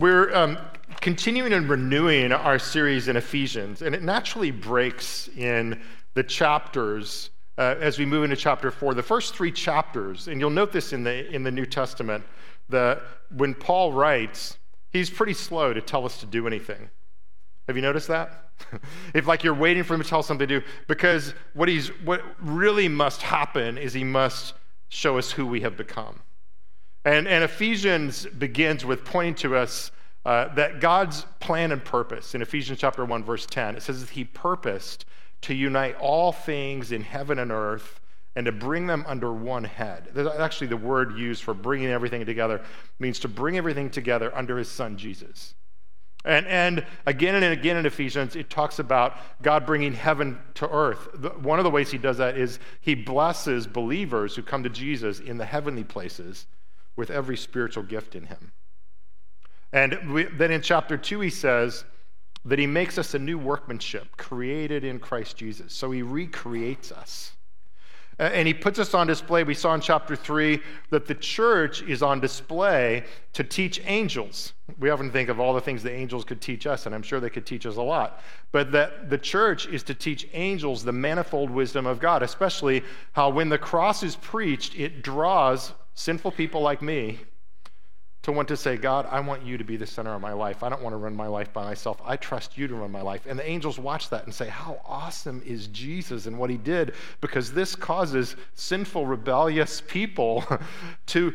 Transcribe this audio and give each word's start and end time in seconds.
We're 0.00 0.34
um, 0.34 0.56
continuing 1.02 1.52
and 1.52 1.68
renewing 1.68 2.32
our 2.32 2.58
series 2.58 3.08
in 3.08 3.16
Ephesians, 3.16 3.82
and 3.82 3.94
it 3.94 4.02
naturally 4.02 4.50
breaks 4.50 5.28
in 5.36 5.78
the 6.14 6.22
chapters 6.22 7.28
uh, 7.58 7.74
as 7.78 7.98
we 7.98 8.06
move 8.06 8.24
into 8.24 8.34
chapter 8.34 8.70
four. 8.70 8.94
The 8.94 9.02
first 9.02 9.34
three 9.34 9.52
chapters, 9.52 10.26
and 10.26 10.40
you'll 10.40 10.48
note 10.48 10.72
this 10.72 10.94
in 10.94 11.04
the, 11.04 11.30
in 11.30 11.42
the 11.42 11.50
New 11.50 11.66
Testament, 11.66 12.24
that 12.70 13.02
when 13.36 13.52
Paul 13.52 13.92
writes, 13.92 14.56
he's 14.88 15.10
pretty 15.10 15.34
slow 15.34 15.74
to 15.74 15.82
tell 15.82 16.06
us 16.06 16.18
to 16.20 16.26
do 16.26 16.46
anything. 16.46 16.88
Have 17.66 17.76
you 17.76 17.82
noticed 17.82 18.08
that? 18.08 18.52
if 19.14 19.26
like 19.26 19.44
you're 19.44 19.52
waiting 19.52 19.82
for 19.82 19.92
him 19.92 20.02
to 20.02 20.08
tell 20.08 20.22
something 20.22 20.48
to 20.48 20.60
do, 20.60 20.66
because 20.88 21.34
what 21.52 21.68
he's 21.68 21.88
what 22.06 22.22
really 22.40 22.88
must 22.88 23.20
happen 23.20 23.76
is 23.76 23.92
he 23.92 24.04
must 24.04 24.54
show 24.88 25.18
us 25.18 25.30
who 25.30 25.46
we 25.46 25.60
have 25.60 25.76
become. 25.76 26.20
And, 27.04 27.26
and 27.26 27.42
Ephesians 27.44 28.26
begins 28.26 28.84
with 28.84 29.04
pointing 29.04 29.34
to 29.36 29.56
us 29.56 29.90
uh, 30.26 30.52
that 30.54 30.80
God's 30.80 31.24
plan 31.40 31.72
and 31.72 31.82
purpose 31.82 32.34
in 32.34 32.42
Ephesians 32.42 32.78
chapter 32.78 33.04
1, 33.04 33.24
verse 33.24 33.46
10, 33.46 33.76
it 33.76 33.82
says 33.82 34.00
that 34.00 34.10
He 34.10 34.24
purposed 34.24 35.06
to 35.42 35.54
unite 35.54 35.96
all 35.96 36.32
things 36.32 36.92
in 36.92 37.02
heaven 37.02 37.38
and 37.38 37.50
earth 37.50 38.00
and 38.36 38.44
to 38.44 38.52
bring 38.52 38.86
them 38.86 39.04
under 39.08 39.32
one 39.32 39.64
head. 39.64 40.16
Actually, 40.38 40.66
the 40.68 40.76
word 40.76 41.16
used 41.16 41.42
for 41.42 41.54
bringing 41.54 41.88
everything 41.88 42.24
together 42.26 42.60
means 42.98 43.18
to 43.20 43.28
bring 43.28 43.56
everything 43.56 43.88
together 43.88 44.34
under 44.36 44.58
His 44.58 44.68
Son, 44.68 44.98
Jesus. 44.98 45.54
And, 46.22 46.46
and 46.46 46.84
again 47.06 47.34
and 47.34 47.44
again 47.46 47.78
in 47.78 47.86
Ephesians, 47.86 48.36
it 48.36 48.50
talks 48.50 48.78
about 48.78 49.16
God 49.40 49.64
bringing 49.64 49.94
heaven 49.94 50.38
to 50.54 50.70
earth. 50.70 51.08
The, 51.14 51.30
one 51.30 51.58
of 51.58 51.64
the 51.64 51.70
ways 51.70 51.90
He 51.90 51.96
does 51.96 52.18
that 52.18 52.36
is 52.36 52.58
He 52.82 52.94
blesses 52.94 53.66
believers 53.66 54.36
who 54.36 54.42
come 54.42 54.62
to 54.64 54.68
Jesus 54.68 55.18
in 55.18 55.38
the 55.38 55.46
heavenly 55.46 55.84
places 55.84 56.46
with 57.00 57.10
every 57.10 57.36
spiritual 57.36 57.82
gift 57.82 58.14
in 58.14 58.26
him. 58.26 58.52
And 59.72 60.12
we, 60.12 60.24
then 60.24 60.50
in 60.50 60.60
chapter 60.60 60.98
2, 60.98 61.20
he 61.20 61.30
says 61.30 61.84
that 62.44 62.58
he 62.58 62.66
makes 62.66 62.98
us 62.98 63.14
a 63.14 63.18
new 63.18 63.38
workmanship 63.38 64.18
created 64.18 64.84
in 64.84 64.98
Christ 64.98 65.34
Jesus. 65.38 65.72
So 65.72 65.90
he 65.90 66.02
recreates 66.02 66.92
us. 66.92 67.32
And 68.18 68.46
he 68.46 68.52
puts 68.52 68.78
us 68.78 68.92
on 68.92 69.06
display. 69.06 69.44
We 69.44 69.54
saw 69.54 69.72
in 69.72 69.80
chapter 69.80 70.14
3 70.14 70.60
that 70.90 71.06
the 71.06 71.14
church 71.14 71.80
is 71.80 72.02
on 72.02 72.20
display 72.20 73.04
to 73.32 73.42
teach 73.42 73.80
angels. 73.86 74.52
We 74.78 74.90
often 74.90 75.10
think 75.10 75.30
of 75.30 75.40
all 75.40 75.54
the 75.54 75.60
things 75.62 75.82
the 75.82 75.90
angels 75.90 76.26
could 76.26 76.42
teach 76.42 76.66
us, 76.66 76.84
and 76.84 76.94
I'm 76.94 77.02
sure 77.02 77.18
they 77.18 77.30
could 77.30 77.46
teach 77.46 77.64
us 77.64 77.76
a 77.76 77.82
lot. 77.82 78.20
But 78.52 78.72
that 78.72 79.08
the 79.08 79.16
church 79.16 79.68
is 79.68 79.82
to 79.84 79.94
teach 79.94 80.28
angels 80.34 80.84
the 80.84 80.92
manifold 80.92 81.48
wisdom 81.48 81.86
of 81.86 81.98
God, 81.98 82.22
especially 82.22 82.82
how 83.12 83.30
when 83.30 83.48
the 83.48 83.56
cross 83.56 84.02
is 84.02 84.16
preached, 84.16 84.78
it 84.78 85.02
draws 85.02 85.72
sinful 86.00 86.30
people 86.30 86.62
like 86.62 86.80
me 86.80 87.18
to 88.22 88.32
want 88.32 88.48
to 88.48 88.56
say, 88.56 88.78
God, 88.78 89.06
I 89.10 89.20
want 89.20 89.44
you 89.44 89.58
to 89.58 89.64
be 89.64 89.76
the 89.76 89.86
center 89.86 90.14
of 90.14 90.20
my 90.22 90.32
life. 90.32 90.62
I 90.62 90.70
don't 90.70 90.80
want 90.80 90.94
to 90.94 90.98
run 90.98 91.14
my 91.14 91.26
life 91.26 91.52
by 91.52 91.64
myself. 91.64 92.00
I 92.02 92.16
trust 92.16 92.56
you 92.56 92.66
to 92.68 92.74
run 92.74 92.90
my 92.90 93.02
life. 93.02 93.26
And 93.26 93.38
the 93.38 93.46
angels 93.46 93.78
watch 93.78 94.08
that 94.08 94.24
and 94.24 94.34
say, 94.34 94.48
How 94.48 94.80
awesome 94.86 95.42
is 95.44 95.66
Jesus 95.66 96.24
and 96.24 96.38
what 96.38 96.48
he 96.48 96.56
did? 96.56 96.94
Because 97.20 97.52
this 97.52 97.76
causes 97.76 98.36
sinful, 98.54 99.06
rebellious 99.06 99.82
people 99.86 100.42
to 101.06 101.34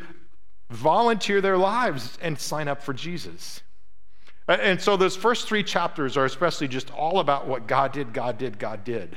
volunteer 0.70 1.40
their 1.40 1.56
lives 1.56 2.18
and 2.20 2.36
sign 2.36 2.66
up 2.66 2.82
for 2.82 2.92
Jesus. 2.92 3.62
And 4.48 4.80
so 4.80 4.96
those 4.96 5.16
first 5.16 5.46
three 5.46 5.62
chapters 5.62 6.16
are 6.16 6.24
especially 6.24 6.66
just 6.66 6.92
all 6.92 7.20
about 7.20 7.46
what 7.46 7.68
God 7.68 7.92
did, 7.92 8.12
God 8.12 8.36
did, 8.36 8.58
God 8.58 8.82
did. 8.82 9.16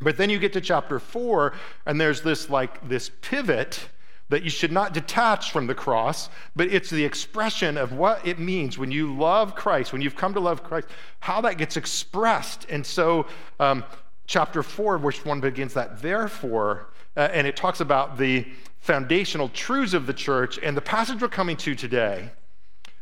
But 0.00 0.16
then 0.16 0.28
you 0.28 0.40
get 0.40 0.52
to 0.54 0.60
chapter 0.60 0.98
four, 0.98 1.52
and 1.86 2.00
there's 2.00 2.22
this 2.22 2.50
like 2.50 2.88
this 2.88 3.12
pivot 3.20 3.88
that 4.30 4.44
you 4.44 4.50
should 4.50 4.72
not 4.72 4.94
detach 4.94 5.50
from 5.50 5.66
the 5.66 5.74
cross, 5.74 6.30
but 6.56 6.68
it's 6.68 6.88
the 6.88 7.04
expression 7.04 7.76
of 7.76 7.92
what 7.92 8.26
it 8.26 8.38
means 8.38 8.78
when 8.78 8.90
you 8.90 9.14
love 9.14 9.54
Christ, 9.54 9.92
when 9.92 10.00
you've 10.00 10.16
come 10.16 10.32
to 10.34 10.40
love 10.40 10.62
Christ, 10.62 10.88
how 11.18 11.40
that 11.42 11.58
gets 11.58 11.76
expressed. 11.76 12.64
And 12.70 12.86
so, 12.86 13.26
um, 13.58 13.84
chapter 14.26 14.62
4, 14.62 14.98
which 14.98 15.24
one 15.24 15.40
begins 15.40 15.74
that, 15.74 16.00
therefore, 16.00 16.90
uh, 17.16 17.28
and 17.32 17.44
it 17.46 17.56
talks 17.56 17.80
about 17.80 18.16
the 18.16 18.46
foundational 18.78 19.48
truths 19.48 19.94
of 19.94 20.06
the 20.06 20.14
church. 20.14 20.58
And 20.62 20.76
the 20.76 20.80
passage 20.80 21.20
we're 21.20 21.28
coming 21.28 21.56
to 21.58 21.74
today 21.74 22.30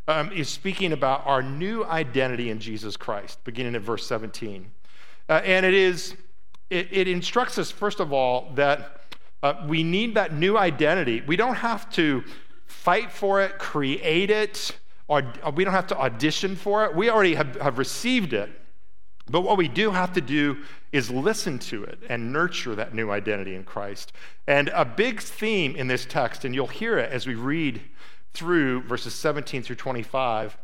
um, 0.08 0.32
is 0.32 0.48
speaking 0.48 0.92
about 0.92 1.26
our 1.26 1.42
new 1.42 1.84
identity 1.84 2.48
in 2.48 2.58
Jesus 2.58 2.96
Christ, 2.96 3.38
beginning 3.44 3.74
at 3.74 3.82
verse 3.82 4.06
17. 4.06 4.70
Uh, 5.28 5.32
and 5.44 5.66
it 5.66 5.74
is, 5.74 6.16
it, 6.70 6.88
it 6.90 7.06
instructs 7.06 7.58
us, 7.58 7.70
first 7.70 8.00
of 8.00 8.14
all, 8.14 8.50
that 8.54 9.07
uh, 9.42 9.54
we 9.66 9.82
need 9.82 10.14
that 10.14 10.34
new 10.34 10.58
identity. 10.58 11.22
We 11.26 11.36
don't 11.36 11.54
have 11.54 11.90
to 11.92 12.24
fight 12.66 13.12
for 13.12 13.40
it, 13.42 13.58
create 13.58 14.30
it, 14.30 14.76
or 15.06 15.22
we 15.54 15.64
don't 15.64 15.72
have 15.72 15.86
to 15.88 15.98
audition 15.98 16.56
for 16.56 16.84
it. 16.84 16.94
We 16.94 17.10
already 17.10 17.34
have, 17.34 17.56
have 17.60 17.78
received 17.78 18.32
it. 18.32 18.50
But 19.30 19.42
what 19.42 19.56
we 19.58 19.68
do 19.68 19.90
have 19.90 20.12
to 20.14 20.20
do 20.20 20.58
is 20.90 21.10
listen 21.10 21.58
to 21.58 21.84
it 21.84 21.98
and 22.08 22.32
nurture 22.32 22.74
that 22.74 22.94
new 22.94 23.10
identity 23.10 23.54
in 23.54 23.64
Christ. 23.64 24.12
And 24.46 24.68
a 24.70 24.84
big 24.84 25.20
theme 25.20 25.76
in 25.76 25.86
this 25.86 26.06
text, 26.06 26.44
and 26.44 26.54
you'll 26.54 26.66
hear 26.66 26.98
it 26.98 27.12
as 27.12 27.26
we 27.26 27.34
read 27.34 27.82
through 28.32 28.82
verses 28.82 29.14
17 29.14 29.62
through 29.62 29.76
25, 29.76 30.56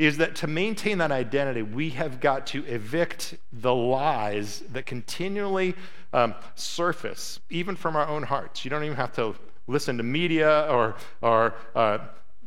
is 0.00 0.16
that 0.16 0.34
to 0.34 0.46
maintain 0.46 0.96
that 0.96 1.12
identity, 1.12 1.60
we 1.60 1.90
have 1.90 2.20
got 2.20 2.46
to 2.46 2.64
evict 2.64 3.34
the 3.52 3.74
lies 3.74 4.62
that 4.72 4.86
continually 4.86 5.74
um, 6.14 6.34
surface, 6.54 7.38
even 7.50 7.76
from 7.76 7.96
our 7.96 8.08
own 8.08 8.22
hearts. 8.22 8.64
You 8.64 8.70
don't 8.70 8.82
even 8.82 8.96
have 8.96 9.12
to 9.16 9.34
listen 9.66 9.98
to 9.98 10.02
media 10.02 10.66
or, 10.70 10.96
or 11.20 11.54
uh, 11.74 11.98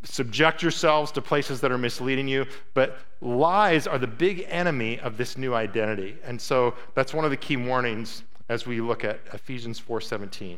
subject 0.02 0.64
yourselves 0.64 1.12
to 1.12 1.22
places 1.22 1.62
that 1.62 1.72
are 1.72 1.78
misleading 1.78 2.28
you, 2.28 2.48
but 2.74 2.98
lies 3.22 3.86
are 3.86 4.00
the 4.00 4.08
big 4.08 4.48
enemy 4.50 5.00
of 5.02 5.16
this 5.18 5.38
new 5.38 5.54
identity. 5.54 6.18
And 6.26 6.42
so 6.42 6.74
that's 6.96 7.14
one 7.14 7.24
of 7.24 7.30
the 7.30 7.38
key 7.38 7.58
warnings 7.58 8.24
as 8.50 8.66
we 8.66 8.82
look 8.82 9.04
at 9.04 9.20
Ephesians 9.32 9.80
4:17. 9.80 10.58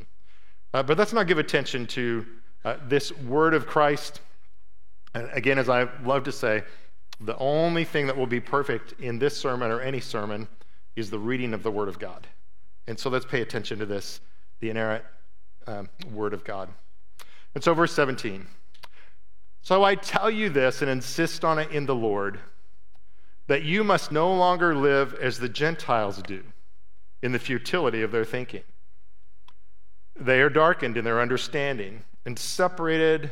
Uh, 0.74 0.82
but 0.82 0.98
let's 0.98 1.12
not 1.12 1.28
give 1.28 1.40
attention 1.40 1.88
to 1.88 2.26
uh, 2.64 2.78
this 2.88 3.12
word 3.18 3.54
of 3.54 3.68
Christ. 3.68 4.22
And 5.14 5.30
again, 5.34 5.60
as 5.60 5.68
I 5.68 5.90
love 6.04 6.24
to 6.24 6.32
say, 6.32 6.64
the 7.20 7.38
only 7.38 7.86
thing 7.86 8.08
that 8.08 8.18
will 8.18 8.28
be 8.28 8.40
perfect 8.40 8.94
in 9.00 9.20
this 9.20 9.38
sermon 9.38 9.72
or 9.72 9.80
any 9.80 10.00
sermon 10.00 10.48
is 10.96 11.10
the 11.10 11.20
reading 11.20 11.54
of 11.54 11.64
the 11.64 11.72
Word 11.72 11.88
of 11.88 12.00
God. 12.00 12.28
And 12.88 12.98
so 13.00 13.10
let's 13.10 13.26
pay 13.26 13.42
attention 13.42 13.80
to 13.80 13.86
this, 13.86 14.20
the 14.60 14.70
inerrant 14.70 15.04
um, 15.68 15.90
Word 16.12 16.34
of 16.34 16.44
God. 16.44 16.70
And 17.54 17.64
so, 17.64 17.74
verse 17.74 17.94
17. 17.94 18.46
So 19.62 19.84
I 19.84 19.96
tell 19.96 20.30
you 20.30 20.50
this 20.50 20.82
and 20.82 20.92
insist 20.92 21.44
on 21.44 21.58
it 21.58 21.72
in 21.72 21.86
the 21.86 21.96
Lord 21.96 22.40
that 23.48 23.64
you 23.64 23.84
must 23.84 24.12
no 24.12 24.34
longer 24.34 24.76
live 24.76 25.14
as 25.16 25.40
the 25.40 25.50
Gentiles 25.50 26.22
do 26.22 26.44
in 27.22 27.32
the 27.32 27.40
futility 27.40 28.02
of 28.02 28.12
their 28.12 28.26
thinking. 28.26 28.64
They 30.16 30.42
are 30.42 30.50
darkened 30.50 30.98
in 30.98 31.06
their 31.06 31.20
understanding 31.20 32.04
and 32.26 32.38
separated 32.38 33.32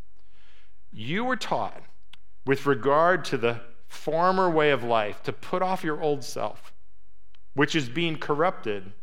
you 0.91 1.23
were 1.23 1.35
taught 1.35 1.81
with 2.45 2.65
regard 2.65 3.23
to 3.25 3.37
the 3.37 3.61
former 3.87 4.49
way 4.49 4.71
of 4.71 4.83
life 4.83 5.21
to 5.23 5.33
put 5.33 5.61
off 5.61 5.83
your 5.83 6.01
old 6.01 6.23
self, 6.23 6.73
which 7.53 7.75
is 7.75 7.89
being 7.89 8.17
corrupted 8.17 8.93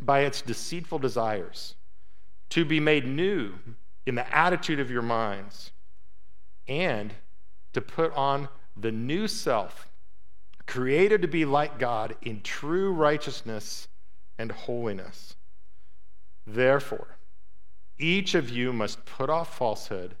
by 0.00 0.20
its 0.20 0.42
deceitful 0.42 0.98
desires, 0.98 1.76
to 2.50 2.64
be 2.64 2.80
made 2.80 3.06
new 3.06 3.54
in 4.06 4.14
the 4.14 4.36
attitude 4.36 4.80
of 4.80 4.90
your 4.90 5.02
minds, 5.02 5.72
and 6.68 7.14
to 7.72 7.80
put 7.80 8.12
on 8.14 8.48
the 8.76 8.92
new 8.92 9.28
self, 9.28 9.88
created 10.66 11.22
to 11.22 11.28
be 11.28 11.44
like 11.44 11.78
God 11.78 12.16
in 12.22 12.40
true 12.42 12.92
righteousness 12.92 13.88
and 14.38 14.50
holiness. 14.50 15.36
Therefore, 16.46 17.16
each 17.98 18.34
of 18.34 18.50
you 18.50 18.72
must 18.72 19.04
put 19.04 19.30
off 19.30 19.56
falsehood 19.56 20.16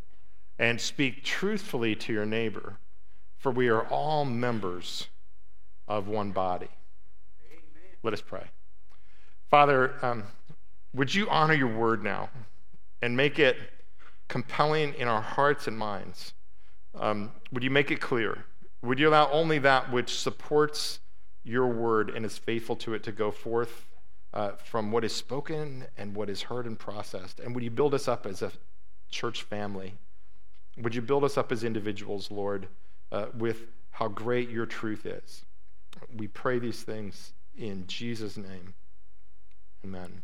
and 0.58 0.80
speak 0.80 1.24
truthfully 1.24 1.94
to 1.96 2.12
your 2.12 2.26
neighbor, 2.26 2.78
for 3.38 3.50
we 3.50 3.68
are 3.68 3.86
all 3.88 4.24
members 4.24 5.08
of 5.88 6.08
one 6.08 6.30
body. 6.30 6.68
Amen. 7.50 7.82
Let 8.02 8.12
us 8.12 8.20
pray. 8.20 8.44
Father, 9.50 9.94
um, 10.02 10.24
would 10.94 11.14
you 11.14 11.28
honor 11.28 11.54
your 11.54 11.74
word 11.76 12.02
now 12.02 12.30
and 13.02 13.16
make 13.16 13.38
it 13.38 13.56
compelling 14.28 14.94
in 14.94 15.08
our 15.08 15.20
hearts 15.20 15.66
and 15.66 15.76
minds? 15.76 16.32
Um, 16.94 17.32
would 17.52 17.62
you 17.62 17.70
make 17.70 17.90
it 17.90 18.00
clear? 18.00 18.44
Would 18.82 18.98
you 18.98 19.08
allow 19.08 19.30
only 19.30 19.58
that 19.60 19.92
which 19.92 20.18
supports 20.18 21.00
your 21.42 21.66
word 21.66 22.10
and 22.10 22.24
is 22.24 22.38
faithful 22.38 22.76
to 22.76 22.94
it 22.94 23.02
to 23.04 23.12
go 23.12 23.30
forth 23.30 23.86
uh, 24.32 24.52
from 24.52 24.90
what 24.90 25.04
is 25.04 25.12
spoken 25.12 25.86
and 25.96 26.14
what 26.14 26.30
is 26.30 26.42
heard 26.42 26.66
and 26.66 26.78
processed? 26.78 27.40
And 27.40 27.54
would 27.54 27.64
you 27.64 27.70
build 27.70 27.94
us 27.94 28.08
up 28.08 28.26
as 28.26 28.42
a 28.42 28.52
church 29.10 29.42
family? 29.42 29.94
Would 30.78 30.94
you 30.94 31.02
build 31.02 31.24
us 31.24 31.38
up 31.38 31.52
as 31.52 31.64
individuals, 31.64 32.30
Lord, 32.30 32.68
uh, 33.12 33.26
with 33.36 33.66
how 33.90 34.08
great 34.08 34.50
your 34.50 34.66
truth 34.66 35.06
is? 35.06 35.44
We 36.16 36.26
pray 36.28 36.58
these 36.58 36.82
things 36.82 37.32
in 37.56 37.86
Jesus' 37.86 38.36
name. 38.36 38.74
Amen. 39.84 40.22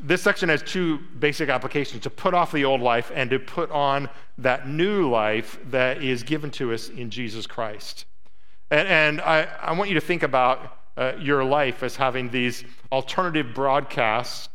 This 0.00 0.22
section 0.22 0.48
has 0.48 0.62
two 0.62 0.98
basic 1.18 1.48
applications 1.48 2.02
to 2.04 2.10
put 2.10 2.32
off 2.32 2.52
the 2.52 2.64
old 2.64 2.80
life 2.80 3.10
and 3.14 3.28
to 3.30 3.38
put 3.38 3.70
on 3.70 4.08
that 4.38 4.68
new 4.68 5.10
life 5.10 5.58
that 5.70 6.02
is 6.02 6.22
given 6.22 6.50
to 6.52 6.72
us 6.72 6.88
in 6.88 7.10
Jesus 7.10 7.46
Christ. 7.46 8.04
And, 8.70 8.86
and 8.86 9.20
I, 9.20 9.48
I, 9.60 9.72
want 9.72 9.90
you 9.90 9.94
to 9.94 10.00
think 10.00 10.22
about 10.22 10.78
uh, 10.96 11.14
your 11.18 11.42
life 11.42 11.82
as 11.82 11.96
having 11.96 12.30
these 12.30 12.64
alternative 12.92 13.54
broadcast 13.54 14.50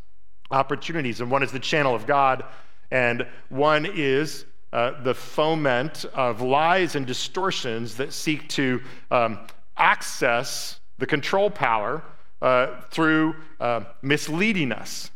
opportunities. 0.50 1.20
And 1.20 1.30
one 1.30 1.44
is 1.44 1.52
the 1.52 1.60
channel 1.60 1.94
of 1.94 2.06
God, 2.06 2.46
and 2.94 3.26
one 3.50 3.88
is 3.88 4.46
uh, 4.72 5.02
the 5.02 5.16
foment 5.16 6.06
of 6.14 6.42
lies 6.42 6.96
and 6.96 7.08
distortions 7.08 7.96
that 7.96 8.14
seek 8.14 8.48
to 8.50 8.82
um, 9.10 9.40
access 9.78 10.80
the 11.00 11.06
control 11.06 11.50
power 11.50 12.04
uh, 12.44 12.82
through 12.92 13.36
uh, 13.60 13.82
misleading 14.04 14.72
us. 14.72 15.10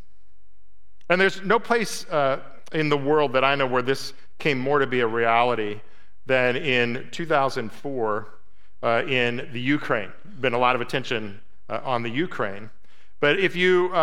And 1.09 1.21
there's 1.21 1.43
no 1.43 1.59
place 1.59 2.07
uh, 2.09 2.39
in 2.73 2.89
the 2.89 2.97
world 2.97 3.31
that 3.33 3.43
I 3.43 3.53
know 3.53 3.67
where 3.67 3.83
this 3.83 4.13
came 4.39 4.57
more 4.57 4.79
to 4.79 4.87
be 4.87 5.01
a 5.01 5.07
reality 5.07 5.79
than 6.25 6.55
in 6.55 7.07
2004 7.11 8.27
uh, 8.81 9.03
in 9.07 9.49
the 9.53 9.61
Ukraine. 9.61 10.11
Been 10.41 10.53
a 10.53 10.59
lot 10.59 10.73
of 10.73 10.81
attention 10.81 11.39
uh, 11.69 11.81
on 11.83 12.01
the 12.01 12.09
Ukraine. 12.09 12.71
But 13.19 13.39
if 13.39 13.55
you 13.55 13.93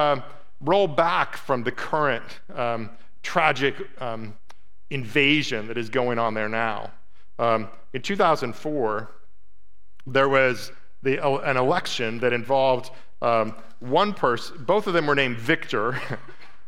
roll 0.60 0.86
back 0.86 1.36
from 1.36 1.64
the 1.64 1.72
current 1.72 2.40
um, 2.54 2.90
tragic 3.24 3.74
um, 4.00 4.36
invasion 4.90 5.66
that 5.66 5.76
is 5.76 5.88
going 5.88 6.20
on 6.20 6.34
there 6.34 6.48
now, 6.48 6.92
um, 7.40 7.68
in 7.92 8.02
2004, 8.02 9.10
there 10.06 10.28
was 10.28 10.70
the, 11.02 11.24
an 11.42 11.56
election 11.56 12.20
that 12.20 12.32
involved 12.32 12.90
um, 13.20 13.56
one 13.80 14.14
person, 14.14 14.64
both 14.64 14.86
of 14.86 14.92
them 14.94 15.06
were 15.06 15.14
named 15.16 15.38
Victor. 15.38 16.00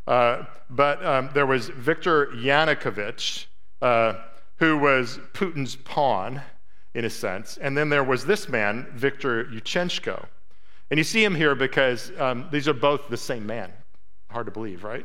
Uh, 0.07 0.45
but 0.71 1.05
um, 1.05 1.29
there 1.35 1.47
was 1.47 1.69
Victor 1.69 2.27
Yanukovych, 2.27 3.47
uh, 3.83 4.15
who 4.59 4.79
was 4.79 5.19
Putin's 5.33 5.75
pawn, 5.75 6.41
in 6.95 7.05
a 7.05 7.11
sense. 7.11 7.59
And 7.59 7.77
then 7.77 7.89
there 7.89 8.05
was 8.05 8.25
this 8.25 8.49
man, 8.49 8.87
Viktor 8.95 9.45
Yushchenko. 9.47 10.27
And 10.91 10.99
you 10.99 11.05
see 11.05 11.23
him 11.23 11.35
here 11.35 11.55
because 11.55 12.13
um, 12.19 12.49
these 12.51 12.69
are 12.69 12.73
both 12.73 13.09
the 13.09 13.17
same 13.17 13.45
man. 13.47 13.73
Hard 14.31 14.47
to 14.47 14.53
believe, 14.53 14.83
right? 14.83 15.05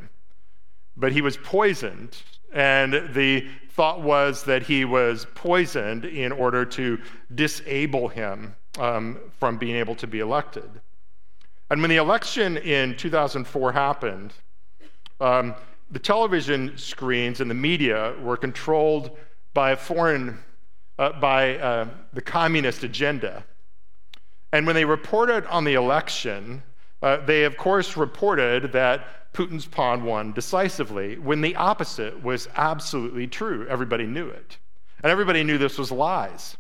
But 0.97 1.11
he 1.11 1.21
was 1.21 1.37
poisoned, 1.37 2.21
and 2.53 3.13
the 3.13 3.47
thought 3.69 4.01
was 4.01 4.43
that 4.43 4.63
he 4.63 4.85
was 4.85 5.25
poisoned 5.35 6.05
in 6.05 6.31
order 6.31 6.65
to 6.65 6.99
disable 7.33 8.09
him 8.09 8.55
um, 8.79 9.19
from 9.39 9.57
being 9.57 9.75
able 9.75 9.95
to 9.95 10.07
be 10.07 10.19
elected. 10.19 10.69
And 11.69 11.81
when 11.81 11.89
the 11.89 11.97
election 11.97 12.57
in 12.57 12.97
2004 12.97 13.71
happened, 13.71 14.33
um, 15.21 15.55
the 15.89 15.99
television 15.99 16.77
screens 16.77 17.41
and 17.41 17.49
the 17.49 17.55
media 17.55 18.13
were 18.21 18.37
controlled 18.37 19.17
by 19.53 19.71
a 19.71 19.75
foreign, 19.75 20.37
uh, 20.99 21.13
by 21.19 21.57
uh, 21.57 21.87
the 22.13 22.21
communist 22.21 22.83
agenda. 22.83 23.43
And 24.51 24.65
when 24.65 24.75
they 24.75 24.85
reported 24.85 25.45
on 25.45 25.63
the 25.63 25.75
election, 25.75 26.61
uh, 27.01 27.17
they 27.25 27.43
of 27.43 27.55
course 27.57 27.95
reported 27.95 28.71
that 28.73 29.20
Putin's 29.33 29.65
pawn 29.65 30.03
won 30.03 30.33
decisively, 30.33 31.17
when 31.17 31.41
the 31.41 31.55
opposite 31.55 32.21
was 32.21 32.49
absolutely 32.55 33.27
true. 33.27 33.65
Everybody 33.67 34.05
knew 34.05 34.27
it. 34.27 34.57
And 35.03 35.11
everybody 35.11 35.43
knew 35.43 35.57
this 35.57 35.77
was 35.77 35.91
lies. 35.91 36.57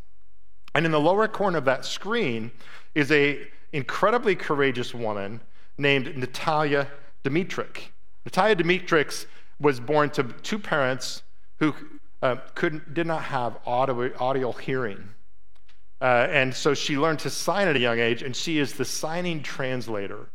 And 0.73 0.85
in 0.85 0.91
the 0.91 0.99
lower 0.99 1.27
corner 1.27 1.57
of 1.57 1.65
that 1.65 1.85
screen 1.85 2.51
is 2.95 3.11
a 3.11 3.39
incredibly 3.73 4.35
courageous 4.35 4.93
woman 4.93 5.41
named 5.77 6.15
Natalia 6.15 6.87
Dmytruk. 7.23 7.77
Natalia 8.25 8.55
Dmytruk 8.55 9.25
was 9.59 9.79
born 9.79 10.09
to 10.11 10.23
two 10.23 10.59
parents 10.59 11.23
who 11.59 11.75
uh, 12.21 12.37
could, 12.55 12.93
did 12.93 13.07
not 13.07 13.23
have 13.23 13.57
audio, 13.65 14.11
audio 14.17 14.51
hearing. 14.51 15.09
Uh, 15.99 16.27
and 16.29 16.53
so 16.53 16.73
she 16.73 16.97
learned 16.97 17.19
to 17.19 17.29
sign 17.29 17.67
at 17.67 17.75
a 17.75 17.79
young 17.79 17.99
age, 17.99 18.23
and 18.23 18.35
she 18.35 18.57
is 18.57 18.73
the 18.73 18.85
signing 18.85 19.43
translator. 19.43 20.29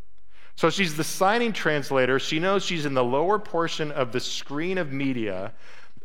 So 0.56 0.70
she's 0.70 0.96
the 0.96 1.04
signing 1.04 1.52
translator. 1.52 2.18
She 2.18 2.38
knows 2.38 2.64
she's 2.64 2.86
in 2.86 2.94
the 2.94 3.04
lower 3.04 3.38
portion 3.38 3.92
of 3.92 4.10
the 4.10 4.20
screen 4.20 4.78
of 4.78 4.90
media, 4.90 5.52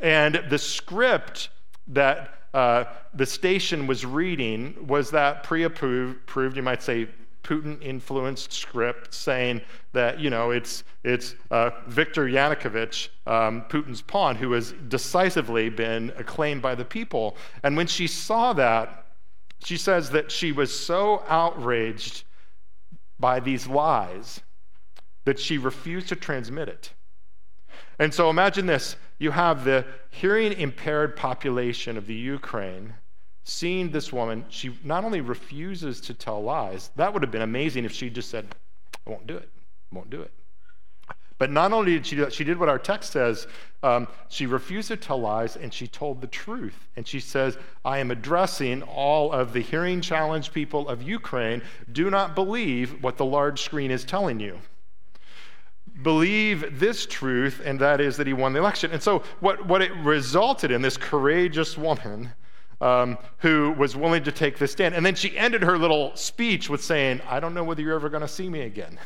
and 0.01 0.43
the 0.49 0.57
script 0.57 1.49
that 1.87 2.35
uh, 2.53 2.83
the 3.13 3.25
station 3.25 3.87
was 3.87 4.05
reading 4.05 4.75
was 4.87 5.09
that 5.11 5.43
pre 5.43 5.63
approved, 5.63 6.57
you 6.57 6.63
might 6.63 6.83
say, 6.83 7.07
Putin 7.43 7.81
influenced 7.81 8.53
script 8.53 9.13
saying 9.13 9.61
that, 9.93 10.19
you 10.19 10.29
know, 10.29 10.51
it's, 10.51 10.83
it's 11.03 11.33
uh, 11.49 11.71
Viktor 11.87 12.25
Yanukovych, 12.25 13.09
um, 13.25 13.63
Putin's 13.63 14.01
pawn, 14.01 14.35
who 14.35 14.51
has 14.51 14.73
decisively 14.89 15.69
been 15.69 16.13
acclaimed 16.17 16.61
by 16.61 16.75
the 16.75 16.85
people. 16.85 17.35
And 17.63 17.75
when 17.75 17.87
she 17.87 18.05
saw 18.05 18.53
that, 18.53 19.05
she 19.63 19.75
says 19.77 20.11
that 20.11 20.31
she 20.31 20.51
was 20.51 20.77
so 20.77 21.23
outraged 21.27 22.25
by 23.21 23.39
these 23.39 23.67
lies 23.67 24.41
that 25.23 25.39
she 25.39 25.57
refused 25.57 26.09
to 26.09 26.15
transmit 26.15 26.67
it. 26.67 26.91
And 27.99 28.13
so 28.13 28.29
imagine 28.29 28.65
this 28.65 28.95
you 29.19 29.31
have 29.31 29.63
the 29.63 29.85
hearing 30.09 30.53
impaired 30.53 31.15
population 31.15 31.97
of 31.97 32.07
the 32.07 32.15
Ukraine 32.15 32.95
seeing 33.43 33.91
this 33.91 34.13
woman, 34.13 34.45
she 34.49 34.77
not 34.83 35.03
only 35.03 35.21
refuses 35.21 36.01
to 36.01 36.13
tell 36.13 36.41
lies, 36.43 36.91
that 36.95 37.13
would 37.13 37.21
have 37.23 37.31
been 37.31 37.41
amazing 37.41 37.85
if 37.85 37.91
she 37.91 38.09
just 38.09 38.29
said, 38.29 38.47
I 39.05 39.09
won't 39.09 39.27
do 39.27 39.37
it, 39.37 39.49
I 39.91 39.95
won't 39.95 40.09
do 40.09 40.21
it. 40.21 40.31
But 41.41 41.49
not 41.49 41.73
only 41.73 41.93
did 41.93 42.05
she 42.05 42.15
do 42.15 42.21
that, 42.21 42.33
she 42.33 42.43
did 42.43 42.59
what 42.59 42.69
our 42.69 42.77
text 42.77 43.13
says. 43.13 43.47
Um, 43.81 44.07
she 44.29 44.45
refused 44.45 44.89
to 44.89 44.95
tell 44.95 45.19
lies 45.19 45.55
and 45.55 45.73
she 45.73 45.87
told 45.87 46.21
the 46.21 46.27
truth. 46.27 46.87
And 46.95 47.07
she 47.07 47.19
says, 47.19 47.57
I 47.83 47.97
am 47.97 48.11
addressing 48.11 48.83
all 48.83 49.31
of 49.31 49.51
the 49.51 49.59
hearing 49.59 50.01
challenged 50.01 50.53
people 50.53 50.87
of 50.87 51.01
Ukraine. 51.01 51.63
Do 51.91 52.11
not 52.11 52.35
believe 52.35 53.01
what 53.03 53.17
the 53.17 53.25
large 53.25 53.63
screen 53.63 53.89
is 53.89 54.05
telling 54.05 54.39
you. 54.39 54.59
Believe 56.03 56.79
this 56.79 57.07
truth, 57.07 57.59
and 57.65 57.79
that 57.79 57.99
is 57.99 58.17
that 58.17 58.27
he 58.27 58.33
won 58.33 58.53
the 58.53 58.59
election. 58.59 58.91
And 58.91 59.01
so, 59.01 59.23
what, 59.39 59.65
what 59.65 59.81
it 59.81 59.91
resulted 59.95 60.69
in, 60.69 60.83
this 60.83 60.95
courageous 60.95 61.75
woman 61.75 62.33
um, 62.81 63.17
who 63.39 63.71
was 63.79 63.95
willing 63.95 64.23
to 64.25 64.31
take 64.31 64.59
this 64.59 64.73
stand. 64.73 64.93
And 64.93 65.03
then 65.03 65.15
she 65.15 65.35
ended 65.35 65.63
her 65.63 65.79
little 65.79 66.15
speech 66.15 66.69
with 66.69 66.83
saying, 66.83 67.19
I 67.27 67.39
don't 67.39 67.55
know 67.55 67.63
whether 67.63 67.81
you're 67.81 67.95
ever 67.95 68.09
going 68.09 68.21
to 68.21 68.27
see 68.27 68.47
me 68.47 68.61
again. 68.61 68.99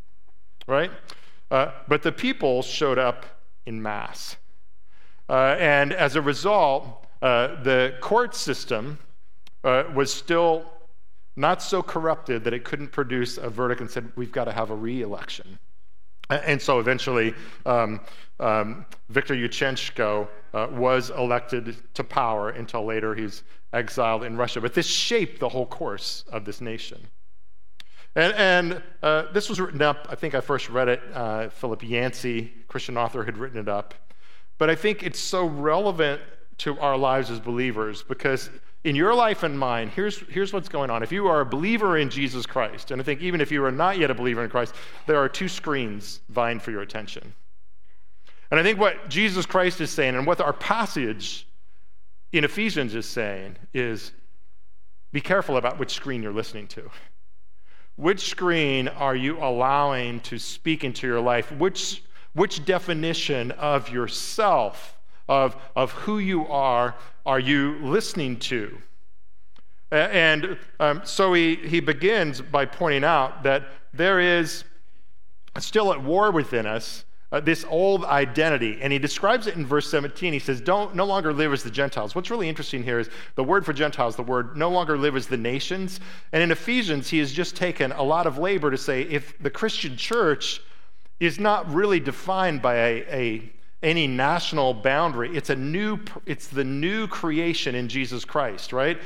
right? 0.66 0.90
Uh, 1.50 1.72
but 1.88 2.02
the 2.02 2.12
people 2.12 2.62
showed 2.62 2.98
up 2.98 3.24
in 3.66 3.80
mass. 3.80 4.36
Uh, 5.28 5.56
and 5.58 5.92
as 5.92 6.16
a 6.16 6.22
result, 6.22 7.06
uh, 7.22 7.62
the 7.62 7.94
court 8.00 8.34
system 8.34 8.98
uh, 9.64 9.84
was 9.94 10.12
still 10.12 10.64
not 11.36 11.62
so 11.62 11.82
corrupted 11.82 12.44
that 12.44 12.52
it 12.52 12.64
couldn't 12.64 12.88
produce 12.88 13.38
a 13.38 13.48
verdict 13.48 13.80
and 13.80 13.90
said, 13.90 14.10
we've 14.16 14.32
got 14.32 14.44
to 14.44 14.52
have 14.52 14.70
a 14.70 14.74
re 14.74 15.02
election. 15.02 15.58
And 16.30 16.60
so 16.60 16.78
eventually, 16.78 17.34
um, 17.64 18.00
um, 18.38 18.84
Viktor 19.08 19.34
Yushchenko 19.34 20.28
uh, 20.52 20.66
was 20.72 21.10
elected 21.10 21.76
to 21.94 22.04
power 22.04 22.50
until 22.50 22.84
later 22.84 23.14
he's 23.14 23.44
exiled 23.72 24.24
in 24.24 24.36
Russia. 24.36 24.60
But 24.60 24.74
this 24.74 24.86
shaped 24.86 25.40
the 25.40 25.48
whole 25.48 25.66
course 25.66 26.24
of 26.30 26.44
this 26.44 26.60
nation. 26.60 27.00
And, 28.14 28.34
and 28.34 28.82
uh, 29.02 29.30
this 29.32 29.48
was 29.48 29.60
written 29.60 29.82
up, 29.82 30.06
I 30.10 30.14
think 30.14 30.34
I 30.34 30.40
first 30.40 30.68
read 30.68 30.88
it, 30.88 31.02
uh, 31.12 31.50
Philip 31.50 31.82
Yancey, 31.82 32.52
Christian 32.66 32.96
author, 32.96 33.24
had 33.24 33.38
written 33.38 33.58
it 33.60 33.68
up. 33.68 33.94
But 34.58 34.70
I 34.70 34.74
think 34.74 35.02
it's 35.02 35.20
so 35.20 35.46
relevant 35.46 36.20
to 36.58 36.78
our 36.80 36.96
lives 36.96 37.30
as 37.30 37.38
believers 37.38 38.02
because 38.02 38.50
in 38.84 38.96
your 38.96 39.14
life 39.14 39.42
and 39.42 39.58
mine, 39.58 39.88
here's, 39.88 40.18
here's 40.28 40.52
what's 40.52 40.68
going 40.68 40.90
on. 40.90 41.02
If 41.02 41.12
you 41.12 41.28
are 41.28 41.40
a 41.40 41.46
believer 41.46 41.98
in 41.98 42.10
Jesus 42.10 42.46
Christ, 42.46 42.90
and 42.90 43.00
I 43.00 43.04
think 43.04 43.20
even 43.20 43.40
if 43.40 43.52
you 43.52 43.64
are 43.64 43.72
not 43.72 43.98
yet 43.98 44.10
a 44.10 44.14
believer 44.14 44.42
in 44.42 44.50
Christ, 44.50 44.74
there 45.06 45.18
are 45.18 45.28
two 45.28 45.48
screens 45.48 46.20
vying 46.28 46.58
for 46.58 46.70
your 46.70 46.82
attention. 46.82 47.34
And 48.50 48.58
I 48.58 48.62
think 48.62 48.78
what 48.78 49.08
Jesus 49.08 49.46
Christ 49.46 49.80
is 49.80 49.90
saying 49.90 50.14
and 50.14 50.26
what 50.26 50.40
our 50.40 50.52
passage 50.52 51.46
in 52.32 52.44
Ephesians 52.44 52.94
is 52.94 53.06
saying 53.06 53.56
is 53.74 54.12
be 55.12 55.20
careful 55.20 55.56
about 55.56 55.78
which 55.78 55.92
screen 55.92 56.22
you're 56.22 56.32
listening 56.32 56.66
to. 56.68 56.90
Which 57.98 58.30
screen 58.30 58.86
are 58.86 59.16
you 59.16 59.38
allowing 59.42 60.20
to 60.20 60.38
speak 60.38 60.84
into 60.84 61.04
your 61.04 61.18
life? 61.18 61.50
Which, 61.50 62.04
which 62.32 62.64
definition 62.64 63.50
of 63.50 63.88
yourself, 63.88 64.96
of, 65.28 65.56
of 65.74 65.90
who 65.90 66.20
you 66.20 66.46
are, 66.46 66.94
are 67.26 67.40
you 67.40 67.76
listening 67.82 68.38
to? 68.38 68.78
And 69.90 70.56
um, 70.78 71.00
so 71.02 71.32
he, 71.32 71.56
he 71.56 71.80
begins 71.80 72.40
by 72.40 72.66
pointing 72.66 73.02
out 73.02 73.42
that 73.42 73.64
there 73.92 74.20
is 74.20 74.62
still 75.58 75.92
at 75.92 76.00
war 76.00 76.30
within 76.30 76.66
us 76.66 77.04
uh, 77.30 77.40
this 77.40 77.64
old 77.68 78.04
identity. 78.04 78.78
And 78.80 78.92
he 78.92 78.98
describes 78.98 79.46
it 79.46 79.56
in 79.56 79.66
verse 79.66 79.90
17. 79.90 80.32
He 80.32 80.38
says, 80.38 80.60
Don't 80.60 80.94
no 80.94 81.04
longer 81.04 81.32
live 81.32 81.52
as 81.52 81.62
the 81.62 81.70
Gentiles. 81.70 82.14
What's 82.14 82.30
really 82.30 82.48
interesting 82.48 82.82
here 82.82 82.98
is 82.98 83.10
the 83.34 83.44
word 83.44 83.66
for 83.66 83.72
Gentiles, 83.72 84.16
the 84.16 84.22
word 84.22 84.56
no 84.56 84.70
longer 84.70 84.96
live 84.96 85.16
as 85.16 85.26
the 85.26 85.36
nations. 85.36 86.00
And 86.32 86.42
in 86.42 86.50
Ephesians, 86.50 87.10
he 87.10 87.18
has 87.18 87.32
just 87.32 87.56
taken 87.56 87.92
a 87.92 88.02
lot 88.02 88.26
of 88.26 88.38
labor 88.38 88.70
to 88.70 88.78
say 88.78 89.02
if 89.02 89.38
the 89.42 89.50
Christian 89.50 89.96
church 89.96 90.62
is 91.20 91.38
not 91.38 91.70
really 91.72 92.00
defined 92.00 92.62
by 92.62 92.74
a, 92.74 93.04
a 93.10 93.52
any 93.82 94.06
national 94.06 94.74
boundary, 94.74 95.36
it's 95.36 95.50
a 95.50 95.56
new, 95.56 95.98
it's 96.26 96.48
the 96.48 96.64
new 96.64 97.06
creation 97.06 97.74
in 97.74 97.88
Jesus 97.88 98.24
Christ, 98.24 98.72
right? 98.72 98.98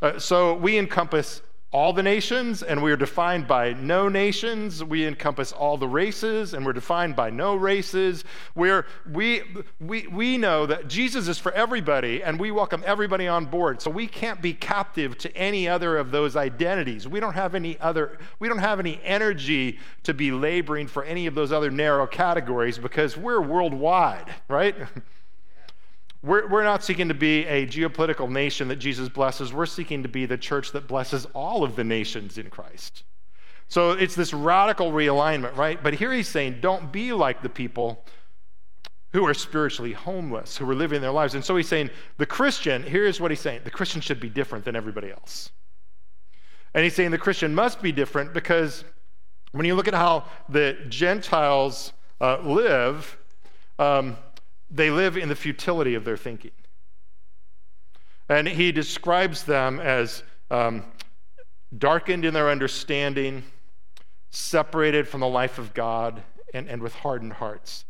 Uh, 0.00 0.18
so 0.18 0.54
we 0.54 0.78
encompass 0.78 1.42
all 1.74 1.92
the 1.92 2.04
nations, 2.04 2.62
and 2.62 2.80
we 2.80 2.92
are 2.92 2.96
defined 2.96 3.48
by 3.48 3.72
no 3.72 4.08
nations. 4.08 4.84
We 4.84 5.04
encompass 5.04 5.50
all 5.50 5.76
the 5.76 5.88
races, 5.88 6.54
and 6.54 6.64
we're 6.64 6.72
defined 6.72 7.16
by 7.16 7.30
no 7.30 7.56
races. 7.56 8.22
We're, 8.54 8.86
we, 9.10 9.42
we, 9.80 10.06
we 10.06 10.38
know 10.38 10.66
that 10.66 10.86
Jesus 10.86 11.26
is 11.26 11.40
for 11.40 11.50
everybody, 11.50 12.22
and 12.22 12.38
we 12.38 12.52
welcome 12.52 12.84
everybody 12.86 13.26
on 13.26 13.46
board. 13.46 13.82
So 13.82 13.90
we 13.90 14.06
can't 14.06 14.40
be 14.40 14.54
captive 14.54 15.18
to 15.18 15.36
any 15.36 15.66
other 15.66 15.96
of 15.96 16.12
those 16.12 16.36
identities. 16.36 17.08
We 17.08 17.18
don't 17.18 17.34
have 17.34 17.56
any 17.56 17.76
other, 17.80 18.18
we 18.38 18.46
don't 18.46 18.58
have 18.58 18.78
any 18.78 19.00
energy 19.02 19.80
to 20.04 20.14
be 20.14 20.30
laboring 20.30 20.86
for 20.86 21.02
any 21.02 21.26
of 21.26 21.34
those 21.34 21.50
other 21.50 21.72
narrow 21.72 22.06
categories 22.06 22.78
because 22.78 23.16
we're 23.16 23.40
worldwide, 23.40 24.32
right? 24.46 24.76
We're, 26.24 26.48
we're 26.48 26.64
not 26.64 26.82
seeking 26.82 27.08
to 27.08 27.14
be 27.14 27.44
a 27.44 27.66
geopolitical 27.66 28.30
nation 28.30 28.68
that 28.68 28.76
Jesus 28.76 29.10
blesses. 29.10 29.52
We're 29.52 29.66
seeking 29.66 30.02
to 30.04 30.08
be 30.08 30.24
the 30.24 30.38
church 30.38 30.72
that 30.72 30.88
blesses 30.88 31.26
all 31.34 31.62
of 31.62 31.76
the 31.76 31.84
nations 31.84 32.38
in 32.38 32.48
Christ. 32.48 33.04
So 33.68 33.90
it's 33.90 34.14
this 34.14 34.32
radical 34.32 34.90
realignment, 34.90 35.54
right? 35.54 35.82
But 35.82 35.92
here 35.92 36.10
he's 36.12 36.28
saying, 36.28 36.58
don't 36.62 36.90
be 36.90 37.12
like 37.12 37.42
the 37.42 37.50
people 37.50 38.02
who 39.12 39.26
are 39.26 39.34
spiritually 39.34 39.92
homeless, 39.92 40.56
who 40.56 40.68
are 40.68 40.74
living 40.74 41.02
their 41.02 41.10
lives. 41.10 41.34
And 41.34 41.44
so 41.44 41.56
he's 41.56 41.68
saying, 41.68 41.90
the 42.16 42.26
Christian, 42.26 42.82
here's 42.82 43.20
what 43.20 43.30
he's 43.30 43.40
saying 43.40 43.60
the 43.64 43.70
Christian 43.70 44.00
should 44.00 44.18
be 44.18 44.30
different 44.30 44.64
than 44.64 44.76
everybody 44.76 45.10
else. 45.10 45.50
And 46.72 46.84
he's 46.84 46.94
saying 46.94 47.10
the 47.10 47.18
Christian 47.18 47.54
must 47.54 47.82
be 47.82 47.92
different 47.92 48.32
because 48.32 48.84
when 49.52 49.66
you 49.66 49.74
look 49.74 49.88
at 49.88 49.94
how 49.94 50.24
the 50.48 50.76
Gentiles 50.88 51.92
uh, 52.20 52.38
live, 52.42 53.18
um, 53.78 54.16
they 54.74 54.90
live 54.90 55.16
in 55.16 55.28
the 55.28 55.36
futility 55.36 55.94
of 55.94 56.04
their 56.04 56.16
thinking. 56.16 56.50
And 58.28 58.48
he 58.48 58.72
describes 58.72 59.44
them 59.44 59.78
as 59.78 60.24
um, 60.50 60.82
darkened 61.76 62.24
in 62.24 62.34
their 62.34 62.50
understanding, 62.50 63.44
separated 64.30 65.06
from 65.06 65.20
the 65.20 65.28
life 65.28 65.58
of 65.58 65.74
God, 65.74 66.22
and, 66.52 66.68
and 66.68 66.82
with 66.82 66.94
hardened 66.94 67.34
hearts. 67.34 67.84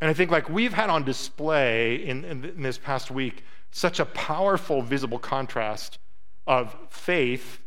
And 0.00 0.10
I 0.10 0.12
think, 0.12 0.30
like 0.30 0.48
we've 0.50 0.74
had 0.74 0.90
on 0.90 1.04
display 1.04 1.96
in, 1.96 2.24
in, 2.24 2.44
in 2.44 2.62
this 2.62 2.78
past 2.78 3.10
week, 3.10 3.42
such 3.70 3.98
a 3.98 4.04
powerful 4.04 4.82
visible 4.82 5.18
contrast 5.18 5.98
of 6.46 6.76
faith 6.90 7.60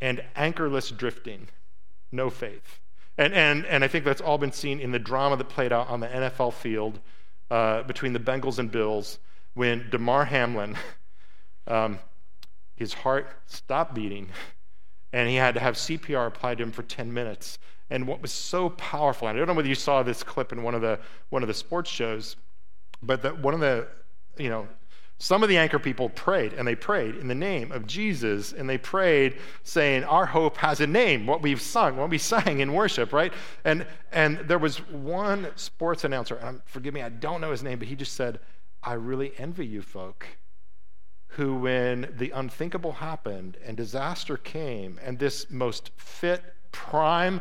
and 0.00 0.22
anchorless 0.34 0.90
drifting, 0.90 1.48
no 2.10 2.30
faith. 2.30 2.80
And, 3.22 3.34
and, 3.34 3.64
and 3.66 3.84
I 3.84 3.88
think 3.88 4.04
that's 4.04 4.20
all 4.20 4.36
been 4.36 4.50
seen 4.50 4.80
in 4.80 4.90
the 4.90 4.98
drama 4.98 5.36
that 5.36 5.48
played 5.48 5.72
out 5.72 5.88
on 5.88 6.00
the 6.00 6.08
NFL 6.08 6.54
field 6.54 6.98
uh, 7.52 7.84
between 7.84 8.14
the 8.14 8.18
Bengals 8.18 8.58
and 8.58 8.68
Bills 8.68 9.20
when 9.54 9.88
Damar 9.90 10.24
Hamlin, 10.24 10.76
um, 11.68 12.00
his 12.74 12.92
heart 12.92 13.28
stopped 13.46 13.94
beating 13.94 14.28
and 15.12 15.28
he 15.28 15.36
had 15.36 15.54
to 15.54 15.60
have 15.60 15.76
CPR 15.76 16.26
applied 16.26 16.58
to 16.58 16.64
him 16.64 16.72
for 16.72 16.82
10 16.82 17.14
minutes. 17.14 17.60
And 17.90 18.08
what 18.08 18.20
was 18.22 18.32
so 18.32 18.70
powerful, 18.70 19.28
and 19.28 19.36
I 19.36 19.38
don't 19.38 19.46
know 19.46 19.54
whether 19.54 19.68
you 19.68 19.76
saw 19.76 20.02
this 20.02 20.24
clip 20.24 20.50
in 20.50 20.64
one 20.64 20.74
of 20.74 20.80
the, 20.80 20.98
one 21.28 21.42
of 21.42 21.48
the 21.48 21.54
sports 21.54 21.90
shows, 21.90 22.34
but 23.04 23.22
that 23.22 23.38
one 23.38 23.54
of 23.54 23.60
the, 23.60 23.86
you 24.36 24.48
know, 24.48 24.66
some 25.22 25.44
of 25.44 25.48
the 25.48 25.56
anchor 25.56 25.78
people 25.78 26.08
prayed, 26.08 26.52
and 26.52 26.66
they 26.66 26.74
prayed 26.74 27.14
in 27.14 27.28
the 27.28 27.34
name 27.36 27.70
of 27.70 27.86
Jesus, 27.86 28.52
and 28.52 28.68
they 28.68 28.76
prayed 28.76 29.38
saying, 29.62 30.02
Our 30.02 30.26
hope 30.26 30.56
has 30.56 30.80
a 30.80 30.86
name, 30.88 31.28
what 31.28 31.42
we've 31.42 31.60
sung, 31.60 31.96
what 31.96 32.10
we 32.10 32.18
sang 32.18 32.58
in 32.58 32.72
worship, 32.72 33.12
right? 33.12 33.32
And, 33.64 33.86
and 34.10 34.38
there 34.48 34.58
was 34.58 34.78
one 34.90 35.46
sports 35.54 36.02
announcer, 36.02 36.34
and 36.34 36.60
forgive 36.64 36.92
me, 36.92 37.02
I 37.02 37.08
don't 37.08 37.40
know 37.40 37.52
his 37.52 37.62
name, 37.62 37.78
but 37.78 37.86
he 37.86 37.94
just 37.94 38.14
said, 38.14 38.40
I 38.82 38.94
really 38.94 39.32
envy 39.38 39.64
you 39.64 39.80
folk 39.80 40.26
who, 41.28 41.54
when 41.54 42.12
the 42.18 42.32
unthinkable 42.32 42.94
happened 42.94 43.58
and 43.64 43.76
disaster 43.76 44.36
came, 44.36 44.98
and 45.04 45.20
this 45.20 45.48
most 45.48 45.92
fit, 45.94 46.42
prime, 46.72 47.40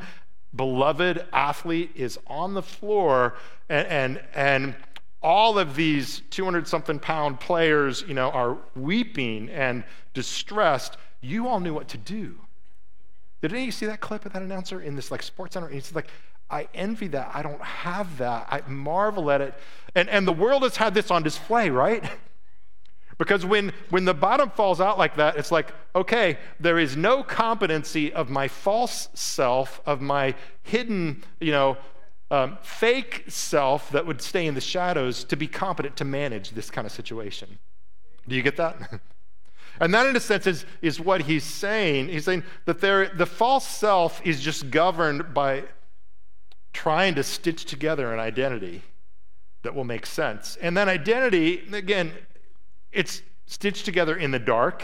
beloved 0.55 1.25
athlete 1.33 1.89
is 1.95 2.19
on 2.27 2.53
the 2.53 2.61
floor, 2.61 3.33
and, 3.69 3.87
and, 3.87 4.23
and 4.35 4.75
all 5.21 5.59
of 5.59 5.75
these 5.75 6.21
200 6.31 6.67
something 6.67 6.99
pound 6.99 7.39
players, 7.39 8.03
you 8.07 8.13
know, 8.13 8.29
are 8.31 8.57
weeping 8.75 9.49
and 9.49 9.83
distressed, 10.13 10.97
you 11.21 11.47
all 11.47 11.59
knew 11.59 11.73
what 11.73 11.87
to 11.89 11.97
do. 11.97 12.39
Did 13.41 13.51
any 13.51 13.61
of 13.61 13.65
you 13.67 13.71
see 13.71 13.85
that 13.87 14.01
clip 14.01 14.25
of 14.25 14.33
that 14.33 14.41
announcer 14.41 14.81
in 14.81 14.95
this 14.95 15.11
like 15.11 15.23
sports 15.23 15.53
center? 15.53 15.67
And 15.67 15.75
he's 15.75 15.93
like, 15.93 16.07
I 16.49 16.67
envy 16.73 17.07
that. 17.09 17.31
I 17.33 17.41
don't 17.41 17.61
have 17.61 18.17
that. 18.17 18.47
I 18.49 18.61
marvel 18.69 19.31
at 19.31 19.41
it. 19.41 19.53
And, 19.95 20.09
and 20.09 20.27
the 20.27 20.33
world 20.33 20.63
has 20.63 20.75
had 20.77 20.93
this 20.93 21.09
on 21.09 21.23
display, 21.23 21.69
right? 21.69 22.03
Because 23.17 23.45
when, 23.45 23.71
when 23.91 24.05
the 24.05 24.15
bottom 24.15 24.49
falls 24.49 24.81
out 24.81 24.97
like 24.97 25.17
that, 25.17 25.37
it's 25.37 25.51
like, 25.51 25.71
okay, 25.93 26.39
there 26.59 26.79
is 26.79 26.97
no 26.97 27.21
competency 27.21 28.11
of 28.11 28.31
my 28.31 28.47
false 28.47 29.09
self, 29.13 29.79
of 29.85 30.01
my 30.01 30.33
hidden, 30.63 31.23
you 31.39 31.51
know, 31.51 31.77
um, 32.31 32.57
fake 32.61 33.25
self 33.27 33.91
that 33.91 34.07
would 34.07 34.21
stay 34.21 34.47
in 34.47 34.55
the 34.55 34.61
shadows 34.61 35.25
to 35.25 35.35
be 35.35 35.47
competent 35.47 35.97
to 35.97 36.05
manage 36.05 36.51
this 36.51 36.71
kind 36.71 36.87
of 36.87 36.91
situation. 36.93 37.59
Do 38.27 38.35
you 38.35 38.41
get 38.41 38.55
that? 38.55 39.01
and 39.81 39.93
that, 39.93 40.07
in 40.07 40.15
a 40.15 40.19
sense, 40.19 40.47
is, 40.47 40.65
is 40.81 40.99
what 40.99 41.23
he's 41.23 41.43
saying. 41.43 42.07
He's 42.07 42.23
saying 42.23 42.43
that 42.65 42.79
there, 42.79 43.09
the 43.09 43.25
false 43.25 43.67
self 43.67 44.25
is 44.25 44.39
just 44.39 44.71
governed 44.71 45.33
by 45.33 45.65
trying 46.71 47.15
to 47.15 47.23
stitch 47.23 47.65
together 47.65 48.13
an 48.13 48.19
identity 48.19 48.81
that 49.63 49.75
will 49.75 49.83
make 49.83 50.05
sense. 50.05 50.57
And 50.61 50.77
that 50.77 50.87
identity, 50.87 51.67
again, 51.73 52.13
it's 52.93 53.21
stitched 53.45 53.83
together 53.83 54.15
in 54.15 54.31
the 54.31 54.39
dark. 54.39 54.83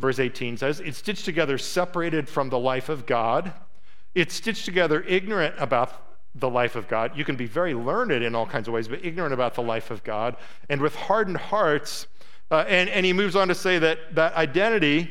Verse 0.00 0.18
18 0.18 0.56
says, 0.56 0.80
it's 0.80 0.98
stitched 0.98 1.24
together 1.24 1.56
separated 1.56 2.28
from 2.28 2.50
the 2.50 2.58
life 2.58 2.88
of 2.88 3.06
God 3.06 3.52
it's 4.14 4.34
stitched 4.34 4.64
together 4.64 5.02
ignorant 5.02 5.54
about 5.58 5.92
the 6.34 6.48
life 6.48 6.76
of 6.76 6.88
God. 6.88 7.16
You 7.16 7.24
can 7.24 7.36
be 7.36 7.46
very 7.46 7.74
learned 7.74 8.12
in 8.12 8.34
all 8.34 8.46
kinds 8.46 8.68
of 8.68 8.74
ways, 8.74 8.88
but 8.88 9.04
ignorant 9.04 9.34
about 9.34 9.54
the 9.54 9.62
life 9.62 9.90
of 9.90 10.02
God. 10.04 10.36
And 10.68 10.80
with 10.80 10.94
hardened 10.94 11.38
hearts, 11.38 12.06
uh, 12.50 12.64
and, 12.68 12.88
and 12.88 13.04
he 13.04 13.12
moves 13.12 13.36
on 13.36 13.48
to 13.48 13.54
say 13.54 13.78
that 13.78 14.14
that 14.14 14.34
identity, 14.34 15.08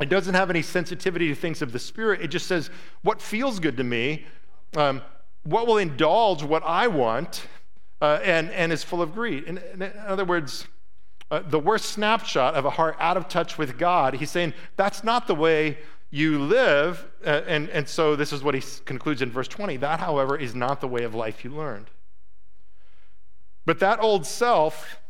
it 0.00 0.08
doesn't 0.08 0.34
have 0.34 0.50
any 0.50 0.62
sensitivity 0.62 1.28
to 1.28 1.34
things 1.34 1.62
of 1.62 1.72
the 1.72 1.78
Spirit. 1.78 2.20
It 2.20 2.28
just 2.28 2.46
says, 2.46 2.70
what 3.02 3.20
feels 3.20 3.60
good 3.60 3.76
to 3.76 3.84
me, 3.84 4.26
um, 4.76 5.02
what 5.44 5.66
will 5.66 5.78
indulge 5.78 6.42
what 6.42 6.62
I 6.64 6.86
want, 6.88 7.46
uh, 8.02 8.18
and, 8.22 8.50
and 8.50 8.72
is 8.72 8.82
full 8.82 9.00
of 9.00 9.14
greed. 9.14 9.44
In, 9.44 9.58
in 9.58 9.92
other 10.06 10.24
words, 10.24 10.66
uh, 11.30 11.40
the 11.46 11.58
worst 11.58 11.86
snapshot 11.86 12.54
of 12.54 12.64
a 12.64 12.70
heart 12.70 12.96
out 13.00 13.16
of 13.16 13.28
touch 13.28 13.58
with 13.58 13.78
God, 13.78 14.14
he's 14.14 14.30
saying 14.30 14.54
that's 14.76 15.02
not 15.02 15.26
the 15.26 15.34
way 15.34 15.78
you 16.16 16.38
live, 16.38 17.06
uh, 17.24 17.42
and, 17.46 17.68
and 17.68 17.86
so 17.86 18.16
this 18.16 18.32
is 18.32 18.42
what 18.42 18.54
he 18.54 18.62
concludes 18.84 19.20
in 19.20 19.30
verse 19.30 19.48
20 19.48 19.76
that, 19.78 20.00
however, 20.00 20.36
is 20.36 20.54
not 20.54 20.80
the 20.80 20.88
way 20.88 21.04
of 21.04 21.14
life 21.14 21.44
you 21.44 21.50
learned. 21.50 21.90
But 23.66 23.80
that 23.80 24.00
old 24.00 24.24
self, 24.24 25.00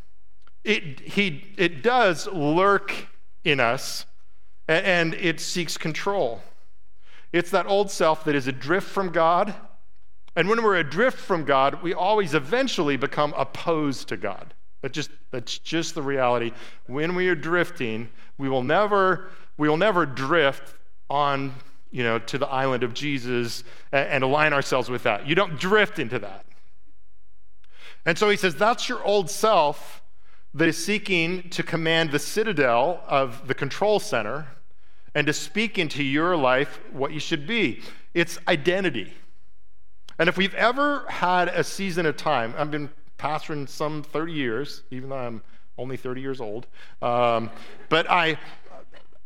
it, 0.64 0.98
he, 1.00 1.54
it 1.56 1.82
does 1.82 2.26
lurk 2.26 2.92
in 3.44 3.60
us, 3.60 4.06
and, 4.66 4.84
and 4.84 5.14
it 5.14 5.38
seeks 5.38 5.78
control. 5.78 6.42
It's 7.32 7.50
that 7.50 7.66
old 7.66 7.90
self 7.90 8.25
that 8.25 8.34
is 8.34 8.48
adrift 8.48 8.88
from 8.88 9.10
God. 9.10 9.54
And 10.34 10.48
when 10.48 10.62
we're 10.62 10.76
adrift 10.76 11.18
from 11.18 11.44
God, 11.44 11.82
we 11.82 11.94
always 11.94 12.34
eventually 12.34 12.96
become 12.96 13.32
opposed 13.36 14.08
to 14.08 14.16
God. 14.16 14.54
That's 14.82 14.94
just, 14.94 15.10
that's 15.30 15.58
just 15.58 15.94
the 15.94 16.02
reality. 16.02 16.52
When 16.86 17.14
we 17.14 17.28
are 17.28 17.34
drifting, 17.34 18.08
we 18.38 18.48
will 18.48 18.62
never, 18.62 19.30
we 19.56 19.68
will 19.68 19.76
never 19.76 20.04
drift 20.04 20.75
on, 21.08 21.54
you 21.90 22.02
know, 22.02 22.18
to 22.18 22.38
the 22.38 22.48
island 22.48 22.82
of 22.82 22.94
Jesus 22.94 23.64
and 23.92 24.25
align 24.25 24.52
ourselves 24.52 24.88
with 24.88 25.02
that. 25.04 25.26
You 25.26 25.34
don't 25.34 25.58
drift 25.58 25.98
into 25.98 26.18
that. 26.18 26.44
And 28.04 28.16
so 28.16 28.28
he 28.28 28.36
says, 28.36 28.54
that's 28.54 28.88
your 28.88 29.02
old 29.04 29.28
self 29.28 30.02
that 30.54 30.68
is 30.68 30.82
seeking 30.82 31.50
to 31.50 31.62
command 31.62 32.12
the 32.12 32.18
citadel 32.18 33.02
of 33.06 33.46
the 33.46 33.54
control 33.54 34.00
center 34.00 34.46
and 35.14 35.26
to 35.26 35.32
speak 35.32 35.78
into 35.78 36.02
your 36.02 36.36
life 36.36 36.80
what 36.92 37.12
you 37.12 37.20
should 37.20 37.46
be. 37.46 37.82
It's 38.14 38.38
identity. 38.48 39.12
And 40.18 40.28
if 40.28 40.36
we've 40.36 40.54
ever 40.54 41.04
had 41.08 41.48
a 41.48 41.62
season 41.62 42.06
of 42.06 42.16
time, 42.16 42.54
I've 42.56 42.70
been 42.70 42.88
pastoring 43.18 43.68
some 43.68 44.02
30 44.02 44.32
years, 44.32 44.82
even 44.90 45.10
though 45.10 45.16
I'm 45.16 45.42
only 45.78 45.96
30 45.96 46.20
years 46.20 46.40
old. 46.40 46.66
Um, 47.02 47.50
but 47.88 48.10
I, 48.10 48.38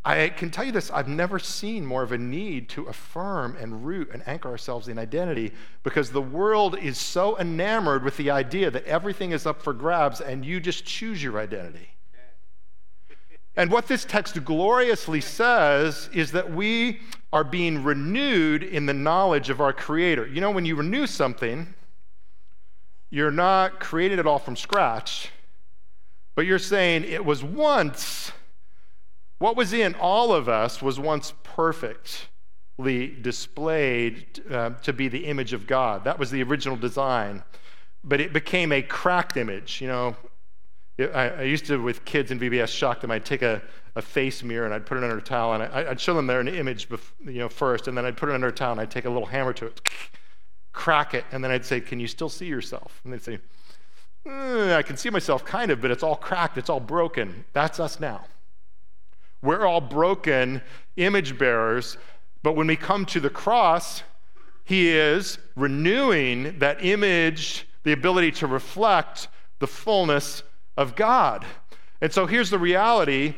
I 0.05 0.31
can 0.31 0.51
tell 0.51 0.65
you 0.65 0.73
this 0.73 0.91
I've 0.91 1.09
never 1.09 1.39
seen 1.39 1.85
more 1.85 2.03
of 2.03 2.13
a 2.13 2.19
need 2.19 2.69
to 2.71 2.85
affirm 2.85 3.57
and 3.61 3.85
root 3.85 4.11
and 4.13 4.27
anchor 4.27 4.49
ourselves 4.49 4.89
in 4.89 4.99
identity 4.99 5.53
because 5.83 6.11
the 6.11 6.23
world 6.23 6.79
is 6.79 6.97
so 6.97 7.39
enamored 7.39 8.03
with 8.03 8.17
the 8.17 8.31
idea 8.31 8.71
that 8.71 8.85
everything 8.87 9.33
is 9.33 9.47
up 9.47 9.61
for 9.61 9.73
grabs 9.73 10.21
and 10.21 10.45
you 10.45 10.59
just 10.59 10.85
choose 10.85 11.23
your 11.23 11.39
identity. 11.39 11.91
And 13.57 13.71
what 13.71 13.89
this 13.89 14.05
text 14.05 14.43
gloriously 14.45 15.21
says 15.21 16.09
is 16.15 16.33
that 16.33 16.51
we 16.51 17.01
are 17.33 17.45
being 17.45 17.85
renewed 17.85 18.63
in 18.63 18.87
the 18.87 18.95
knowledge 18.95 19.51
of 19.51 19.61
our 19.61 19.73
Creator. 19.73 20.29
You 20.29 20.41
know, 20.41 20.51
when 20.51 20.65
you 20.65 20.77
renew 20.77 21.07
something, 21.07 21.75
you're 23.11 23.31
not 23.33 23.81
creating 23.81 24.19
it 24.19 24.27
all 24.27 24.39
from 24.39 24.57
scratch, 24.57 25.31
but 26.37 26.47
you're 26.47 26.59
saying 26.59 27.05
it 27.05 27.25
was 27.25 27.43
once, 27.43 28.33
what 29.41 29.57
was 29.57 29.73
in 29.73 29.95
all 29.95 30.35
of 30.35 30.49
us 30.51 30.83
was 30.83 31.01
once 31.01 31.33
perfectly 31.43 33.09
displayed 33.23 34.43
uh, 34.51 34.71
to 34.83 34.93
be 34.93 35.09
the 35.09 35.25
image 35.25 35.55
of 35.55 35.67
God. 35.67 36.05
That 36.05 36.19
was 36.19 36.31
the 36.31 36.43
original 36.43 36.77
design. 36.77 37.43
But 38.05 38.21
it 38.21 38.35
became 38.35 38.71
a 38.71 38.83
cracked 38.83 39.39
image. 39.39 39.81
You 39.81 39.89
know, 39.89 40.17
I, 40.99 41.31
I, 41.31 41.43
used 41.43 41.65
to, 41.67 41.83
with 41.83 42.05
kids 42.05 42.31
in 42.31 42.39
VBS, 42.39 42.69
shock 42.69 43.01
them. 43.01 43.11
I'd 43.11 43.25
take 43.25 43.41
a, 43.41 43.63
a 43.97 44.03
face 44.03 44.43
mirror 44.43 44.67
and 44.67 44.75
I'd 44.75 44.85
put 44.85 44.99
it 44.99 45.05
under 45.05 45.17
a 45.17 45.23
towel 45.23 45.55
and 45.55 45.63
I, 45.63 45.89
would 45.89 46.01
show 46.01 46.13
them 46.13 46.27
there 46.27 46.41
an 46.41 46.49
image, 46.49 46.91
bef- 46.91 47.13
you 47.25 47.39
know, 47.39 47.49
first, 47.49 47.89
and 47.89 47.97
then 47.97 48.05
I'd 48.05 48.19
put 48.19 48.29
it 48.29 48.35
under 48.35 48.49
a 48.49 48.53
towel 48.53 48.73
and 48.73 48.81
I'd 48.83 48.91
take 48.91 49.07
a 49.07 49.11
little 49.11 49.27
hammer 49.27 49.55
to 49.55 49.67
it, 49.67 49.81
crack 50.73 51.15
it, 51.15 51.25
and 51.33 51.43
then 51.43 51.51
I'd 51.51 51.65
say, 51.65 51.81
"Can 51.81 51.99
you 51.99 52.07
still 52.07 52.29
see 52.29 52.47
yourself?" 52.47 53.01
And 53.05 53.13
they'd 53.13 53.23
say, 53.23 53.39
eh, 54.27 54.77
"I 54.77 54.83
can 54.83 54.99
see 54.99 55.09
myself, 55.09 55.47
kind 55.47 55.71
of, 55.71 55.81
but 55.81 55.91
it's 55.91 56.03
all 56.03 56.17
cracked, 56.17 56.59
it's 56.59 56.69
all 56.69 56.81
broken." 56.81 57.47
That's 57.55 57.81
us 57.81 57.99
now. 57.99 58.27
We're 59.43 59.67
all 59.67 59.81
broken 59.81 60.63
image 60.97 61.39
bearers, 61.39 61.97
but 62.43 62.57
when 62.57 62.67
we 62.67 62.77
come 62.77 63.07
to 63.07 63.21
the 63.21 63.31
cross, 63.31 64.03
He 64.65 64.91
is 64.91 65.39
renewing 65.57 66.59
that 66.59 66.85
image, 66.85 67.67
the 67.85 67.93
ability 67.93 68.33
to 68.33 68.47
reflect 68.47 69.29
the 69.59 69.67
fullness 69.67 70.43
of 70.77 70.97
God. 70.97 71.45
And 72.01 72.13
so 72.13 72.27
here's 72.27 72.51
the 72.51 72.59
reality 72.59 73.35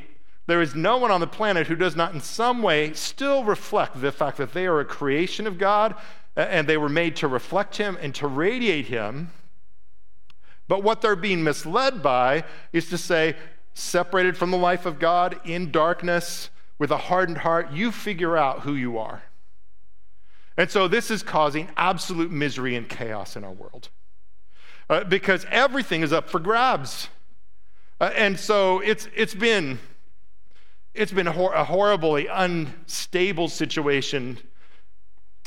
there 0.47 0.61
is 0.61 0.75
no 0.75 0.97
one 0.97 1.13
on 1.13 1.21
the 1.21 1.27
planet 1.27 1.69
who 1.69 1.77
does 1.77 1.95
not, 1.95 2.15
in 2.15 2.21
some 2.21 2.63
way, 2.63 2.93
still 2.95 3.45
reflect 3.45 4.01
the 4.01 4.11
fact 4.11 4.39
that 4.39 4.53
they 4.53 4.67
are 4.67 4.81
a 4.81 4.85
creation 4.85 5.47
of 5.47 5.57
God 5.57 5.95
and 6.35 6.67
they 6.67 6.77
were 6.77 6.89
made 6.89 7.15
to 7.17 7.29
reflect 7.29 7.77
Him 7.77 7.97
and 8.01 8.15
to 8.17 8.27
radiate 8.27 8.87
Him. 8.87 9.31
But 10.67 10.83
what 10.83 11.01
they're 11.01 11.17
being 11.17 11.45
misled 11.45 12.03
by 12.03 12.45
is 12.73 12.89
to 12.89 12.99
say, 12.99 13.37
separated 13.75 14.37
from 14.37 14.51
the 14.51 14.57
life 14.57 14.87
of 14.87 14.99
God, 14.99 15.41
in 15.45 15.71
darkness, 15.71 16.51
with 16.79 16.91
a 16.91 16.97
hardened 16.97 17.39
heart, 17.39 17.71
you 17.73 17.93
figure 17.93 18.37
out 18.37 18.61
who 18.61 18.75
you 18.75 18.99
are. 18.99 19.23
And 20.57 20.71
so 20.71 20.89
this 20.89 21.11
is 21.11 21.23
causing 21.23 21.69
absolute 21.77 22.31
misery 22.31 22.77
and 22.77 22.89
chaos 22.89 23.37
in 23.37 23.45
our 23.45 23.53
world 23.53 23.89
uh, 24.91 25.05
because 25.05 25.47
everything 25.51 26.03
is 26.03 26.13
up 26.13 26.29
for 26.29 26.39
grabs. 26.39 27.09
Uh, 28.01 28.11
and 28.17 28.39
so 28.39 28.81
it's, 28.81 29.09
it's 29.15 29.35
been, 29.35 29.79
it's 30.93 31.13
been 31.13 31.27
hor- 31.27 31.55
a 31.55 31.65
horribly 31.65 32.27
unstable 32.27 33.49
situation 33.49 34.39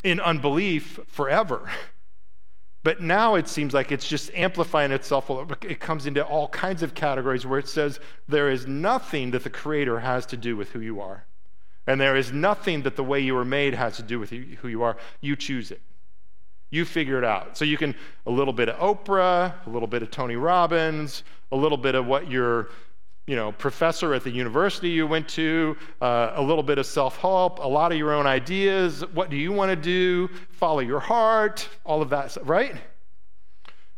in 0.02 0.20
unbelief 0.20 0.98
forever. 1.06 1.70
But 2.86 3.02
now 3.02 3.34
it 3.34 3.48
seems 3.48 3.74
like 3.74 3.90
it's 3.90 4.06
just 4.06 4.30
amplifying 4.32 4.92
itself. 4.92 5.28
It 5.64 5.80
comes 5.80 6.06
into 6.06 6.24
all 6.24 6.46
kinds 6.46 6.84
of 6.84 6.94
categories 6.94 7.44
where 7.44 7.58
it 7.58 7.68
says 7.68 7.98
there 8.28 8.48
is 8.48 8.68
nothing 8.68 9.32
that 9.32 9.42
the 9.42 9.50
Creator 9.50 9.98
has 9.98 10.24
to 10.26 10.36
do 10.36 10.56
with 10.56 10.70
who 10.70 10.78
you 10.78 11.00
are. 11.00 11.24
And 11.88 12.00
there 12.00 12.14
is 12.14 12.30
nothing 12.30 12.82
that 12.82 12.94
the 12.94 13.02
way 13.02 13.18
you 13.18 13.34
were 13.34 13.44
made 13.44 13.74
has 13.74 13.96
to 13.96 14.04
do 14.04 14.20
with 14.20 14.30
who 14.30 14.68
you 14.68 14.84
are. 14.84 14.96
You 15.20 15.34
choose 15.34 15.72
it. 15.72 15.80
You 16.70 16.84
figure 16.84 17.18
it 17.18 17.24
out. 17.24 17.58
So 17.58 17.64
you 17.64 17.76
can, 17.76 17.92
a 18.24 18.30
little 18.30 18.52
bit 18.52 18.68
of 18.68 18.76
Oprah, 18.78 19.54
a 19.66 19.68
little 19.68 19.88
bit 19.88 20.04
of 20.04 20.12
Tony 20.12 20.36
Robbins, 20.36 21.24
a 21.50 21.56
little 21.56 21.78
bit 21.78 21.96
of 21.96 22.06
what 22.06 22.30
your 22.30 22.68
you 23.26 23.34
know, 23.34 23.50
professor 23.52 24.14
at 24.14 24.22
the 24.22 24.30
university 24.30 24.88
you 24.88 25.06
went 25.06 25.28
to, 25.28 25.76
uh, 26.00 26.32
a 26.34 26.42
little 26.42 26.62
bit 26.62 26.78
of 26.78 26.86
self 26.86 27.16
help, 27.16 27.58
a 27.58 27.66
lot 27.66 27.90
of 27.90 27.98
your 27.98 28.12
own 28.12 28.26
ideas. 28.26 29.04
What 29.14 29.30
do 29.30 29.36
you 29.36 29.52
want 29.52 29.70
to 29.70 29.76
do? 29.76 30.28
Follow 30.50 30.80
your 30.80 31.00
heart, 31.00 31.68
all 31.84 32.02
of 32.02 32.10
that, 32.10 32.36
right? 32.42 32.76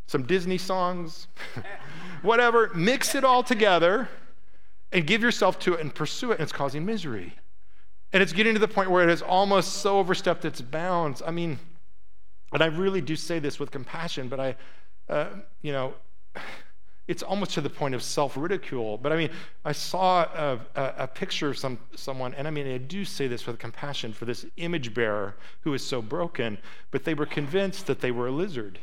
Some 0.06 0.22
Disney 0.22 0.56
songs, 0.56 1.28
whatever. 2.22 2.70
Mix 2.74 3.14
it 3.14 3.24
all 3.24 3.42
together 3.42 4.08
and 4.92 5.06
give 5.06 5.22
yourself 5.22 5.58
to 5.60 5.74
it 5.74 5.80
and 5.80 5.94
pursue 5.94 6.30
it, 6.30 6.34
and 6.34 6.42
it's 6.42 6.52
causing 6.52 6.86
misery. 6.86 7.34
And 8.14 8.22
it's 8.22 8.32
getting 8.32 8.54
to 8.54 8.60
the 8.60 8.68
point 8.68 8.90
where 8.90 9.04
it 9.04 9.10
has 9.10 9.20
almost 9.20 9.74
so 9.74 9.98
overstepped 9.98 10.46
its 10.46 10.62
bounds. 10.62 11.20
I 11.26 11.30
mean, 11.30 11.58
and 12.54 12.62
I 12.62 12.66
really 12.66 13.02
do 13.02 13.14
say 13.14 13.38
this 13.38 13.60
with 13.60 13.70
compassion, 13.70 14.28
but 14.28 14.40
I, 14.40 14.56
uh, 15.10 15.26
you 15.60 15.72
know, 15.72 15.92
it's 17.09 17.23
almost 17.23 17.53
to 17.53 17.62
the 17.62 17.71
point 17.71 17.94
of 17.94 18.03
self 18.03 18.37
ridicule. 18.37 18.99
But 18.99 19.12
I 19.12 19.16
mean, 19.16 19.31
I 19.64 19.73
saw 19.73 20.23
a, 20.23 20.61
a, 20.77 20.94
a, 20.99 21.07
picture 21.09 21.49
of 21.49 21.59
some, 21.59 21.79
someone, 21.97 22.35
and 22.35 22.47
I 22.47 22.51
mean, 22.51 22.68
I 22.68 22.79
do 22.79 23.05
say 23.05 23.27
this 23.27 23.47
with 23.47 23.59
compassion 23.59 24.12
for 24.12 24.27
this 24.27 24.44
image 24.59 24.94
bearer 24.94 25.35
who 25.62 25.73
is 25.73 25.85
so 25.85 26.03
broken, 26.03 26.59
but 26.90 27.05
they 27.05 27.14
were 27.14 27.27
convinced 27.27 27.87
that 27.87 28.01
they 28.01 28.11
were 28.11 28.29
a 28.29 28.31
lizard. 28.31 28.79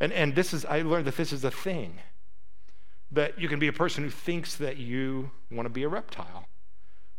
And, 0.00 0.12
and 0.12 0.34
this 0.34 0.54
is, 0.54 0.64
I 0.64 0.82
learned 0.82 1.06
that 1.06 1.16
this 1.16 1.32
is 1.32 1.44
a 1.44 1.50
thing. 1.50 1.98
That 3.10 3.38
you 3.38 3.48
can 3.48 3.58
be 3.58 3.68
a 3.68 3.72
person 3.72 4.04
who 4.04 4.10
thinks 4.10 4.54
that 4.56 4.76
you 4.76 5.30
want 5.50 5.66
to 5.66 5.70
be 5.70 5.82
a 5.82 5.88
reptile. 5.88 6.46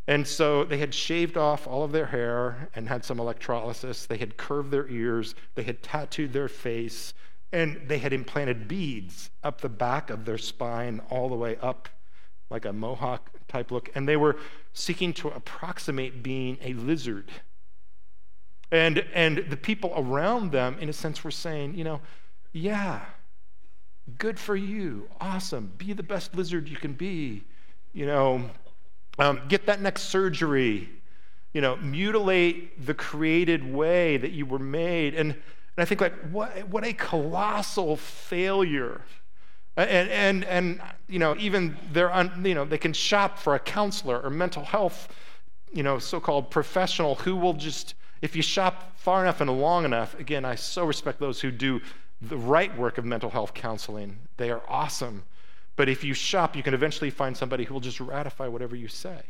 And 0.07 0.27
so 0.27 0.63
they 0.63 0.77
had 0.77 0.93
shaved 0.93 1.35
off 1.35 1.67
all 1.67 1.83
of 1.83 1.91
their 1.91 2.05
hair 2.05 2.69
and 2.75 2.87
had 2.87 3.03
some 3.03 3.19
electrolysis. 3.19 4.05
They 4.05 4.17
had 4.17 4.37
curved 4.37 4.71
their 4.71 4.87
ears. 4.87 5.35
They 5.55 5.63
had 5.63 5.81
tattooed 5.81 6.31
their 6.31 6.47
face. 6.47 7.13
And 7.55 7.87
they 7.87 7.99
had 7.99 8.11
implanted 8.11 8.67
beads 8.67 9.29
up 9.41 9.61
the 9.61 9.69
back 9.69 10.09
of 10.09 10.25
their 10.25 10.37
spine, 10.37 10.99
all 11.09 11.29
the 11.29 11.35
way 11.35 11.55
up, 11.61 11.87
like 12.49 12.65
a 12.65 12.73
mohawk 12.73 13.31
type 13.47 13.71
look. 13.71 13.89
And 13.95 14.05
they 14.05 14.17
were 14.17 14.35
seeking 14.73 15.13
to 15.13 15.29
approximate 15.29 16.21
being 16.21 16.57
a 16.61 16.73
lizard. 16.73 17.31
And, 18.73 19.05
and 19.13 19.45
the 19.49 19.55
people 19.55 19.93
around 19.95 20.51
them, 20.51 20.75
in 20.81 20.89
a 20.89 20.93
sense, 20.93 21.23
were 21.23 21.31
saying, 21.31 21.75
you 21.75 21.85
know, 21.85 22.01
yeah, 22.51 23.05
good 24.17 24.37
for 24.37 24.57
you. 24.57 25.07
Awesome. 25.21 25.71
Be 25.77 25.93
the 25.93 26.03
best 26.03 26.35
lizard 26.35 26.67
you 26.67 26.75
can 26.75 26.91
be. 26.91 27.45
You 27.93 28.05
know, 28.05 28.49
um, 29.17 29.39
get 29.47 29.65
that 29.67 29.79
next 29.79 30.09
surgery. 30.09 30.89
You 31.53 31.61
know, 31.61 31.77
mutilate 31.77 32.85
the 32.85 32.93
created 32.93 33.73
way 33.73 34.17
that 34.17 34.31
you 34.31 34.45
were 34.45 34.59
made. 34.59 35.15
And, 35.15 35.35
and 35.77 35.83
I 35.83 35.85
think, 35.85 36.01
like, 36.01 36.13
what, 36.31 36.67
what 36.69 36.85
a 36.85 36.93
colossal 36.93 37.97
failure. 37.97 39.01
And, 39.77 40.09
and, 40.09 40.43
and 40.45 40.81
you 41.09 41.19
know, 41.19 41.35
even 41.37 41.77
they're, 41.91 42.13
un, 42.13 42.43
you 42.45 42.53
know, 42.53 42.63
they 42.63 42.77
can 42.77 42.93
shop 42.93 43.37
for 43.37 43.55
a 43.55 43.59
counselor 43.59 44.21
or 44.21 44.29
mental 44.29 44.63
health, 44.63 45.13
you 45.73 45.83
know, 45.83 45.99
so-called 45.99 46.49
professional 46.49 47.15
who 47.15 47.35
will 47.35 47.53
just, 47.53 47.95
if 48.21 48.35
you 48.37 48.41
shop 48.41 48.97
far 48.97 49.21
enough 49.21 49.41
and 49.41 49.51
long 49.59 49.83
enough, 49.83 50.17
again, 50.17 50.45
I 50.45 50.55
so 50.55 50.85
respect 50.85 51.19
those 51.19 51.41
who 51.41 51.51
do 51.51 51.81
the 52.21 52.37
right 52.37 52.75
work 52.77 52.97
of 52.97 53.03
mental 53.03 53.29
health 53.29 53.53
counseling. 53.53 54.17
They 54.37 54.49
are 54.49 54.61
awesome. 54.69 55.23
But 55.75 55.89
if 55.89 56.05
you 56.05 56.13
shop, 56.13 56.55
you 56.55 56.63
can 56.63 56.73
eventually 56.73 57.09
find 57.09 57.35
somebody 57.35 57.65
who 57.65 57.73
will 57.73 57.81
just 57.81 57.99
ratify 57.99 58.47
whatever 58.47 58.77
you 58.77 58.87
say. 58.87 59.23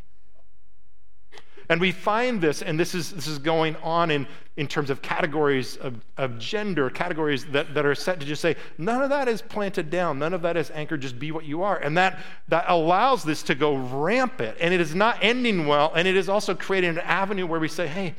And 1.69 1.81
we 1.81 1.91
find 1.91 2.41
this, 2.41 2.61
and 2.61 2.79
this 2.79 2.93
is, 2.93 3.11
this 3.11 3.27
is 3.27 3.39
going 3.39 3.75
on 3.77 4.11
in, 4.11 4.27
in 4.57 4.67
terms 4.67 4.89
of 4.89 5.01
categories 5.01 5.77
of, 5.77 5.95
of 6.17 6.37
gender, 6.37 6.89
categories 6.89 7.45
that, 7.45 7.73
that 7.73 7.85
are 7.85 7.95
set 7.95 8.19
to 8.19 8.25
just 8.25 8.41
say, 8.41 8.55
none 8.77 9.01
of 9.01 9.09
that 9.09 9.27
is 9.27 9.41
planted 9.41 9.89
down, 9.89 10.19
none 10.19 10.33
of 10.33 10.41
that 10.43 10.57
is 10.57 10.71
anchored, 10.71 11.01
just 11.01 11.19
be 11.19 11.31
what 11.31 11.45
you 11.45 11.63
are. 11.63 11.77
And 11.77 11.97
that, 11.97 12.19
that 12.47 12.65
allows 12.67 13.23
this 13.23 13.43
to 13.43 13.55
go 13.55 13.75
rampant, 13.75 14.57
and 14.59 14.73
it 14.73 14.81
is 14.81 14.93
not 14.93 15.17
ending 15.21 15.67
well, 15.67 15.91
and 15.95 16.07
it 16.07 16.15
is 16.15 16.29
also 16.29 16.55
creating 16.55 16.91
an 16.91 16.99
avenue 16.99 17.47
where 17.47 17.59
we 17.59 17.67
say, 17.67 17.87
hey, 17.87 18.15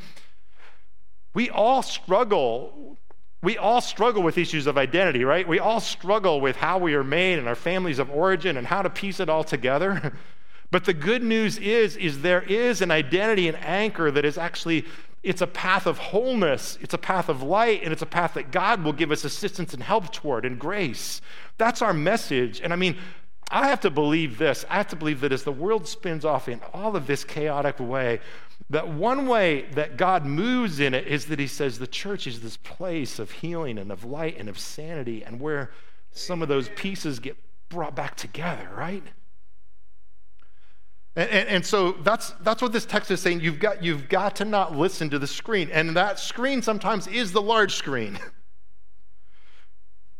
we 1.34 1.50
all 1.50 1.82
struggle 1.82 2.96
we 3.42 3.58
all 3.58 3.80
struggle 3.80 4.22
with 4.22 4.38
issues 4.38 4.66
of 4.66 4.76
identity, 4.76 5.22
right? 5.22 5.46
We 5.46 5.60
all 5.60 5.78
struggle 5.78 6.40
with 6.40 6.56
how 6.56 6.78
we 6.78 6.94
are 6.94 7.04
made 7.04 7.38
and 7.38 7.46
our 7.46 7.54
families 7.54 8.00
of 8.00 8.10
origin 8.10 8.56
and 8.56 8.66
how 8.66 8.82
to 8.82 8.90
piece 8.90 9.20
it 9.20 9.28
all 9.28 9.44
together. 9.44 10.12
But 10.70 10.84
the 10.84 10.94
good 10.94 11.22
news 11.22 11.58
is 11.58 11.96
is 11.96 12.22
there 12.22 12.42
is 12.42 12.82
an 12.82 12.90
identity 12.90 13.48
and 13.48 13.56
anchor 13.58 14.10
that 14.10 14.24
is 14.24 14.36
actually 14.36 14.84
it's 15.22 15.42
a 15.42 15.46
path 15.46 15.86
of 15.86 15.98
wholeness, 15.98 16.78
it's 16.80 16.94
a 16.94 16.98
path 16.98 17.28
of 17.28 17.42
light, 17.42 17.82
and 17.82 17.92
it's 17.92 18.02
a 18.02 18.06
path 18.06 18.34
that 18.34 18.52
God 18.52 18.84
will 18.84 18.92
give 18.92 19.10
us 19.10 19.24
assistance 19.24 19.74
and 19.74 19.82
help 19.82 20.12
toward 20.12 20.44
and 20.44 20.56
grace. 20.56 21.20
That's 21.58 21.82
our 21.82 21.92
message. 21.92 22.60
And 22.60 22.72
I 22.72 22.76
mean, 22.76 22.96
I 23.50 23.68
have 23.68 23.80
to 23.80 23.90
believe 23.90 24.38
this. 24.38 24.64
I 24.68 24.76
have 24.76 24.88
to 24.88 24.96
believe 24.96 25.20
that 25.20 25.32
as 25.32 25.42
the 25.42 25.52
world 25.52 25.88
spins 25.88 26.24
off 26.24 26.48
in 26.48 26.60
all 26.72 26.94
of 26.94 27.08
this 27.08 27.24
chaotic 27.24 27.80
way, 27.80 28.20
that 28.70 28.88
one 28.88 29.26
way 29.26 29.66
that 29.72 29.96
God 29.96 30.24
moves 30.24 30.80
in 30.80 30.94
it 30.94 31.06
is 31.06 31.26
that 31.26 31.38
He 31.38 31.46
says 31.46 31.78
the 31.78 31.86
church 31.86 32.26
is 32.26 32.40
this 32.40 32.56
place 32.56 33.18
of 33.18 33.30
healing 33.30 33.78
and 33.78 33.90
of 33.90 34.04
light 34.04 34.36
and 34.38 34.48
of 34.48 34.58
sanity, 34.58 35.24
and 35.24 35.40
where 35.40 35.70
some 36.12 36.42
of 36.42 36.48
those 36.48 36.68
pieces 36.70 37.18
get 37.18 37.36
brought 37.68 37.94
back 37.94 38.16
together, 38.16 38.68
right? 38.76 39.02
And, 41.16 41.30
and, 41.30 41.48
and, 41.48 41.66
so 41.66 41.92
that's, 41.92 42.32
that's 42.42 42.60
what 42.60 42.72
this 42.72 42.84
text 42.84 43.10
is 43.10 43.20
saying. 43.20 43.40
You've 43.40 43.58
got, 43.58 43.82
you've 43.82 44.08
got 44.08 44.36
to 44.36 44.44
not 44.44 44.76
listen 44.76 45.08
to 45.10 45.18
the 45.18 45.26
screen. 45.26 45.70
And 45.72 45.96
that 45.96 46.18
screen 46.18 46.60
sometimes 46.60 47.06
is 47.06 47.32
the 47.32 47.40
large 47.40 47.74
screen. 47.74 48.18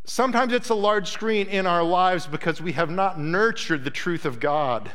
sometimes 0.07 0.53
it's 0.53 0.71
a 0.71 0.75
large 0.75 1.11
screen 1.11 1.49
in 1.49 1.67
our 1.67 1.83
lives 1.83 2.27
because 2.27 2.63
we 2.63 2.73
have 2.73 2.91
not 2.91 3.21
nurtured 3.21 3.85
the 3.85 3.91
truth 3.91 4.25
of 4.25 4.41
God. 4.41 4.91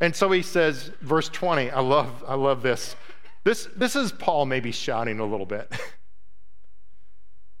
And 0.00 0.14
so 0.14 0.30
he 0.30 0.42
says, 0.42 0.90
verse 1.00 1.28
20, 1.28 1.70
I 1.70 1.80
love, 1.80 2.24
I 2.26 2.34
love 2.34 2.62
this. 2.62 2.96
This, 3.44 3.68
this 3.76 3.96
is 3.96 4.12
Paul 4.12 4.46
maybe 4.46 4.72
shouting 4.72 5.18
a 5.18 5.24
little 5.24 5.46
bit. 5.46 5.72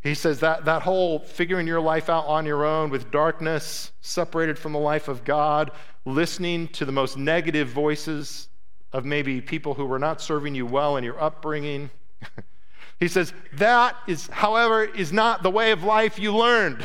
He 0.02 0.14
says 0.14 0.40
that, 0.40 0.64
that 0.64 0.82
whole 0.82 1.20
figuring 1.20 1.66
your 1.66 1.80
life 1.80 2.10
out 2.10 2.26
on 2.26 2.44
your 2.44 2.64
own 2.64 2.90
with 2.90 3.10
darkness, 3.12 3.92
separated 4.00 4.58
from 4.58 4.72
the 4.72 4.78
life 4.78 5.06
of 5.06 5.24
God, 5.24 5.70
listening 6.04 6.68
to 6.68 6.84
the 6.84 6.92
most 6.92 7.16
negative 7.16 7.68
voices 7.68 8.48
of 8.92 9.04
maybe 9.04 9.40
people 9.40 9.74
who 9.74 9.86
were 9.86 10.00
not 10.00 10.20
serving 10.20 10.54
you 10.54 10.66
well 10.66 10.96
in 10.96 11.04
your 11.04 11.20
upbringing. 11.22 11.88
he 13.00 13.06
says, 13.06 13.32
that 13.54 13.96
is, 14.08 14.26
however, 14.26 14.84
is 14.84 15.12
not 15.12 15.44
the 15.44 15.50
way 15.50 15.70
of 15.70 15.84
life 15.84 16.18
you 16.18 16.34
learned. 16.34 16.84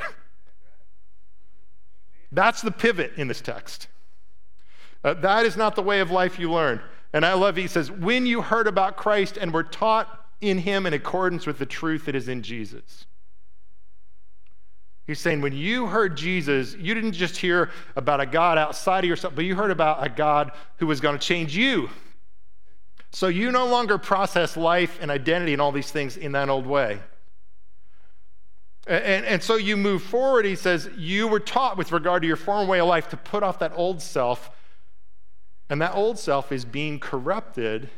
That's 2.32 2.62
the 2.62 2.72
pivot 2.72 3.14
in 3.18 3.28
this 3.28 3.42
text. 3.42 3.88
Uh, 5.04 5.16
that 5.16 5.46
is 5.46 5.58
not 5.58 5.76
the 5.76 5.82
way 5.82 6.02
of 6.02 6.12
life 6.12 6.38
you 6.38 6.52
learned. 6.52 6.82
And 7.14 7.26
I 7.26 7.34
love, 7.34 7.56
he 7.56 7.68
says, 7.68 7.90
when 7.90 8.26
you 8.26 8.42
heard 8.42 8.68
about 8.68 8.98
Christ 8.98 9.38
and 9.38 9.54
were 9.54 9.64
taught 9.64 10.17
in 10.42 10.60
him 10.60 10.86
in 10.86 10.94
accordance 10.94 11.46
with 11.46 11.58
the 11.58 11.66
truth 11.66 12.06
that 12.06 12.16
is 12.16 12.28
in 12.28 12.44
Jesus. 12.44 13.06
He's 15.08 15.20
saying 15.20 15.40
when 15.42 15.54
you 15.54 15.88
heard 15.88 16.18
Jesus, 16.18 16.76
you 16.76 16.94
didn't 16.94 17.14
just 17.14 17.38
hear 17.38 17.72
about 17.96 18.20
a 18.20 18.26
God 18.26 18.58
outside 18.58 19.06
of 19.06 19.10
yourself, 19.10 19.34
but 19.36 19.46
you 19.46 19.56
heard 19.56 19.72
about 19.72 20.06
a 20.06 20.10
God 20.10 20.52
who 20.78 20.88
was 20.88 21.00
going 21.00 21.18
to 21.18 21.26
change 21.26 21.56
you. 21.56 21.90
So 23.12 23.28
you 23.28 23.52
no 23.52 23.66
longer 23.68 23.98
process 23.98 24.58
life 24.58 25.00
and 25.02 25.10
identity 25.10 25.54
and 25.54 25.62
all 25.62 25.72
these 25.72 25.92
things 25.92 26.18
in 26.18 26.34
that 26.34 26.50
old 26.50 26.68
way. 26.68 27.00
And, 28.86 29.26
and 29.26 29.44
so 29.44 29.56
you 29.56 29.78
move 29.78 30.04
forward, 30.04 30.46
he 30.46 30.56
says, 30.56 30.90
you 30.98 31.28
were 31.28 31.40
taught 31.40 31.78
with 31.78 31.92
regard 31.92 32.22
to 32.24 32.28
your 32.28 32.38
former 32.38 32.70
way 32.70 32.80
of 32.80 32.88
life 32.88 33.10
to 33.10 33.18
put 33.18 33.44
off 33.44 33.60
that 33.60 33.72
old 33.76 34.02
self. 34.02 34.52
And 35.70 35.82
that 35.82 35.96
old 35.96 36.20
self 36.20 36.52
is 36.52 36.66
being 36.66 37.00
corrupted 37.00 37.90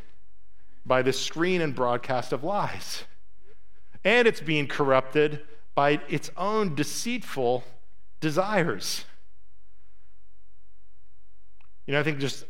by 0.85 1.01
the 1.01 1.13
screen 1.13 1.61
and 1.61 1.75
broadcast 1.75 2.31
of 2.33 2.43
lies. 2.43 3.03
And 4.03 4.27
it's 4.27 4.41
being 4.41 4.67
corrupted 4.67 5.41
by 5.75 6.01
its 6.09 6.31
own 6.37 6.75
deceitful 6.75 7.63
desires. 8.19 9.05
You 11.85 11.93
know, 11.93 11.99
I 11.99 12.03
think 12.03 12.19
just, 12.19 12.45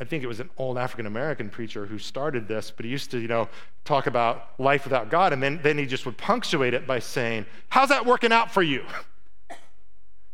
I 0.00 0.04
think 0.04 0.22
it 0.22 0.26
was 0.26 0.40
an 0.40 0.50
old 0.56 0.78
African 0.78 1.06
American 1.06 1.50
preacher 1.50 1.86
who 1.86 1.98
started 1.98 2.46
this, 2.46 2.70
but 2.70 2.84
he 2.84 2.90
used 2.90 3.10
to, 3.10 3.18
you 3.18 3.28
know, 3.28 3.48
talk 3.84 4.06
about 4.06 4.50
life 4.58 4.84
without 4.84 5.10
God, 5.10 5.32
and 5.32 5.42
then, 5.42 5.60
then 5.62 5.76
he 5.78 5.86
just 5.86 6.06
would 6.06 6.16
punctuate 6.16 6.74
it 6.74 6.86
by 6.86 7.00
saying, 7.00 7.46
How's 7.68 7.88
that 7.88 8.06
working 8.06 8.32
out 8.32 8.52
for 8.52 8.62
you? 8.62 8.84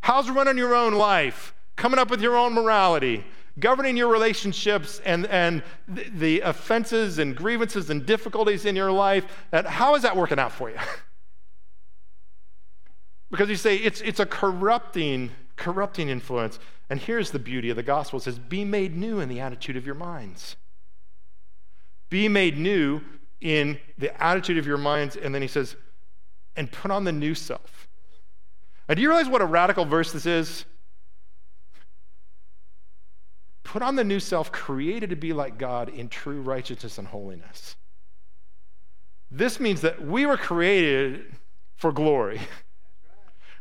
How's 0.00 0.28
running 0.28 0.58
your 0.58 0.74
own 0.74 0.92
life? 0.92 1.54
Coming 1.76 1.98
up 1.98 2.10
with 2.10 2.20
your 2.20 2.36
own 2.36 2.52
morality? 2.52 3.24
Governing 3.58 3.96
your 3.96 4.08
relationships 4.08 5.00
and, 5.04 5.26
and 5.26 5.62
the, 5.86 6.40
offenses 6.40 7.18
and 7.18 7.36
grievances 7.36 7.90
and 7.90 8.04
difficulties 8.04 8.64
in 8.64 8.74
your 8.74 8.90
life, 8.90 9.24
that 9.50 9.66
how 9.66 9.94
is 9.94 10.02
that 10.02 10.16
working 10.16 10.38
out 10.38 10.52
for 10.52 10.70
you? 10.70 10.76
because 13.30 13.48
you 13.48 13.56
say 13.56 13.76
it's, 13.76 14.00
it's 14.00 14.20
a 14.20 14.26
corrupting, 14.26 15.30
corrupting 15.56 16.08
influence. 16.08 16.58
And 16.90 17.00
here's 17.00 17.30
the 17.30 17.38
beauty 17.38 17.70
of 17.70 17.76
the 17.76 17.82
gospel. 17.82 18.18
It 18.18 18.22
says, 18.22 18.38
be 18.38 18.64
made 18.64 18.96
new 18.96 19.20
in 19.20 19.28
the 19.28 19.40
attitude 19.40 19.76
of 19.76 19.86
your 19.86 19.94
minds. 19.94 20.56
Be 22.10 22.28
made 22.28 22.58
new 22.58 23.00
in 23.40 23.78
the 23.98 24.22
attitude 24.22 24.58
of 24.58 24.66
your 24.66 24.78
minds. 24.78 25.16
And 25.16 25.34
then 25.34 25.42
he 25.42 25.48
says, 25.48 25.76
and 26.56 26.70
put 26.70 26.90
on 26.90 27.04
the 27.04 27.12
new 27.12 27.34
self. 27.34 27.88
And 28.88 28.96
do 28.96 29.02
you 29.02 29.08
realize 29.08 29.28
what 29.28 29.40
a 29.40 29.46
radical 29.46 29.84
verse 29.84 30.12
this 30.12 30.26
is? 30.26 30.64
Put 33.64 33.82
on 33.82 33.96
the 33.96 34.04
new 34.04 34.20
self, 34.20 34.52
created 34.52 35.10
to 35.10 35.16
be 35.16 35.32
like 35.32 35.58
God 35.58 35.88
in 35.88 36.08
true 36.08 36.40
righteousness 36.40 36.98
and 36.98 37.08
holiness. 37.08 37.76
This 39.30 39.58
means 39.58 39.80
that 39.80 40.06
we 40.06 40.26
were 40.26 40.36
created 40.36 41.34
for 41.76 41.92
glory. 41.92 42.40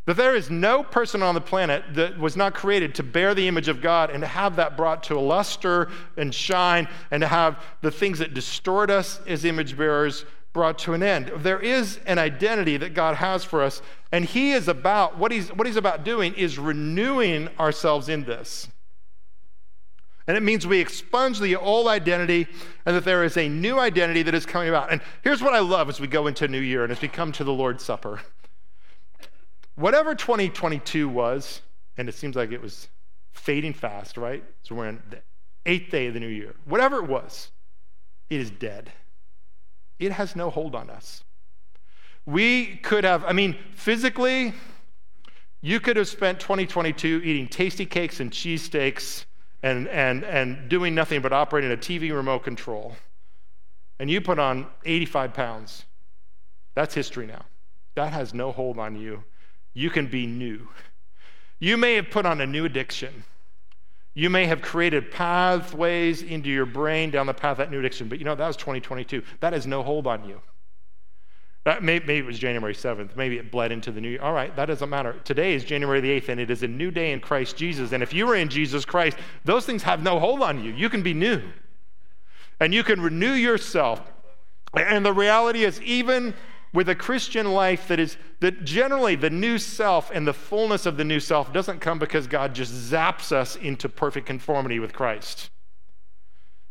That 0.05 0.17
there 0.17 0.35
is 0.35 0.49
no 0.49 0.83
person 0.83 1.23
on 1.23 1.33
the 1.33 1.39
planet 1.39 1.81
that 1.93 2.19
was 2.19 2.35
not 2.35 2.53
created 2.53 2.93
to 2.95 3.03
bear 3.03 3.33
the 3.33 3.47
image 3.47 3.69
of 3.69 3.81
God 3.81 4.09
and 4.09 4.19
to 4.19 4.27
have 4.27 4.57
that 4.57 4.75
brought 4.75 5.03
to 5.03 5.17
a 5.17 5.21
luster 5.21 5.89
and 6.17 6.35
shine 6.35 6.89
and 7.11 7.21
to 7.21 7.27
have 7.27 7.63
the 7.79 7.89
things 7.89 8.19
that 8.19 8.33
distort 8.33 8.89
us 8.89 9.21
as 9.27 9.45
image 9.45 9.77
bearers 9.77 10.25
brought 10.51 10.77
to 10.79 10.93
an 10.93 11.03
end. 11.03 11.31
There 11.37 11.59
is 11.59 11.99
an 12.05 12.19
identity 12.19 12.75
that 12.75 12.93
God 12.93 13.15
has 13.15 13.45
for 13.45 13.63
us, 13.63 13.81
and 14.11 14.25
He 14.25 14.51
is 14.51 14.67
about, 14.67 15.17
what 15.17 15.31
He's, 15.31 15.47
what 15.49 15.65
he's 15.65 15.77
about 15.77 16.03
doing 16.03 16.33
is 16.33 16.59
renewing 16.59 17.47
ourselves 17.57 18.09
in 18.09 18.25
this. 18.25 18.67
And 20.27 20.37
it 20.37 20.43
means 20.43 20.65
we 20.65 20.79
expunge 20.79 21.39
the 21.39 21.55
old 21.55 21.87
identity 21.87 22.47
and 22.85 22.95
that 22.95 23.03
there 23.03 23.23
is 23.23 23.35
a 23.35 23.49
new 23.49 23.79
identity 23.79 24.23
that 24.23 24.33
is 24.33 24.45
coming 24.45 24.69
about. 24.69 24.91
And 24.91 25.01
here's 25.21 25.41
what 25.41 25.53
I 25.53 25.59
love 25.59 25.89
as 25.89 25.99
we 25.99 26.07
go 26.07 26.27
into 26.27 26.45
a 26.45 26.47
new 26.47 26.59
year 26.59 26.83
and 26.83 26.91
as 26.91 27.01
we 27.01 27.09
come 27.09 27.31
to 27.33 27.43
the 27.43 27.51
Lord's 27.51 27.83
Supper. 27.83 28.21
Whatever 29.75 30.15
2022 30.15 31.09
was, 31.09 31.61
and 31.97 32.07
it 32.07 32.15
seems 32.15 32.35
like 32.35 32.51
it 32.51 32.61
was 32.61 32.87
fading 33.31 33.73
fast, 33.73 34.17
right? 34.17 34.43
So 34.61 34.75
we're 34.75 34.87
in 34.87 35.01
the 35.09 35.19
eighth 35.65 35.91
day 35.91 36.07
of 36.07 36.13
the 36.13 36.19
new 36.19 36.27
year. 36.27 36.55
Whatever 36.65 36.97
it 36.97 37.07
was, 37.07 37.51
it 38.29 38.39
is 38.39 38.49
dead. 38.49 38.91
It 39.99 40.11
has 40.13 40.35
no 40.35 40.49
hold 40.49 40.75
on 40.75 40.89
us. 40.89 41.23
We 42.25 42.77
could 42.77 43.03
have, 43.03 43.25
I 43.25 43.33
mean, 43.33 43.57
physically, 43.73 44.53
you 45.61 45.79
could 45.79 45.97
have 45.97 46.07
spent 46.07 46.39
2022 46.39 47.21
eating 47.23 47.47
tasty 47.47 47.85
cakes 47.85 48.19
and 48.19 48.31
cheesesteaks 48.31 49.25
and, 49.63 49.87
and, 49.87 50.23
and 50.25 50.69
doing 50.69 50.93
nothing 50.93 51.21
but 51.21 51.33
operating 51.33 51.71
a 51.71 51.77
TV 51.77 52.13
remote 52.13 52.43
control, 52.43 52.95
and 53.97 54.09
you 54.11 54.21
put 54.21 54.37
on 54.37 54.67
85 54.85 55.33
pounds, 55.33 55.85
that's 56.75 56.93
history 56.93 57.25
now. 57.25 57.45
That 57.95 58.11
has 58.11 58.33
no 58.33 58.51
hold 58.51 58.77
on 58.77 58.99
you. 58.99 59.23
You 59.73 59.89
can 59.89 60.07
be 60.07 60.27
new. 60.27 60.67
You 61.59 61.77
may 61.77 61.95
have 61.95 62.09
put 62.09 62.25
on 62.25 62.41
a 62.41 62.45
new 62.45 62.65
addiction. 62.65 63.23
You 64.13 64.29
may 64.29 64.45
have 64.45 64.61
created 64.61 65.11
pathways 65.11 66.21
into 66.21 66.49
your 66.49 66.65
brain 66.65 67.09
down 67.09 67.25
the 67.25 67.33
path 67.33 67.53
of 67.53 67.57
that 67.59 67.71
new 67.71 67.79
addiction, 67.79 68.09
but 68.09 68.19
you 68.19 68.25
know, 68.25 68.35
that 68.35 68.45
was 68.45 68.57
2022. 68.57 69.23
That 69.39 69.53
has 69.53 69.65
no 69.65 69.81
hold 69.81 70.05
on 70.05 70.27
you. 70.27 70.41
Maybe 71.81 72.17
it 72.17 72.25
was 72.25 72.39
January 72.39 72.73
7th. 72.73 73.15
Maybe 73.15 73.37
it 73.37 73.49
bled 73.49 73.71
into 73.71 73.91
the 73.91 74.01
new 74.01 74.09
year. 74.09 74.21
All 74.21 74.33
right, 74.33 74.53
that 74.57 74.65
doesn't 74.65 74.89
matter. 74.89 75.15
Today 75.23 75.53
is 75.53 75.63
January 75.63 76.01
the 76.01 76.19
8th, 76.19 76.29
and 76.29 76.41
it 76.41 76.51
is 76.51 76.61
a 76.61 76.67
new 76.67 76.91
day 76.91 77.13
in 77.13 77.21
Christ 77.21 77.55
Jesus. 77.55 77.93
And 77.93 78.03
if 78.03 78.13
you 78.13 78.29
are 78.29 78.35
in 78.35 78.49
Jesus 78.49 78.83
Christ, 78.83 79.17
those 79.45 79.65
things 79.65 79.83
have 79.83 80.03
no 80.03 80.19
hold 80.19 80.41
on 80.41 80.61
you. 80.61 80.73
You 80.73 80.89
can 80.89 81.03
be 81.03 81.13
new. 81.13 81.41
And 82.59 82.73
you 82.73 82.83
can 82.83 82.99
renew 82.99 83.31
yourself. 83.31 84.01
And 84.73 85.05
the 85.05 85.13
reality 85.13 85.63
is, 85.63 85.81
even 85.81 86.33
with 86.73 86.89
a 86.89 86.95
Christian 86.95 87.51
life 87.51 87.87
that 87.87 87.99
is 87.99 88.17
that 88.39 88.65
generally 88.65 89.15
the 89.15 89.29
new 89.29 89.57
self 89.57 90.11
and 90.11 90.27
the 90.27 90.33
fullness 90.33 90.85
of 90.85 90.97
the 90.97 91.03
new 91.05 91.19
self 91.19 91.53
doesn't 91.53 91.79
come 91.79 91.99
because 91.99 92.27
God 92.27 92.53
just 92.53 92.73
zaps 92.73 93.31
us 93.31 93.55
into 93.55 93.87
perfect 93.87 94.25
conformity 94.25 94.79
with 94.79 94.91
Christ. 94.91 95.49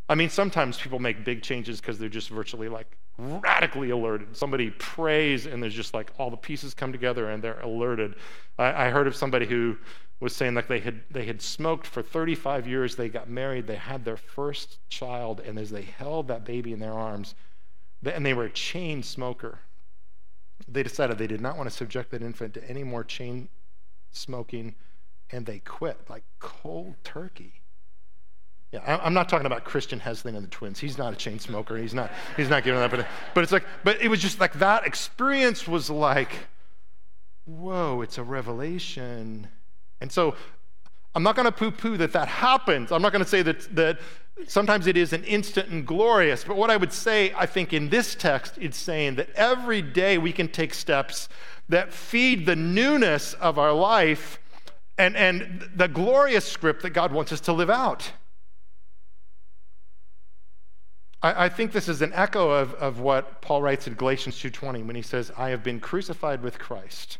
I 0.09 0.17
mean, 0.17 0.29
sometimes 0.29 0.77
people 0.77 0.99
make 0.99 1.25
big 1.25 1.43
changes 1.43 1.81
because 1.81 1.99
they're 1.99 2.09
just 2.09 2.29
virtually 2.29 2.69
like 2.69 2.99
radically 3.19 3.91
alerted. 3.91 4.37
Somebody 4.37 4.71
prays 4.71 5.47
and 5.47 5.63
there's 5.63 5.75
just 5.75 5.95
like 5.95 6.13
all 6.19 6.31
the 6.31 6.37
pieces 6.37 6.75
come 6.75 6.93
together 6.93 7.31
and 7.31 7.43
they're 7.43 7.61
alerted. 7.61 8.15
I, 8.59 8.87
I, 8.87 8.91
heard 8.91 9.07
of 9.07 9.15
somebody 9.15 9.47
who 9.47 9.77
was 10.21 10.35
saying 10.35 10.55
like 10.55 10.69
they 10.69 10.81
had 10.81 11.03
they 11.11 11.25
had 11.25 11.43
smoked 11.43 11.87
for 11.87 12.03
35 12.03 12.67
years, 12.67 12.97
they 12.97 13.09
got 13.09 13.29
married, 13.29 13.67
they 13.67 13.77
had 13.77 14.05
their 14.05 14.17
first 14.17 14.79
child, 14.89 15.41
and 15.41 15.59
as 15.59 15.71
they 15.71 15.83
held 15.83 16.29
that 16.29 16.45
baby 16.45 16.73
in 16.73 16.79
their 16.79 16.93
arms, 16.93 17.35
and 18.05 18.25
they 18.25 18.35
were 18.35 18.45
a 18.45 18.51
chain 18.51 19.03
smoker, 19.03 19.59
they 20.69 20.83
decided 20.83 21.19
they 21.19 21.27
did 21.27 21.41
not 21.41 21.57
want 21.57 21.69
to 21.69 21.75
subject 21.75 22.11
that 22.13 22.23
infant 22.23 22.55
to 22.55 22.71
any 22.71 22.85
more 22.85 23.05
chain 23.05 23.49
smoking, 24.13 24.75
and 25.31 25.47
they 25.47 25.59
quit 25.59 25.99
like 26.09 26.25
cold 26.39 26.95
turkey. 27.05 27.62
Yeah, 28.73 29.01
I'm 29.05 29.13
not 29.13 29.29
talking 29.29 29.45
about 29.45 29.65
Christian 29.65 30.01
Hesling 30.01 30.35
and 30.35 30.43
the 30.43 30.51
twins. 30.51 30.81
He's 30.81 30.97
not 30.97 31.13
a 31.13 31.17
chain 31.17 31.39
smoker. 31.39 31.77
He's 31.77 31.93
not. 31.93 32.11
He's 32.39 32.49
not 32.49 32.65
giving 32.65 32.81
that. 32.81 32.91
But, 32.91 33.07
but 33.35 33.45
it's 33.45 33.53
like. 33.53 33.65
But 33.85 34.01
it 34.01 34.09
was 34.09 34.21
just 34.21 34.41
like 34.41 34.55
that 34.55 34.87
experience 34.87 35.69
was 35.69 35.91
like, 35.91 36.31
whoa! 37.45 38.01
It's 38.01 38.17
a 38.17 38.23
revelation. 38.23 39.47
And 40.01 40.11
so, 40.11 40.37
I'm 41.15 41.23
not 41.23 41.37
going 41.37 41.45
to 41.45 41.53
poo-poo 41.53 41.99
that 41.99 42.15
that 42.15 42.29
happens. 42.29 42.93
I'm 42.93 43.03
not 43.03 43.13
going 43.13 43.23
to 43.23 43.29
say 43.29 43.43
that 43.43 43.77
that 43.77 43.99
sometimes 44.47 44.87
it 44.87 44.97
is 44.97 45.13
an 45.13 45.25
instant 45.25 45.69
and 45.69 45.87
glorious. 45.87 46.43
But 46.43 46.57
what 46.57 46.71
I 46.71 46.79
would 46.79 46.95
say, 46.95 47.35
I 47.37 47.45
think, 47.45 47.75
in 47.75 47.91
this 47.91 48.15
text, 48.15 48.57
it's 48.59 48.79
saying 48.79 49.17
that 49.17 49.29
every 49.35 49.83
day 49.83 50.17
we 50.17 50.33
can 50.33 50.49
take 50.49 50.73
steps 50.73 51.29
that 51.69 51.93
feed 51.93 52.47
the 52.47 52.57
newness 52.57 53.35
of 53.35 53.59
our 53.59 53.75
life 53.75 54.39
and, 54.97 55.15
and 55.15 55.69
the 55.77 55.89
glorious 55.89 56.47
script 56.47 56.83
that 56.85 56.91
God 56.91 57.13
wants 57.13 57.33
us 57.33 57.41
to 57.43 57.53
live 57.53 57.69
out. 57.69 58.13
I, 61.23 61.45
I 61.45 61.49
think 61.49 61.73
this 61.73 61.89
is 61.89 62.03
an 62.03 62.13
echo 62.15 62.51
of, 62.51 62.75
of 62.75 63.01
what 63.01 63.41
Paul 63.41 63.63
writes 63.63 63.87
in 63.87 63.95
Galatians 63.95 64.37
2.20 64.37 64.85
when 64.87 64.97
he 64.97 65.03
says, 65.03 65.31
I 65.37 65.51
have 65.51 65.63
been 65.63 65.81
crucified 65.81 66.43
with 66.43 66.59
Christ. 66.59 67.19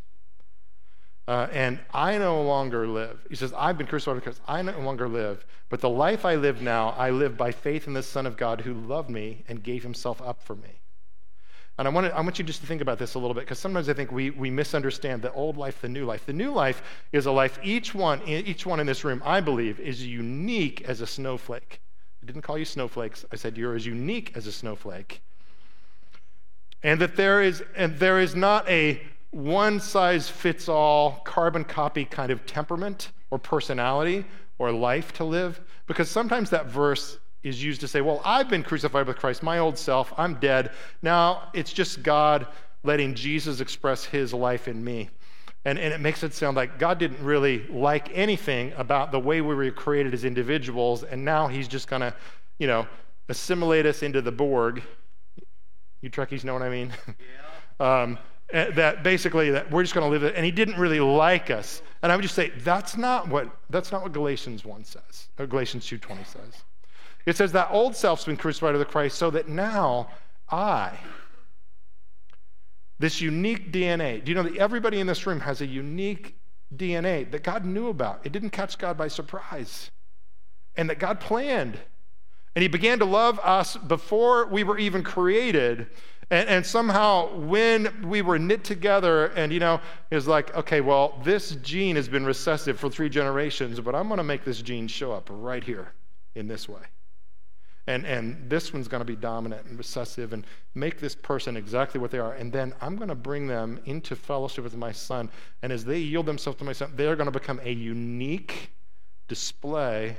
Uh, 1.29 1.47
and 1.53 1.79
I 1.95 2.19
no 2.19 2.43
longer 2.43 2.87
live. 2.87 3.21
He 3.29 3.37
says, 3.37 3.55
I've 3.57 3.79
been 3.79 3.87
crucified 3.87 4.17
with 4.17 4.25
Christ. 4.25 4.41
I 4.49 4.61
no 4.63 4.79
longer 4.81 5.09
live. 5.09 5.47
But 5.69 5.81
the 5.81 5.89
life 5.89 6.25
I 6.25 6.35
live 6.35 6.61
now, 6.61 6.91
I 6.99 7.11
live 7.11 7.37
by 7.37 7.53
faith 7.53 7.87
in 7.87 7.93
the 7.93 8.03
Son 8.03 8.27
of 8.27 8.37
God 8.37 8.63
who 8.63 8.75
loved 8.75 9.09
me 9.09 9.45
and 9.49 9.63
gave 9.63 9.83
himself 9.83 10.21
up 10.21 10.43
for 10.43 10.57
me. 10.57 10.81
And 11.79 11.89
I 11.89 11.91
want, 11.91 12.07
to, 12.09 12.17
I 12.17 12.21
want 12.21 12.39
you 12.39 12.45
just 12.45 12.61
to 12.61 12.67
think 12.67 12.83
about 12.83 12.99
this 12.99 13.15
a 13.15 13.19
little 13.19 13.35
bit 13.35 13.45
because 13.45 13.59
sometimes 13.59 13.89
I 13.89 13.95
think 13.95 14.13
we, 14.13 14.31
we 14.31 14.51
misunderstand 14.51 15.23
the 15.23 15.33
old 15.33 15.57
life, 15.57 15.81
the 15.81 15.89
new 15.89 16.05
life. 16.05 16.27
The 16.27 16.33
new 16.33 16.53
life 16.53 16.83
is 17.13 17.27
a 17.27 17.33
life, 17.33 17.59
each 17.63 17.95
one, 17.95 18.21
each 18.27 18.67
one 18.67 18.79
in 18.79 18.87
this 18.87 19.05
room, 19.05 19.23
I 19.25 19.41
believe, 19.41 19.81
is 19.81 20.07
unique 20.07 20.83
as 20.83 21.01
a 21.01 21.07
snowflake. 21.07 21.81
I 22.23 22.27
didn't 22.27 22.43
call 22.43 22.57
you 22.57 22.65
snowflakes. 22.65 23.25
I 23.33 23.37
said 23.37 23.59
you're 23.59 23.75
as 23.75 23.85
unique 23.85 24.33
as 24.37 24.47
a 24.47 24.53
snowflake. 24.53 25.23
And 26.83 27.01
that 27.01 27.17
there 27.17 27.43
is, 27.43 27.63
and 27.77 27.99
there 27.99 28.21
is 28.21 28.35
not 28.35 28.69
a 28.69 29.03
one 29.31 29.81
size 29.81 30.29
fits 30.29 30.69
all 30.69 31.23
carbon 31.25 31.65
copy 31.65 32.05
kind 32.05 32.31
of 32.31 32.45
temperament 32.47 33.11
or 33.31 33.39
personality 33.39 34.25
or 34.59 34.71
life 34.71 35.13
to 35.15 35.25
live. 35.25 35.61
Because 35.87 36.11
sometimes 36.11 36.51
that 36.51 36.67
verse 36.67 37.19
is 37.43 37.63
used 37.63 37.81
to 37.81 37.89
say, 37.89 38.01
well, 38.01 38.21
I've 38.25 38.49
been 38.49 38.63
crucified 38.63 39.07
with 39.07 39.17
Christ, 39.17 39.43
my 39.43 39.59
old 39.59 39.77
self, 39.77 40.13
I'm 40.17 40.35
dead. 40.35 40.71
Now 41.03 41.51
it's 41.55 41.73
just 41.73 42.03
God 42.03 42.47
letting 42.85 43.15
Jesus 43.15 43.61
express 43.61 44.05
his 44.05 44.33
life 44.33 44.69
in 44.69 44.85
me. 44.85 45.11
And, 45.65 45.79
and 45.79 45.95
it 45.95 46.01
makes 46.01 46.23
it 46.23 46.35
sound 46.35 46.57
like 46.57 46.79
God 46.79 46.99
didn't 46.99 47.23
really 47.23 47.67
like 47.69 48.11
anything 48.13 48.73
about 48.77 49.13
the 49.13 49.21
way 49.21 49.41
we 49.41 49.55
were 49.55 49.71
created 49.71 50.13
as 50.13 50.25
individuals, 50.25 51.05
and 51.05 51.25
now 51.25 51.47
he's 51.47 51.69
just 51.69 51.87
going 51.87 52.03
to, 52.03 52.13
you 52.59 52.67
know, 52.67 52.87
assimilate 53.29 53.87
us 53.87 54.03
into 54.03 54.21
the 54.21 54.33
Borg. 54.33 54.83
You 56.01 56.11
Trekkies 56.11 56.43
know 56.43 56.53
what 56.53 56.63
I 56.63 56.69
mean? 56.69 56.93
Yeah. 57.79 58.03
um, 58.03 58.19
eh, 58.53 58.73
that 58.73 59.05
basically 59.05 59.51
that 59.53 59.71
we're 59.71 59.85
just 59.85 59.95
going 59.95 60.05
to 60.05 60.11
live 60.11 60.25
it, 60.25 60.35
and 60.35 60.45
he 60.45 60.51
didn't 60.51 60.79
really 60.79 60.99
like 60.99 61.51
us. 61.51 61.81
And 62.03 62.11
I 62.11 62.17
would 62.17 62.23
just 62.23 62.35
say 62.35 62.51
that's 62.59 62.97
not 62.97 63.29
what 63.29 63.49
that's 63.71 63.93
not 63.93 64.03
what 64.03 64.13
Galatians 64.13 64.65
one 64.65 64.85
says. 64.85 65.29
Or 65.39 65.47
Galatians 65.47 65.87
two 65.87 65.99
twenty 65.99 66.25
says. 66.25 66.65
It 67.25 67.37
says 67.37 67.53
that 67.53 67.69
old 67.71 67.95
self's 67.95 68.25
been 68.25 68.37
crucified 68.37 68.75
with 68.75 68.89
Christ, 68.89 69.17
so 69.17 69.31
that 69.31 69.49
now 69.49 70.09
I 70.51 70.99
this 73.03 73.21
unique 73.21 73.73
DNA. 73.73 74.25
Do 74.25 74.31
you 74.31 74.37
know 74.37 74.45
that 74.45 74.57
everybody 74.57 75.01
in 75.01 75.09
this 75.09 75.27
room 75.27 75.41
has 75.41 75.61
a 75.61 75.67
unique 75.67 76.37
DNA 76.77 77.29
that 77.33 77.43
God 77.43 77.65
knew 77.65 77.89
about? 77.89 78.21
It 78.25 78.31
didn't 78.31 78.51
catch 78.51 78.79
God 78.79 78.97
by 78.97 79.09
surprise, 79.09 79.91
and 80.77 80.89
that 80.89 81.01
God 81.01 81.19
planned. 81.19 81.81
And 82.55 82.63
He 82.63 82.69
began 82.69 83.01
to 83.01 83.05
love 83.05 83.41
us 83.41 83.77
before 83.77 84.47
we 84.47 84.63
were 84.63 84.79
even 84.79 85.03
created. 85.03 85.89
And, 86.31 86.49
and, 86.49 86.65
somehow, 86.65 87.37
when 87.37 88.07
we 88.09 88.23
were 88.23 88.39
knit 88.39 88.63
together, 88.63 89.27
and 89.27 89.53
you 89.53 89.59
know, 89.59 89.81
it 90.13 90.15
was 90.15 90.29
like, 90.29 90.55
okay, 90.55 90.81
well, 90.81 91.21
this 91.25 91.57
gene 91.57 91.97
has 91.97 92.09
been 92.09 92.25
recessive 92.25 92.79
for 92.79 92.89
three 92.89 93.09
generations, 93.09 93.81
but 93.81 93.97
I'm 93.97 94.07
going 94.07 94.19
to 94.19 94.25
make 94.25 94.45
this 94.45 94.63
gene 94.63 94.87
show 94.87 95.13
up 95.13 95.29
right 95.29 95.65
here 95.65 95.93
in 96.37 96.47
this 96.47 96.69
way. 96.69 96.83
And, 97.93 98.07
and 98.07 98.49
this 98.49 98.73
one's 98.73 98.89
going 98.89 99.03
to 99.03 99.05
be 99.05 99.17
dominant 99.17 99.67
and 99.67 99.77
recessive 99.77 100.33
and 100.33 100.47
make 100.75 100.99
this 100.99 101.15
person 101.15 101.59
exactly 101.59 102.01
what 102.01 102.11
they 102.11 102.19
are. 102.19 102.33
And 102.33 102.51
then 102.51 102.73
I'm 102.81 102.97
going 102.97 103.11
to 103.11 103.15
bring 103.15 103.47
them 103.47 103.81
into 103.85 104.17
fellowship 104.17 104.65
with 104.65 104.75
my 104.75 104.93
son. 104.93 105.29
And 105.61 105.71
as 105.71 105.85
they 105.85 105.99
yield 105.99 106.25
themselves 106.25 106.59
to 106.61 106.65
my 106.65 106.73
son, 106.73 106.95
they're 106.97 107.17
going 107.17 107.27
to 107.27 107.39
become 107.39 107.61
a 107.63 107.71
unique 107.71 108.71
display 109.29 110.17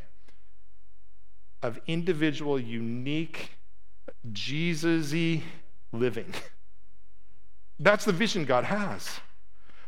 of 1.64 1.80
individual, 1.88 2.60
unique, 2.60 3.58
Jesus 4.32 5.12
y 5.12 5.42
living. 5.92 6.32
That's 7.80 8.06
the 8.06 8.12
vision 8.12 8.46
God 8.46 8.66
has. 8.66 9.20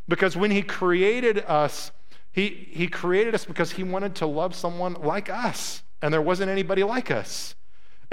Because 0.08 0.36
when 0.36 0.50
He 0.50 0.64
created 0.64 1.38
us, 1.48 1.92
he, 2.32 2.68
he 2.72 2.88
created 2.88 3.36
us 3.36 3.46
because 3.46 3.74
He 3.74 3.84
wanted 3.84 4.16
to 4.16 4.26
love 4.26 4.56
someone 4.56 4.94
like 4.94 5.30
us. 5.30 5.84
And 6.02 6.12
there 6.12 6.22
wasn't 6.22 6.50
anybody 6.50 6.82
like 6.82 7.12
us. 7.12 7.54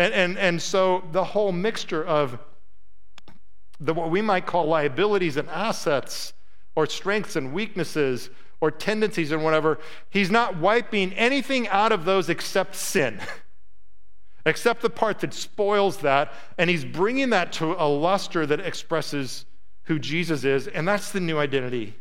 And, 0.02 0.12
and, 0.14 0.38
and 0.38 0.60
so 0.60 1.04
the 1.12 1.22
whole 1.22 1.52
mixture 1.52 2.04
of 2.04 2.36
the, 3.78 3.94
what 3.94 4.10
we 4.10 4.20
might 4.20 4.46
call 4.46 4.66
liabilities 4.66 5.36
and 5.36 5.48
assets, 5.48 6.32
or 6.74 6.86
strengths 6.86 7.36
and 7.36 7.52
weaknesses, 7.52 8.28
or 8.60 8.72
tendencies 8.72 9.30
and 9.30 9.44
whatever, 9.44 9.78
he's 10.10 10.28
not 10.28 10.56
wiping 10.56 11.12
anything 11.12 11.68
out 11.68 11.92
of 11.92 12.04
those 12.04 12.28
except 12.28 12.74
sin, 12.74 13.20
except 14.46 14.82
the 14.82 14.90
part 14.90 15.20
that 15.20 15.32
spoils 15.32 15.98
that. 15.98 16.32
And 16.58 16.68
he's 16.68 16.84
bringing 16.84 17.30
that 17.30 17.52
to 17.54 17.76
a 17.80 17.86
luster 17.86 18.44
that 18.44 18.58
expresses 18.58 19.46
who 19.84 20.00
Jesus 20.00 20.42
is. 20.42 20.66
And 20.66 20.88
that's 20.88 21.12
the 21.12 21.20
new 21.20 21.38
identity 21.38 21.94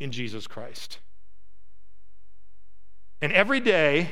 in 0.00 0.10
Jesus 0.10 0.48
Christ. 0.48 0.98
And 3.22 3.32
every 3.32 3.60
day, 3.60 4.10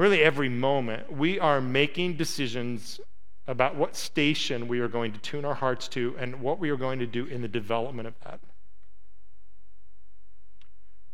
really 0.00 0.22
every 0.22 0.48
moment, 0.48 1.12
we 1.12 1.38
are 1.38 1.60
making 1.60 2.16
decisions 2.16 3.00
about 3.46 3.76
what 3.76 3.94
station 3.94 4.66
we 4.66 4.80
are 4.80 4.88
going 4.88 5.12
to 5.12 5.18
tune 5.18 5.44
our 5.44 5.54
hearts 5.54 5.88
to 5.88 6.16
and 6.18 6.40
what 6.40 6.58
we 6.58 6.70
are 6.70 6.76
going 6.76 6.98
to 6.98 7.06
do 7.06 7.26
in 7.26 7.42
the 7.42 7.48
development 7.48 8.08
of 8.08 8.14
that. 8.24 8.40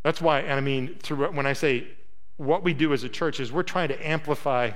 That's 0.04 0.20
why, 0.20 0.40
and 0.40 0.52
I 0.52 0.60
mean, 0.60 0.96
through, 1.02 1.32
when 1.32 1.46
I 1.46 1.52
say 1.52 1.88
what 2.36 2.62
we 2.62 2.74
do 2.74 2.92
as 2.92 3.02
a 3.02 3.08
church 3.08 3.40
is 3.40 3.50
we're 3.50 3.64
trying 3.64 3.88
to 3.88 4.06
amplify 4.08 4.70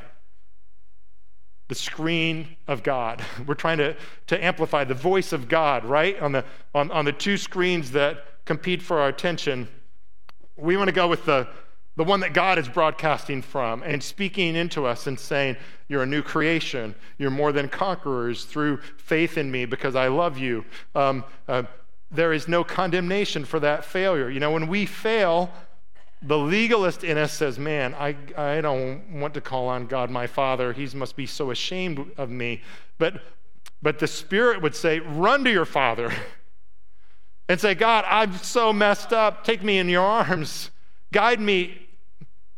the 1.68 1.74
screen 1.76 2.56
of 2.66 2.82
God. 2.82 3.24
We're 3.46 3.54
trying 3.54 3.78
to, 3.78 3.94
to 4.26 4.44
amplify 4.44 4.82
the 4.82 4.94
voice 4.94 5.32
of 5.32 5.46
God, 5.48 5.84
right? 5.84 6.20
On 6.20 6.32
the, 6.32 6.44
on, 6.74 6.90
on 6.90 7.04
the 7.04 7.12
two 7.12 7.36
screens 7.36 7.92
that 7.92 8.44
compete 8.44 8.82
for 8.82 8.98
our 8.98 9.06
attention. 9.06 9.68
We 10.56 10.76
want 10.76 10.88
to 10.88 10.92
go 10.92 11.06
with 11.06 11.26
the, 11.26 11.46
the 12.00 12.04
one 12.04 12.20
that 12.20 12.32
God 12.32 12.58
is 12.58 12.66
broadcasting 12.66 13.42
from 13.42 13.82
and 13.82 14.02
speaking 14.02 14.56
into 14.56 14.86
us 14.86 15.06
and 15.06 15.20
saying, 15.20 15.58
You're 15.86 16.04
a 16.04 16.06
new 16.06 16.22
creation. 16.22 16.94
You're 17.18 17.30
more 17.30 17.52
than 17.52 17.68
conquerors 17.68 18.46
through 18.46 18.78
faith 18.96 19.36
in 19.36 19.50
me 19.50 19.66
because 19.66 19.94
I 19.94 20.08
love 20.08 20.38
you. 20.38 20.64
Um, 20.94 21.24
uh, 21.46 21.64
there 22.10 22.32
is 22.32 22.48
no 22.48 22.64
condemnation 22.64 23.44
for 23.44 23.60
that 23.60 23.84
failure. 23.84 24.30
You 24.30 24.40
know, 24.40 24.50
when 24.50 24.66
we 24.66 24.86
fail, 24.86 25.50
the 26.22 26.38
legalist 26.38 27.04
in 27.04 27.18
us 27.18 27.34
says, 27.34 27.58
Man, 27.58 27.92
I, 27.92 28.16
I 28.34 28.62
don't 28.62 29.20
want 29.20 29.34
to 29.34 29.42
call 29.42 29.68
on 29.68 29.86
God 29.86 30.08
my 30.08 30.26
Father. 30.26 30.72
He 30.72 30.86
must 30.96 31.16
be 31.16 31.26
so 31.26 31.50
ashamed 31.50 32.12
of 32.16 32.30
me. 32.30 32.62
But, 32.96 33.20
but 33.82 33.98
the 33.98 34.06
Spirit 34.06 34.62
would 34.62 34.74
say, 34.74 35.00
Run 35.00 35.44
to 35.44 35.52
your 35.52 35.66
Father 35.66 36.10
and 37.50 37.60
say, 37.60 37.74
God, 37.74 38.06
I'm 38.08 38.32
so 38.38 38.72
messed 38.72 39.12
up. 39.12 39.44
Take 39.44 39.62
me 39.62 39.76
in 39.76 39.90
your 39.90 40.06
arms. 40.06 40.70
Guide 41.12 41.40
me, 41.40 41.88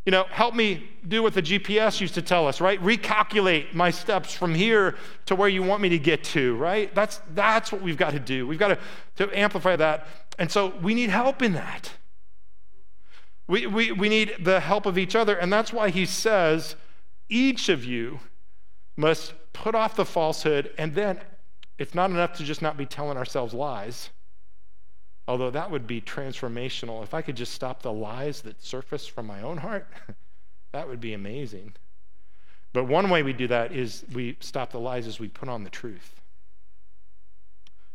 you 0.05 0.11
know, 0.11 0.25
help 0.31 0.55
me 0.55 0.91
do 1.07 1.23
what 1.23 1.33
the 1.33 1.43
GPS 1.43 2.01
used 2.01 2.15
to 2.15 2.23
tell 2.23 2.49
us, 2.49 2.61
right? 2.61 2.81
Recalculate 2.83 3.73
my 3.73 3.91
steps 3.91 4.35
from 4.35 4.55
here 4.55 4.97
to 5.27 5.37
where 5.37 5.49
you 5.49 5.63
want 5.63 5.81
me 5.81 5.89
to 5.91 5.99
get 5.99 6.25
to, 6.25 6.57
right? 6.57 6.93
That's, 6.95 7.21
that's 7.35 7.71
what 7.71 7.83
we've 7.83 7.97
got 7.97 8.13
to 8.13 8.19
do. 8.19 8.47
We've 8.47 8.59
got 8.59 8.69
to, 8.69 8.79
to 9.17 9.39
amplify 9.39 9.77
that. 9.77 10.09
And 10.39 10.51
so 10.51 10.75
we 10.83 10.95
need 10.95 11.11
help 11.11 11.41
in 11.41 11.53
that. 11.53 11.93
We, 13.47 13.67
we, 13.67 13.93
we 13.93 14.09
need 14.09 14.35
the 14.41 14.61
help 14.61 14.87
of 14.87 14.99
each 14.99 15.15
other. 15.15 15.37
And 15.37 15.53
that's 15.53 15.73
why 15.73 15.91
he 15.91 16.05
says, 16.05 16.75
each 17.29 17.69
of 17.69 17.85
you 17.85 18.21
must 18.97 19.35
put 19.53 19.75
off 19.75 19.95
the 19.95 20.05
falsehood. 20.05 20.73
And 20.79 20.95
then 20.95 21.21
it's 21.79 21.95
not 21.95 22.11
enough 22.11 22.33
to 22.35 22.45
just 22.45 22.61
not 22.61 22.77
be 22.77 22.87
telling 22.87 23.17
ourselves 23.17 23.55
lies. 23.55 24.11
Although 25.29 25.51
that 25.51 25.71
would 25.71 25.87
be 25.87 26.01
transformational. 26.01 27.03
If 27.03 27.15
I 27.15 27.23
could 27.23 27.37
just 27.37 27.53
stop 27.53 27.83
the 27.83 27.93
lies 27.93 28.43
that 28.43 28.63
surface 28.63 29.07
from 29.07 29.27
my 29.27 29.41
own 29.43 29.59
heart, 29.59 29.87
that 30.73 30.89
would 30.89 31.01
be 31.01 31.15
amazing. 31.15 31.75
But 32.73 32.85
one 32.85 33.11
way 33.11 33.23
we 33.23 33.33
do 33.33 33.47
that 33.49 33.73
is 33.73 34.05
we 34.13 34.37
stop 34.41 34.73
the 34.73 34.81
lies 34.81 35.07
as 35.07 35.21
we 35.21 35.29
put 35.29 35.49
on 35.49 35.63
the 35.63 35.71
truth. 35.71 36.21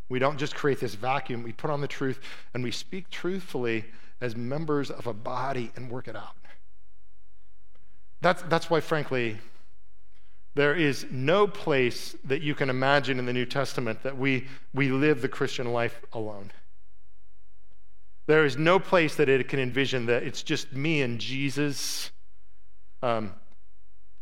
We 0.10 0.20
don't 0.20 0.38
just 0.38 0.56
create 0.56 0.80
this 0.80 0.96
vacuum, 0.96 1.44
we 1.44 1.52
put 1.52 1.70
on 1.70 1.82
the 1.82 1.88
truth 1.88 2.22
and 2.54 2.64
we 2.64 2.72
speak 2.72 3.10
truthfully 3.10 3.86
as 4.22 4.36
members 4.36 4.90
of 4.90 5.06
a 5.06 5.14
body 5.14 5.72
and 5.76 5.92
work 5.92 6.08
it 6.08 6.16
out. 6.16 6.36
That's, 8.22 8.42
that's 8.44 8.70
why, 8.70 8.80
frankly, 8.80 9.38
there 10.56 10.74
is 10.74 11.06
no 11.12 11.46
place 11.46 12.16
that 12.24 12.42
you 12.42 12.56
can 12.56 12.70
imagine 12.70 13.20
in 13.20 13.26
the 13.26 13.34
New 13.34 13.46
Testament 13.46 14.02
that 14.04 14.18
we, 14.18 14.48
we 14.74 14.90
live 14.90 15.22
the 15.22 15.28
Christian 15.28 15.72
life 15.72 16.02
alone. 16.14 16.52
There 18.28 18.46
is 18.46 18.58
no 18.58 18.78
place 18.78 19.16
that 19.16 19.30
it 19.30 19.48
can 19.48 19.60
envision 19.60 20.06
that 20.08 20.24
it's 20.24 20.44
just 20.44 20.74
me 20.74 21.02
and 21.02 21.20
Jesus 21.20 22.12
um, 23.02 23.34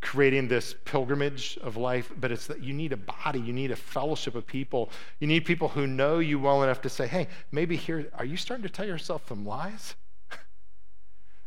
creating 0.05 0.47
this 0.47 0.75
pilgrimage 0.85 1.57
of 1.63 1.75
life, 1.75 2.11
but 2.17 2.31
it's 2.31 2.45
that 2.45 2.63
you 2.63 2.71
need 2.71 2.93
a 2.93 2.97
body, 2.97 3.39
you 3.39 3.51
need 3.51 3.71
a 3.71 3.75
fellowship 3.75 4.35
of 4.35 4.45
people. 4.45 4.91
You 5.19 5.25
need 5.25 5.45
people 5.45 5.69
who 5.69 5.87
know 5.87 6.19
you 6.19 6.37
well 6.39 6.61
enough 6.61 6.81
to 6.83 6.89
say, 6.89 7.07
hey, 7.07 7.27
maybe 7.51 7.75
here, 7.75 8.07
are 8.13 8.23
you 8.25 8.37
starting 8.37 8.61
to 8.61 8.69
tell 8.69 8.85
yourself 8.85 9.27
some 9.27 9.45
lies? 9.45 9.95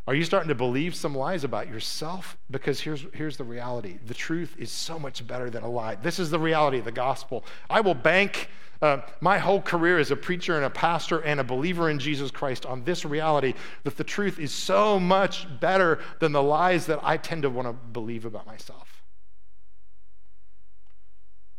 Are 0.09 0.14
you 0.14 0.25
starting 0.25 0.49
to 0.49 0.55
believe 0.55 0.94
some 0.94 1.14
lies 1.14 1.44
about 1.44 1.68
yourself? 1.68 2.38
Because 2.51 2.81
here's, 2.81 3.05
here's 3.12 3.37
the 3.37 3.44
reality 3.44 3.99
the 4.07 4.14
truth 4.14 4.57
is 4.59 4.73
so 4.73 4.99
much 4.99 5.25
better 5.27 5.51
than 5.51 5.62
a 5.62 5.71
lie. 5.71 5.94
This 5.97 6.18
is 6.18 6.31
the 6.31 6.38
reality 6.38 6.79
of 6.79 6.87
the 6.87 6.92
gospel. 6.92 7.44
I 7.71 7.83
will 7.83 7.94
bank 7.94 8.49
uh, 8.80 8.98
my 9.20 9.38
whole 9.38 9.60
career 9.60 9.98
as 9.98 10.10
a 10.10 10.16
preacher 10.16 10.56
and 10.56 10.64
a 10.64 10.70
pastor 10.70 11.18
and 11.20 11.40
a 11.40 11.44
believer 11.44 11.90
in 11.90 11.98
Jesus 11.98 12.30
Christ 12.30 12.64
on 12.64 12.84
this 12.84 13.04
reality 13.04 13.54
that 13.84 13.96
the 13.96 14.04
truth 14.04 14.38
is 14.38 14.52
so 14.52 15.00
much 15.00 15.46
better 15.60 15.98
than 16.20 16.32
the 16.32 16.42
lies 16.42 16.86
that 16.86 17.00
I 17.02 17.16
tend 17.16 17.42
to 17.42 17.50
want 17.50 17.66
to 17.66 17.72
believe 17.72 18.24
about 18.24 18.46
myself. 18.46 19.02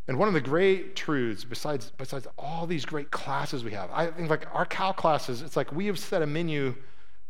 And 0.08 0.18
one 0.18 0.28
of 0.28 0.34
the 0.34 0.42
great 0.42 0.96
truths, 0.96 1.44
besides, 1.44 1.92
besides 1.98 2.26
all 2.38 2.66
these 2.66 2.84
great 2.84 3.12
classes 3.12 3.64
we 3.64 3.72
have, 3.72 3.92
I 3.92 4.08
think 4.08 4.30
like 4.30 4.48
our 4.54 4.66
Cal 4.66 4.92
classes, 4.92 5.42
it's 5.42 5.56
like 5.56 5.72
we 5.72 5.86
have 5.86 6.00
set 6.00 6.24
a 6.24 6.28
menu 6.28 6.76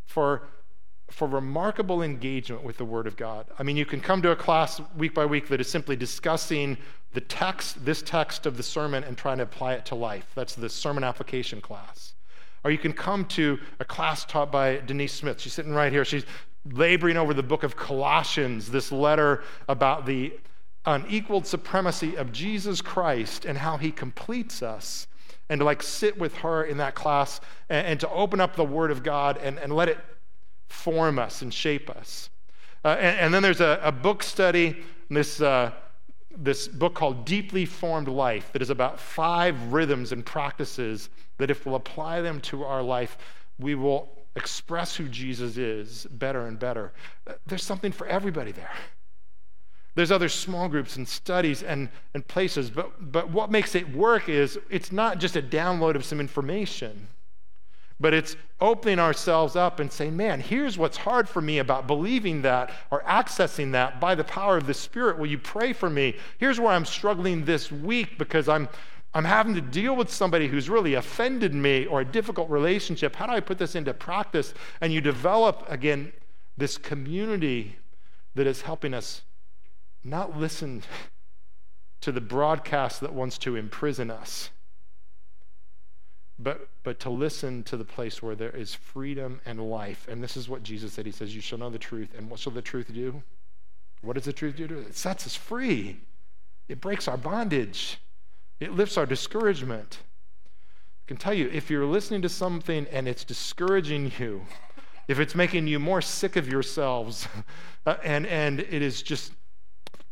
for 0.06 0.48
for 1.10 1.28
remarkable 1.28 2.02
engagement 2.02 2.64
with 2.64 2.78
the 2.78 2.86
Word 2.86 3.08
of 3.08 3.18
God. 3.18 3.46
I 3.58 3.64
mean, 3.64 3.78
you 3.78 3.86
can 3.86 4.00
come 4.00 4.22
to 4.22 4.32
a 4.32 4.36
class 4.36 4.82
week 4.96 5.14
by 5.14 5.26
week 5.26 5.48
that 5.50 5.60
is 5.60 5.70
simply 5.70 5.96
discussing 5.96 6.78
the 7.14 7.22
text, 7.22 7.84
this 7.84 8.02
text 8.02 8.46
of 8.46 8.58
the 8.58 8.64
sermon, 8.64 9.04
and 9.04 9.18
trying 9.18 9.38
to 9.38 9.44
apply 9.44 9.74
it 9.74 9.86
to 9.88 9.96
life. 9.96 10.28
That's 10.36 10.56
the 10.56 10.70
sermon 10.70 11.04
application 11.04 11.62
class. 11.62 12.14
Or 12.64 12.72
you 12.72 12.78
can 12.78 12.94
come 12.94 13.26
to 13.26 13.60
a 13.80 13.86
class 13.86 14.26
taught 14.26 14.52
by 14.52 14.78
Denise 14.78 15.14
Smith. 15.14 15.40
She's 15.40 15.54
sitting 15.54 15.74
right 15.74 15.92
here. 15.92 16.06
She's 16.06 16.26
laboring 16.72 17.18
over 17.18 17.34
the 17.34 17.44
book 17.44 17.64
of 17.64 17.76
Colossians, 17.76 18.70
this 18.70 18.92
letter 18.92 19.44
about 19.68 20.06
the 20.06 20.34
unequaled 20.86 21.48
supremacy 21.48 22.16
of 22.16 22.32
Jesus 22.32 22.82
Christ 22.82 23.46
and 23.46 23.58
how 23.58 23.78
he 23.78 23.92
completes 23.92 24.62
us. 24.62 25.08
And 25.50 25.60
to 25.60 25.66
like 25.66 25.82
sit 25.82 26.18
with 26.18 26.36
her 26.38 26.64
in 26.64 26.78
that 26.78 26.94
class 26.94 27.42
and, 27.70 27.88
and 27.88 28.00
to 28.02 28.10
open 28.10 28.40
up 28.40 28.56
the 28.56 28.64
Word 28.64 28.92
of 28.92 29.02
God 29.02 29.38
and, 29.38 29.58
and 29.58 29.74
let 29.74 29.90
it 29.90 29.98
form 30.70 31.20
us 31.20 31.42
and 31.42 31.54
shape 31.54 31.90
us. 31.90 32.30
Uh, 32.86 32.90
and, 33.00 33.20
and, 33.20 33.34
then 33.34 33.44
there's 33.44 33.60
a, 33.60 33.80
a 33.84 33.92
book 33.92 34.24
study, 34.24 34.78
this, 35.10 35.42
uh, 35.42 35.72
this 36.38 36.68
book 36.68 36.94
called 36.94 37.26
Deeply 37.26 37.66
Formed 37.66 38.08
Life, 38.08 38.54
that 38.54 38.62
is 38.62 38.70
about 38.70 39.00
five 39.00 39.74
rhythms 39.74 40.12
and 40.12 40.26
practices 40.26 41.10
that, 41.38 41.50
if 41.50 41.66
we'll 41.66 41.76
apply 41.76 42.22
them 42.22 42.40
to 42.42 42.64
our 42.64 42.82
life, 42.82 43.18
we 43.60 43.76
will 43.76 44.10
express 44.36 44.96
who 44.96 45.10
Jesus 45.10 45.58
is 45.58 46.06
better 46.12 46.48
and 46.48 46.58
better. 46.58 46.94
Uh, 47.28 47.34
there's 47.48 47.64
something 47.64 47.92
for 47.92 48.08
everybody 48.08 48.52
there. 48.52 48.72
There's 49.96 50.12
other 50.12 50.30
small 50.30 50.70
groups 50.70 50.96
and 50.96 51.08
studies 51.08 51.64
and, 51.64 51.90
and 52.14 52.26
places, 52.26 52.70
but, 52.70 53.12
but 53.12 53.30
what 53.32 53.52
makes 53.52 53.76
it 53.76 53.94
work 53.94 54.30
is 54.30 54.58
it's 54.70 54.92
not 54.92 55.18
just 55.18 55.36
a 55.36 55.42
download 55.42 55.96
of 55.96 56.06
some 56.06 56.22
information 56.22 57.08
but 58.00 58.14
it's 58.14 58.36
opening 58.62 59.00
ourselves 59.00 59.56
up 59.56 59.80
and 59.80 59.92
saying, 59.92 60.16
man, 60.16 60.40
here's 60.40 60.78
what's 60.78 60.98
hard 60.98 61.28
for 61.28 61.42
me 61.42 61.60
about 61.60 61.88
believing 61.88 62.42
that 62.44 62.72
or 62.92 63.02
accessing 63.04 63.72
that 63.74 64.00
by 64.00 64.16
the 64.16 64.24
power 64.24 64.58
of 64.58 64.68
the 64.68 64.74
Spirit. 64.74 65.18
Will 65.18 65.28
you 65.28 65.38
pray 65.38 65.74
for 65.74 65.90
me? 65.90 66.16
Here's 66.38 66.60
where 66.60 66.72
I'm 66.72 66.86
struggling 66.86 67.46
this 67.46 67.72
week 67.72 68.18
because 68.18 68.48
I'm. 68.48 68.68
I'm 69.12 69.26
having 69.26 69.56
to 69.56 69.62
deal 69.62 69.96
with 69.96 70.14
somebody 70.14 70.48
who's 70.48 70.70
really 70.70 70.94
offended 70.94 71.56
me 71.56 71.88
or 71.88 72.02
a 72.02 72.06
difficult 72.06 72.48
relationship. 72.48 73.16
How 73.16 73.26
do 73.26 73.32
I 73.32 73.40
put 73.40 73.58
this 73.58 73.74
into 73.74 73.92
practice? 73.92 74.54
And 74.82 74.94
you 74.94 75.02
develop, 75.02 75.66
again, 75.68 76.14
this 76.56 76.78
community 76.78 77.78
that 78.36 78.46
is 78.46 78.62
helping 78.62 78.94
us 78.94 79.24
not 80.04 80.38
listen 80.38 80.84
to 82.02 82.12
the 82.12 82.22
broadcast 82.22 83.02
that 83.02 83.14
wants 83.14 83.38
to 83.40 83.56
imprison 83.56 84.12
us, 84.12 84.52
but, 86.40 86.70
but 86.84 87.00
to 87.02 87.10
listen 87.10 87.64
to 87.64 87.76
the 87.76 87.84
place 87.84 88.24
where 88.24 88.36
there 88.36 88.56
is 88.56 88.74
freedom 88.74 89.42
and 89.46 89.70
life. 89.70 90.08
And 90.10 90.24
this 90.24 90.38
is 90.38 90.48
what 90.48 90.64
Jesus 90.64 90.94
said. 90.94 91.06
He 91.06 91.12
says, 91.12 91.36
You 91.36 91.42
shall 91.42 91.58
know 91.58 91.70
the 91.70 91.78
truth. 91.78 92.10
And 92.18 92.30
what 92.30 92.40
shall 92.40 92.54
the 92.54 92.62
truth 92.62 92.92
do? 92.94 93.22
What 94.02 94.14
does 94.14 94.26
the 94.26 94.34
truth 94.34 94.56
do? 94.56 94.64
It 94.66 94.96
sets 94.96 95.26
us 95.26 95.36
free, 95.36 96.00
it 96.70 96.80
breaks 96.80 97.08
our 97.08 97.18
bondage, 97.18 98.00
it 98.60 98.74
lifts 98.74 98.98
our 98.98 99.06
discouragement. 99.06 100.00
I 100.02 101.08
can 101.08 101.18
tell 101.18 101.34
you, 101.34 101.50
if 101.52 101.70
you're 101.70 101.86
listening 101.86 102.22
to 102.22 102.30
something 102.30 102.86
and 102.92 103.08
it's 103.08 103.26
discouraging 103.26 104.12
you, 104.20 104.46
if 105.08 105.20
it's 105.20 105.36
making 105.36 105.68
you 105.68 105.80
more 105.80 106.02
sick 106.02 106.36
of 106.36 106.48
yourselves, 106.48 107.28
uh, 107.86 107.98
and, 108.04 108.28
and 108.28 108.60
it 108.60 108.82
is 108.82 109.02
just 109.02 109.34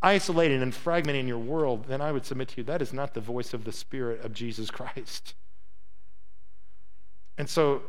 isolating 0.01 0.61
and 0.61 0.73
fragmenting 0.73 1.27
your 1.27 1.37
world, 1.37 1.85
then 1.87 2.01
I 2.01 2.11
would 2.11 2.25
submit 2.25 2.49
to 2.49 2.57
you 2.57 2.63
that 2.63 2.81
is 2.81 2.91
not 2.91 3.13
the 3.13 3.21
voice 3.21 3.53
of 3.53 3.63
the 3.63 3.71
Spirit 3.71 4.25
of 4.25 4.33
Jesus 4.33 4.69
Christ. 4.69 5.35
And 7.37 7.49
so 7.49 7.83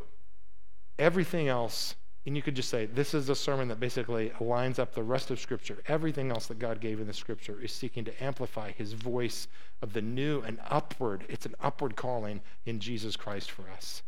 everything 0.99 1.49
else, 1.49 1.95
and 2.27 2.37
you 2.37 2.43
could 2.43 2.55
just 2.55 2.69
say, 2.69 2.87
this 2.87 3.15
is 3.15 3.29
a 3.29 3.35
sermon 3.35 3.69
that 3.69 3.81
basically 3.81 4.33
lines 4.41 4.79
up 4.79 4.95
the 4.95 5.03
rest 5.03 5.31
of 5.31 5.41
Scripture. 5.41 5.79
Everything 5.87 6.31
else 6.31 6.47
that 6.47 6.59
God 6.59 6.81
gave 6.81 7.01
in 7.01 7.07
the 7.07 7.15
Scripture 7.15 7.59
is 7.63 7.73
seeking 7.73 8.05
to 8.05 8.25
amplify 8.25 8.73
his 8.73 8.93
voice 8.93 9.49
of 9.81 9.93
the 9.93 10.03
new 10.03 10.43
and 10.43 10.59
upward. 10.69 11.25
It's 11.29 11.47
an 11.47 11.55
upward 11.63 11.97
calling 11.97 12.41
in 12.67 12.81
Jesus 12.81 13.17
Christ 13.17 13.51
for 13.51 13.65
us. 13.75 14.03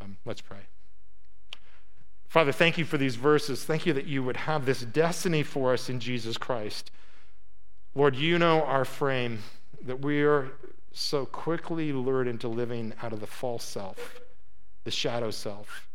Um, 0.00 0.16
let's 0.24 0.40
pray. 0.40 0.58
Father, 2.28 2.52
thank 2.52 2.78
you 2.78 2.84
for 2.84 2.98
these 2.98 3.16
verses. 3.16 3.64
Thank 3.64 3.86
you 3.86 3.94
that 3.94 4.06
you 4.06 4.22
would 4.22 4.36
have 4.36 4.66
this 4.66 4.82
destiny 4.82 5.42
for 5.42 5.72
us 5.72 5.88
in 5.88 5.98
Jesus 5.98 6.36
Christ. 6.36 6.90
Lord, 7.94 8.14
you 8.14 8.38
know 8.38 8.62
our 8.62 8.84
frame, 8.84 9.42
that 9.84 10.00
we 10.00 10.22
are 10.22 10.52
so 10.92 11.26
quickly 11.26 11.92
lured 11.92 12.28
into 12.28 12.48
living 12.48 12.92
out 13.02 13.12
of 13.12 13.20
the 13.20 13.26
false 13.26 13.64
self, 13.64 14.20
the 14.84 14.90
shadow 14.90 15.30
self. 15.30 15.88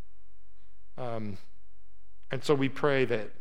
Um, 0.97 1.37
and 2.31 2.43
so 2.43 2.53
we 2.55 2.69
pray 2.69 3.05
that 3.05 3.31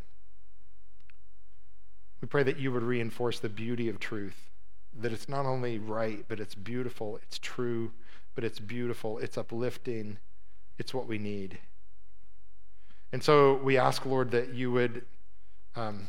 we 2.20 2.28
pray 2.28 2.44
that 2.44 2.58
you 2.58 2.70
would 2.70 2.84
reinforce 2.84 3.40
the 3.40 3.48
beauty 3.48 3.88
of 3.88 3.98
truth, 3.98 4.48
that 5.00 5.12
it's 5.12 5.28
not 5.28 5.44
only 5.44 5.78
right, 5.78 6.24
but 6.28 6.38
it's 6.38 6.54
beautiful, 6.54 7.18
it's 7.22 7.38
true, 7.38 7.90
but 8.36 8.44
it's 8.44 8.60
beautiful, 8.60 9.18
it's 9.18 9.36
uplifting, 9.36 10.18
it's 10.78 10.94
what 10.94 11.08
we 11.08 11.18
need. 11.18 11.58
And 13.12 13.22
so 13.22 13.56
we 13.56 13.76
ask, 13.76 14.06
Lord, 14.06 14.30
that 14.30 14.54
you 14.54 14.70
would 14.70 15.04
um, 15.74 16.08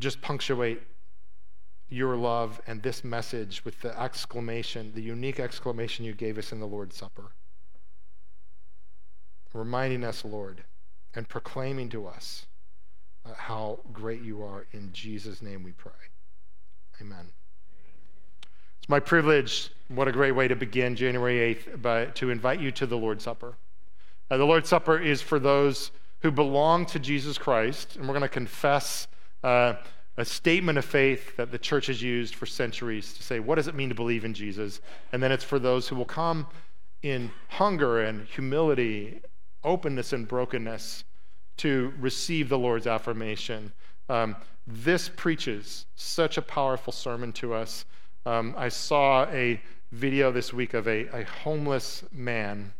just 0.00 0.20
punctuate 0.22 0.82
your 1.88 2.16
love 2.16 2.60
and 2.66 2.82
this 2.82 3.04
message 3.04 3.64
with 3.64 3.80
the 3.80 3.98
exclamation, 4.00 4.92
the 4.94 5.02
unique 5.02 5.38
exclamation 5.38 6.04
you 6.04 6.12
gave 6.12 6.38
us 6.38 6.52
in 6.52 6.60
the 6.60 6.66
Lord's 6.66 6.96
Supper. 6.96 7.30
Reminding 9.52 10.04
us, 10.04 10.24
Lord, 10.24 10.64
and 11.14 11.28
proclaiming 11.28 11.88
to 11.90 12.06
us 12.06 12.46
uh, 13.24 13.30
how 13.34 13.78
great 13.92 14.22
you 14.22 14.42
are. 14.42 14.66
In 14.72 14.92
Jesus' 14.92 15.40
name 15.40 15.62
we 15.62 15.72
pray. 15.72 15.92
Amen. 17.00 17.30
It's 18.78 18.88
my 18.88 19.00
privilege, 19.00 19.70
what 19.88 20.08
a 20.08 20.12
great 20.12 20.32
way 20.32 20.48
to 20.48 20.56
begin 20.56 20.96
January 20.96 21.54
8th, 21.54 21.80
by, 21.80 22.06
to 22.06 22.30
invite 22.30 22.60
you 22.60 22.70
to 22.72 22.86
the 22.86 22.96
Lord's 22.96 23.24
Supper. 23.24 23.56
Uh, 24.30 24.36
the 24.36 24.44
Lord's 24.44 24.68
Supper 24.68 24.98
is 24.98 25.22
for 25.22 25.38
those 25.38 25.92
who 26.20 26.30
belong 26.30 26.84
to 26.86 26.98
Jesus 26.98 27.38
Christ, 27.38 27.96
and 27.96 28.06
we're 28.06 28.14
going 28.14 28.22
to 28.22 28.28
confess. 28.28 29.06
Uh, 29.42 29.74
a 30.16 30.24
statement 30.24 30.78
of 30.78 30.84
faith 30.84 31.36
that 31.36 31.50
the 31.50 31.58
church 31.58 31.86
has 31.86 32.02
used 32.02 32.34
for 32.34 32.46
centuries 32.46 33.12
to 33.14 33.22
say, 33.22 33.38
what 33.38 33.56
does 33.56 33.68
it 33.68 33.74
mean 33.74 33.90
to 33.90 33.94
believe 33.94 34.24
in 34.24 34.32
Jesus? 34.32 34.80
And 35.12 35.22
then 35.22 35.30
it's 35.30 35.44
for 35.44 35.58
those 35.58 35.88
who 35.88 35.96
will 35.96 36.06
come 36.06 36.46
in 37.02 37.30
hunger 37.48 38.02
and 38.02 38.26
humility, 38.26 39.20
openness 39.62 40.12
and 40.12 40.26
brokenness 40.26 41.04
to 41.58 41.92
receive 41.98 42.48
the 42.48 42.58
Lord's 42.58 42.86
affirmation. 42.86 43.72
Um, 44.08 44.36
this 44.66 45.08
preaches 45.08 45.86
such 45.94 46.38
a 46.38 46.42
powerful 46.42 46.92
sermon 46.92 47.32
to 47.34 47.54
us. 47.54 47.84
Um, 48.24 48.54
I 48.56 48.68
saw 48.68 49.24
a 49.26 49.60
video 49.92 50.32
this 50.32 50.52
week 50.52 50.74
of 50.74 50.88
a, 50.88 51.06
a 51.16 51.24
homeless 51.24 52.04
man 52.10 52.72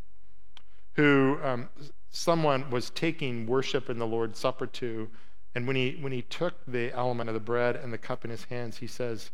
who 0.94 1.38
um, 1.42 1.68
someone 2.10 2.68
was 2.70 2.90
taking 2.90 3.46
worship 3.46 3.90
in 3.90 3.98
the 3.98 4.06
Lord's 4.06 4.38
Supper 4.38 4.66
to 4.66 5.08
and 5.56 5.66
when 5.66 5.74
he, 5.74 5.96
when 5.98 6.12
he 6.12 6.20
took 6.20 6.52
the 6.68 6.92
element 6.92 7.30
of 7.30 7.34
the 7.34 7.40
bread 7.40 7.76
and 7.76 7.90
the 7.90 7.96
cup 7.96 8.26
in 8.26 8.30
his 8.30 8.44
hands, 8.44 8.76
he 8.76 8.86
says, 8.86 9.30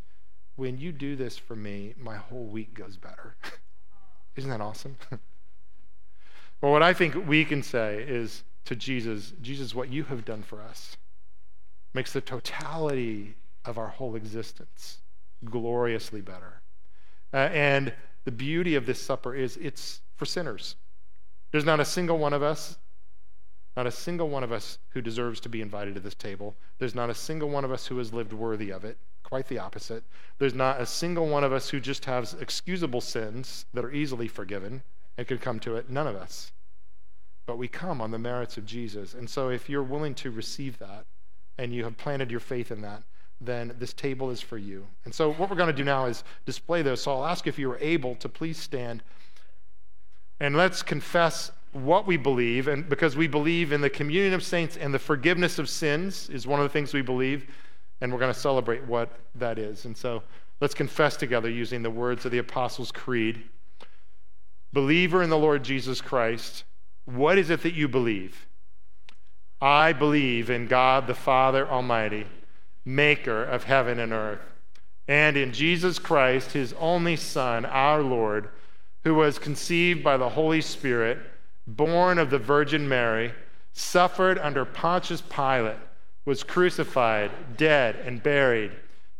When 0.54 0.78
you 0.78 0.92
do 0.92 1.16
this 1.16 1.36
for 1.36 1.56
me, 1.56 1.94
my 1.98 2.14
whole 2.14 2.44
week 2.44 2.74
goes 2.74 2.96
better. 2.96 3.34
Isn't 4.36 4.48
that 4.48 4.60
awesome? 4.60 4.98
well, 6.60 6.70
what 6.70 6.80
I 6.80 6.94
think 6.94 7.26
we 7.26 7.44
can 7.44 7.60
say 7.60 8.04
is 8.06 8.44
to 8.66 8.76
Jesus, 8.76 9.32
Jesus, 9.42 9.74
what 9.74 9.88
you 9.88 10.04
have 10.04 10.24
done 10.24 10.44
for 10.44 10.62
us 10.62 10.96
makes 11.92 12.12
the 12.12 12.20
totality 12.20 13.34
of 13.64 13.76
our 13.76 13.88
whole 13.88 14.14
existence 14.14 14.98
gloriously 15.44 16.20
better. 16.20 16.62
Uh, 17.34 17.48
and 17.50 17.92
the 18.24 18.30
beauty 18.30 18.76
of 18.76 18.86
this 18.86 19.02
supper 19.02 19.34
is 19.34 19.56
it's 19.56 20.02
for 20.14 20.24
sinners. 20.24 20.76
There's 21.50 21.64
not 21.64 21.80
a 21.80 21.84
single 21.84 22.18
one 22.18 22.32
of 22.32 22.44
us 22.44 22.78
not 23.76 23.86
a 23.86 23.90
single 23.90 24.28
one 24.28 24.44
of 24.44 24.52
us 24.52 24.78
who 24.90 25.00
deserves 25.00 25.40
to 25.40 25.48
be 25.48 25.62
invited 25.62 25.94
to 25.94 26.00
this 26.00 26.14
table. 26.14 26.54
There's 26.78 26.94
not 26.94 27.10
a 27.10 27.14
single 27.14 27.48
one 27.48 27.64
of 27.64 27.72
us 27.72 27.86
who 27.86 27.98
has 27.98 28.12
lived 28.12 28.32
worthy 28.32 28.70
of 28.70 28.84
it. 28.84 28.98
Quite 29.22 29.48
the 29.48 29.58
opposite. 29.58 30.04
There's 30.38 30.54
not 30.54 30.80
a 30.80 30.86
single 30.86 31.26
one 31.26 31.44
of 31.44 31.52
us 31.52 31.70
who 31.70 31.80
just 31.80 32.04
has 32.04 32.34
excusable 32.34 33.00
sins 33.00 33.64
that 33.72 33.84
are 33.84 33.92
easily 33.92 34.28
forgiven 34.28 34.82
and 35.16 35.26
could 35.26 35.40
come 35.40 35.58
to 35.60 35.76
it. 35.76 35.88
None 35.88 36.06
of 36.06 36.16
us. 36.16 36.52
but 37.46 37.58
we 37.58 37.68
come 37.68 38.00
on 38.00 38.10
the 38.10 38.18
merits 38.18 38.56
of 38.56 38.64
Jesus. 38.66 39.14
And 39.14 39.28
so 39.28 39.48
if 39.50 39.68
you're 39.68 39.82
willing 39.82 40.14
to 40.16 40.30
receive 40.30 40.78
that 40.78 41.04
and 41.58 41.72
you 41.74 41.84
have 41.84 41.96
planted 41.96 42.30
your 42.30 42.40
faith 42.40 42.70
in 42.70 42.80
that, 42.82 43.02
then 43.40 43.74
this 43.78 43.92
table 43.92 44.30
is 44.30 44.40
for 44.40 44.56
you. 44.56 44.86
And 45.04 45.14
so 45.14 45.32
what 45.32 45.50
we're 45.50 45.56
going 45.56 45.66
to 45.68 45.72
do 45.72 45.84
now 45.84 46.06
is 46.06 46.22
display 46.46 46.82
those. 46.82 47.02
So 47.02 47.12
I'll 47.12 47.24
ask 47.24 47.46
if 47.46 47.58
you 47.58 47.70
are 47.72 47.78
able 47.78 48.14
to 48.16 48.28
please 48.28 48.58
stand 48.58 49.02
and 50.38 50.56
let's 50.56 50.82
confess 50.82 51.50
what 51.72 52.06
we 52.06 52.16
believe. 52.16 52.68
And 52.68 52.88
because 52.88 53.16
we 53.16 53.26
believe 53.26 53.72
in 53.72 53.80
the 53.80 53.90
communion 53.90 54.34
of 54.34 54.42
saints 54.42 54.76
and 54.76 54.92
the 54.92 54.98
forgiveness 54.98 55.58
of 55.58 55.68
sins 55.68 56.28
is 56.30 56.46
one 56.46 56.60
of 56.60 56.64
the 56.64 56.72
things 56.72 56.94
we 56.94 57.02
believe. 57.02 57.46
And 58.00 58.12
we're 58.12 58.18
going 58.18 58.32
to 58.32 58.38
celebrate 58.38 58.84
what 58.86 59.10
that 59.36 59.58
is. 59.58 59.84
And 59.84 59.96
so 59.96 60.22
let's 60.60 60.74
confess 60.74 61.16
together 61.16 61.48
using 61.48 61.82
the 61.82 61.90
words 61.90 62.24
of 62.24 62.32
the 62.32 62.38
Apostles' 62.38 62.92
Creed. 62.92 63.42
Believer 64.72 65.22
in 65.22 65.30
the 65.30 65.38
Lord 65.38 65.62
Jesus 65.62 66.00
Christ, 66.00 66.64
what 67.04 67.38
is 67.38 67.50
it 67.50 67.62
that 67.62 67.74
you 67.74 67.88
believe? 67.88 68.46
I 69.60 69.92
believe 69.92 70.50
in 70.50 70.66
God 70.66 71.06
the 71.06 71.14
Father 71.14 71.68
Almighty, 71.68 72.26
maker 72.84 73.44
of 73.44 73.64
heaven 73.64 73.98
and 74.00 74.12
earth, 74.12 74.40
and 75.06 75.36
in 75.36 75.52
Jesus 75.52 75.98
Christ, 75.98 76.52
his 76.52 76.72
only 76.74 77.16
Son, 77.16 77.64
our 77.64 78.02
Lord, 78.02 78.48
who 79.04 79.14
was 79.14 79.38
conceived 79.38 80.02
by 80.02 80.16
the 80.16 80.30
Holy 80.30 80.60
Spirit, 80.60 81.18
born 81.66 82.18
of 82.18 82.30
the 82.30 82.38
Virgin 82.38 82.88
Mary, 82.88 83.32
suffered 83.72 84.38
under 84.38 84.64
Pontius 84.64 85.22
Pilate, 85.22 85.76
was 86.24 86.42
crucified, 86.42 87.56
dead, 87.56 87.96
and 87.96 88.22
buried. 88.22 88.72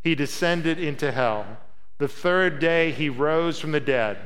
He 0.03 0.15
descended 0.15 0.79
into 0.79 1.13
hell. 1.13 1.47
The 1.99 2.09
third 2.09 2.59
day 2.59 2.91
he 2.91 3.09
rose 3.09 3.59
from 3.59 3.73
the 3.73 3.81
dead. 3.81 4.19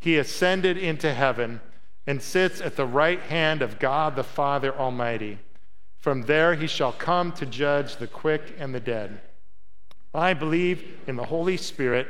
He 0.00 0.16
ascended 0.18 0.76
into 0.76 1.12
heaven 1.12 1.60
and 2.06 2.22
sits 2.22 2.60
at 2.60 2.76
the 2.76 2.86
right 2.86 3.20
hand 3.20 3.62
of 3.62 3.78
God 3.78 4.14
the 4.14 4.22
Father 4.22 4.74
Almighty. 4.76 5.38
From 5.98 6.22
there 6.22 6.54
he 6.54 6.66
shall 6.66 6.92
come 6.92 7.32
to 7.32 7.46
judge 7.46 7.96
the 7.96 8.06
quick 8.06 8.54
and 8.58 8.74
the 8.74 8.80
dead. 8.80 9.20
I 10.12 10.34
believe 10.34 10.98
in 11.06 11.16
the 11.16 11.24
Holy 11.24 11.56
Spirit, 11.56 12.06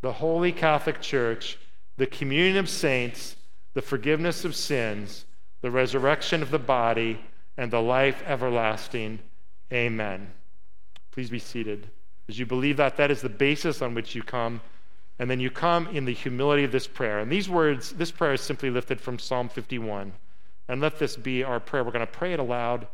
the 0.00 0.14
holy 0.14 0.50
Catholic 0.50 1.00
Church, 1.00 1.58
the 1.96 2.06
communion 2.06 2.56
of 2.56 2.68
saints, 2.68 3.36
the 3.74 3.82
forgiveness 3.82 4.44
of 4.44 4.56
sins, 4.56 5.26
the 5.60 5.70
resurrection 5.70 6.42
of 6.42 6.50
the 6.50 6.58
body, 6.58 7.20
and 7.56 7.70
the 7.70 7.80
life 7.80 8.22
everlasting. 8.26 9.18
Amen. 9.72 10.32
Please 11.10 11.30
be 11.30 11.38
seated. 11.38 11.88
As 12.28 12.38
you 12.38 12.46
believe 12.46 12.76
that, 12.78 12.96
that 12.96 13.10
is 13.10 13.20
the 13.20 13.28
basis 13.28 13.82
on 13.82 13.94
which 13.94 14.14
you 14.14 14.22
come. 14.22 14.60
And 15.18 15.30
then 15.30 15.38
you 15.38 15.50
come 15.50 15.86
in 15.88 16.04
the 16.04 16.14
humility 16.14 16.64
of 16.64 16.72
this 16.72 16.86
prayer. 16.86 17.20
And 17.20 17.30
these 17.30 17.48
words, 17.48 17.92
this 17.92 18.10
prayer 18.10 18.32
is 18.34 18.40
simply 18.40 18.70
lifted 18.70 19.00
from 19.00 19.18
Psalm 19.18 19.48
51. 19.48 20.12
And 20.68 20.80
let 20.80 20.98
this 20.98 21.16
be 21.16 21.44
our 21.44 21.60
prayer. 21.60 21.84
We're 21.84 21.92
going 21.92 22.06
to 22.06 22.12
pray 22.12 22.32
it 22.32 22.40
aloud, 22.40 22.86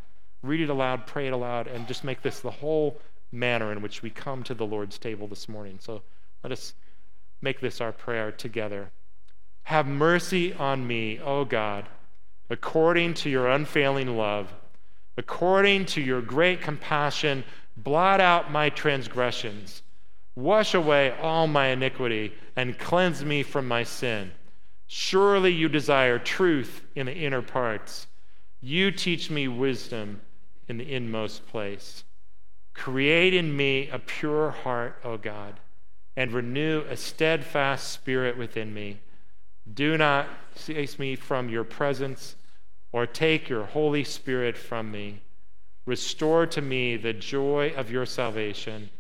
read 0.43 0.61
it 0.61 0.69
aloud, 0.69 1.07
pray 1.07 1.29
it 1.29 1.33
aloud, 1.33 1.67
and 1.67 1.87
just 1.87 2.05
make 2.05 2.21
this 2.21 2.41
the 2.41 2.51
whole 2.51 3.01
manner 3.33 3.73
in 3.73 3.81
which 3.81 4.03
we 4.03 4.11
come 4.11 4.43
to 4.43 4.55
the 4.55 4.67
Lord's 4.67 4.99
table 4.99 5.29
this 5.29 5.49
morning. 5.49 5.79
So 5.81 6.03
let 6.43 6.53
us 6.53 6.75
make 7.41 7.61
this 7.61 7.81
our 7.81 7.93
prayer 7.93 8.33
together. 8.33 8.91
Have 9.65 9.87
mercy 9.87 10.53
on 10.55 10.87
me, 10.87 11.21
O 11.21 11.45
God, 11.45 11.89
according 12.49 13.15
to 13.15 13.31
your 13.31 13.49
unfailing 13.49 14.17
love, 14.17 14.53
according 15.17 15.87
to 15.87 16.01
your 16.01 16.23
great 16.23 16.61
compassion, 16.61 17.45
blot 17.77 18.21
out 18.21 18.51
my 18.51 18.69
transgressions 18.69 19.83
Wash 20.37 20.75
away 20.75 21.15
all 21.21 21.47
my 21.47 21.67
iniquity 21.67 22.33
and 22.57 22.79
cleanse 22.79 23.25
me 23.25 23.43
from 23.43 23.67
my 23.67 23.83
sin. 23.83 24.33
Surely 24.87 25.53
you 25.53 25.69
desire 25.69 26.19
truth 26.19 26.83
in 26.95 27.07
the 27.07 27.15
inner 27.15 27.43
parts. 27.43 28.07
You 28.61 28.91
teach 28.91 29.31
me 29.31 29.49
wisdom 29.49 30.21
in 30.69 30.79
the 30.79 30.93
inmost 30.95 31.47
place. 31.47 32.05
Create 32.75 33.35
in 33.35 33.57
me 33.57 33.89
a 33.91 33.99
pure 33.99 34.51
heart, 34.51 34.99
O 35.05 35.17
God, 35.19 35.61
and 36.17 36.33
renew 36.33 36.85
a 36.89 36.97
steadfast 36.97 37.89
spirit 37.89 38.39
within 38.39 38.73
me. 38.73 39.01
Do 39.75 39.97
not 39.97 40.29
chase 40.57 40.99
me 40.99 41.17
from 41.17 41.49
your 41.49 41.65
presence 41.65 42.37
or 42.93 43.07
take 43.07 43.49
your 43.49 43.65
Holy 43.65 44.05
Spirit 44.05 44.57
from 44.57 44.91
me. 44.91 45.21
Restore 45.87 46.47
to 46.47 46.61
me 46.61 46.97
the 46.97 47.13
joy 47.13 47.73
of 47.77 47.91
your 47.91 48.07
salvation 48.07 48.91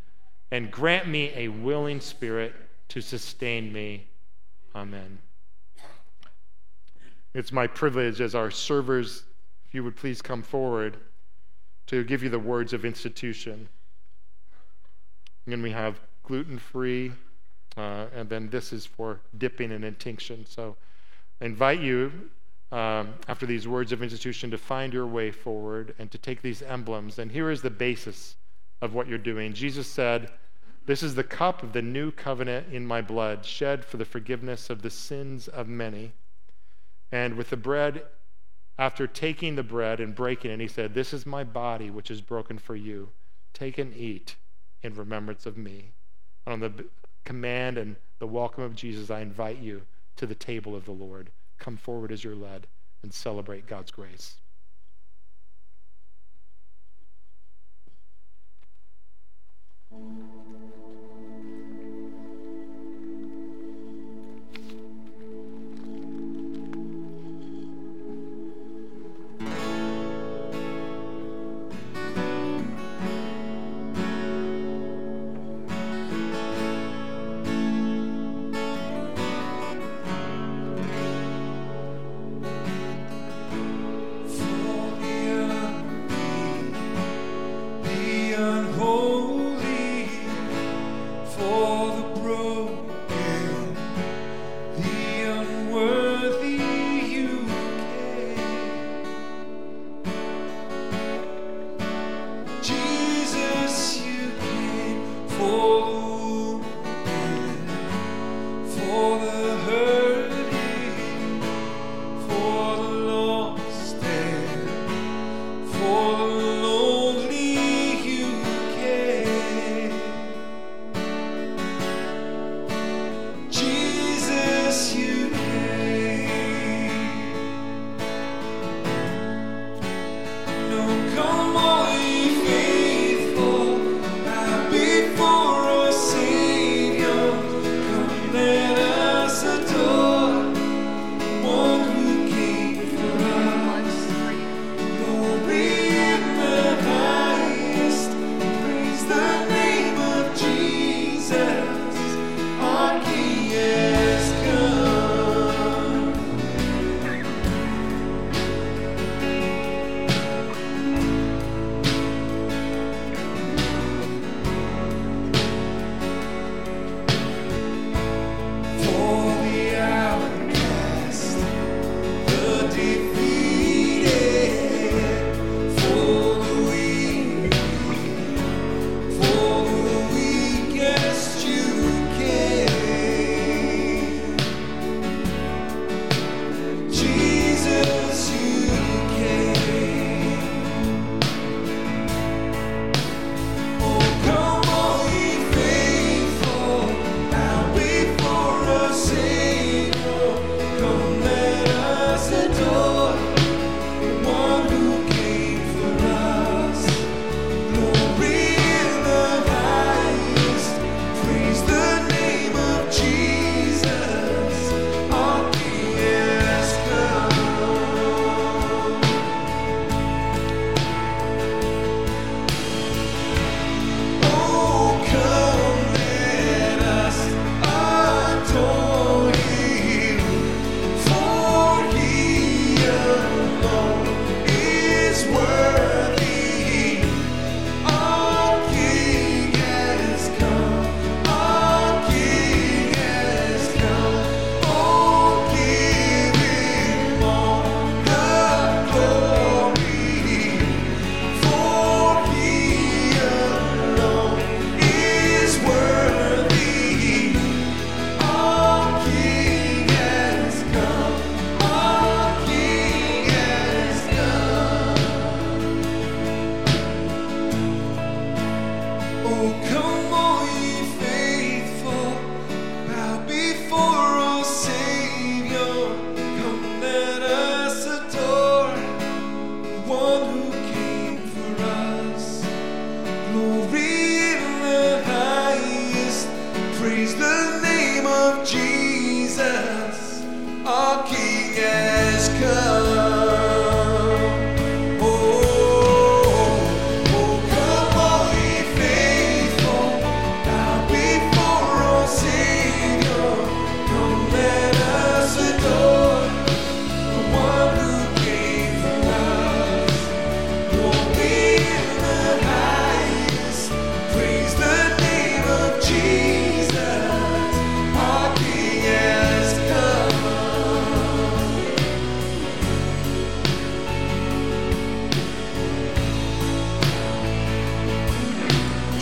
and 0.51 0.71
grant 0.71 1.09
me 1.09 1.33
a 1.35 1.49
willing 1.49 2.01
spirit 2.01 2.55
to 2.89 3.01
sustain 3.01 3.73
me. 3.73 4.07
Amen. 4.75 5.19
It's 7.35 7.53
my 7.53 7.67
privilege 7.67 8.21
as 8.21 8.35
our 8.35 8.51
servers, 8.51 9.25
if 9.67 9.75
you 9.75 9.85
would 9.85 9.97
please 9.97 10.21
come 10.21 10.43
forward, 10.43 10.97
to 11.87 12.05
give 12.05 12.23
you 12.23 12.29
the 12.29 12.39
words 12.39 12.73
of 12.73 12.85
institution. 12.85 13.69
And 15.47 15.63
we 15.63 15.71
have 15.71 16.01
gluten 16.25 16.59
free, 16.59 17.13
uh, 17.77 18.07
and 18.15 18.29
then 18.29 18.49
this 18.51 18.73
is 18.73 18.87
for 18.87 19.21
dipping 19.39 19.73
and 19.73 19.85
intinction. 19.85 20.45
So 20.47 20.77
I 21.41 21.47
invite 21.47 21.81
you, 21.81 22.13
um, 22.73 23.15
after 23.29 23.47
these 23.47 23.67
words 23.67 23.93
of 23.93 24.03
institution, 24.03 24.51
to 24.51 24.59
find 24.59 24.93
your 24.93 25.07
way 25.07 25.31
forward 25.31 25.95
and 25.99 26.11
to 26.11 26.19
take 26.19 26.43
these 26.43 26.63
emblems. 26.63 27.19
And 27.19 27.31
here 27.31 27.51
is 27.51 27.63
the 27.63 27.71
basis 27.71 28.37
of 28.81 28.95
what 28.95 29.09
you're 29.09 29.19
doing. 29.19 29.53
Jesus 29.53 29.87
said, 29.87 30.31
This 30.87 31.03
is 31.03 31.15
the 31.15 31.25
cup 31.25 31.63
of 31.63 31.73
the 31.73 31.83
new 31.83 32.11
covenant 32.11 32.73
in 32.73 32.87
my 32.87 33.01
blood, 33.03 33.45
shed 33.45 33.85
for 33.85 33.97
the 33.97 34.05
forgiveness 34.05 34.71
of 34.71 34.83
the 34.83 34.91
sins 34.91 35.49
of 35.49 35.69
many. 35.69 36.13
And 37.13 37.35
with 37.35 37.51
the 37.51 37.57
bread, 37.57 38.03
after 38.79 39.07
taking 39.07 39.57
the 39.57 39.63
bread 39.63 40.01
and 40.01 40.15
breaking 40.15 40.51
it, 40.51 40.61
he 40.61 40.69
said, 40.69 40.95
This 40.95 41.13
is 41.13 41.27
my 41.27 41.45
body, 41.45 41.91
which 41.91 42.11
is 42.11 42.21
broken 42.21 42.59
for 42.59 42.77
you. 42.77 43.11
Take 43.53 43.79
and 43.79 43.95
eat 43.95 44.37
in 44.83 44.95
remembrance 44.95 45.45
of 45.45 45.57
me. 45.57 45.93
And 46.47 46.53
on 46.55 46.61
the 46.61 46.85
command 47.25 47.79
and 47.79 47.97
the 48.19 48.27
welcome 48.27 48.65
of 48.65 48.75
Jesus, 48.75 49.11
I 49.11 49.21
invite 49.21 49.59
you 49.59 49.83
to 50.17 50.27
the 50.27 50.35
table 50.35 50.77
of 50.77 50.85
the 50.85 50.93
Lord. 50.93 51.31
Come 51.59 51.77
forward 51.77 52.13
as 52.13 52.25
you're 52.25 52.35
led 52.35 52.67
and 53.03 53.13
celebrate 53.13 53.67
God's 53.67 53.91
grace. 53.91 54.37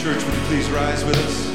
Church, 0.09 0.25
would 0.25 0.35
you 0.35 0.41
please 0.45 0.71
rise 0.71 1.05
with 1.05 1.19
us? 1.19 1.47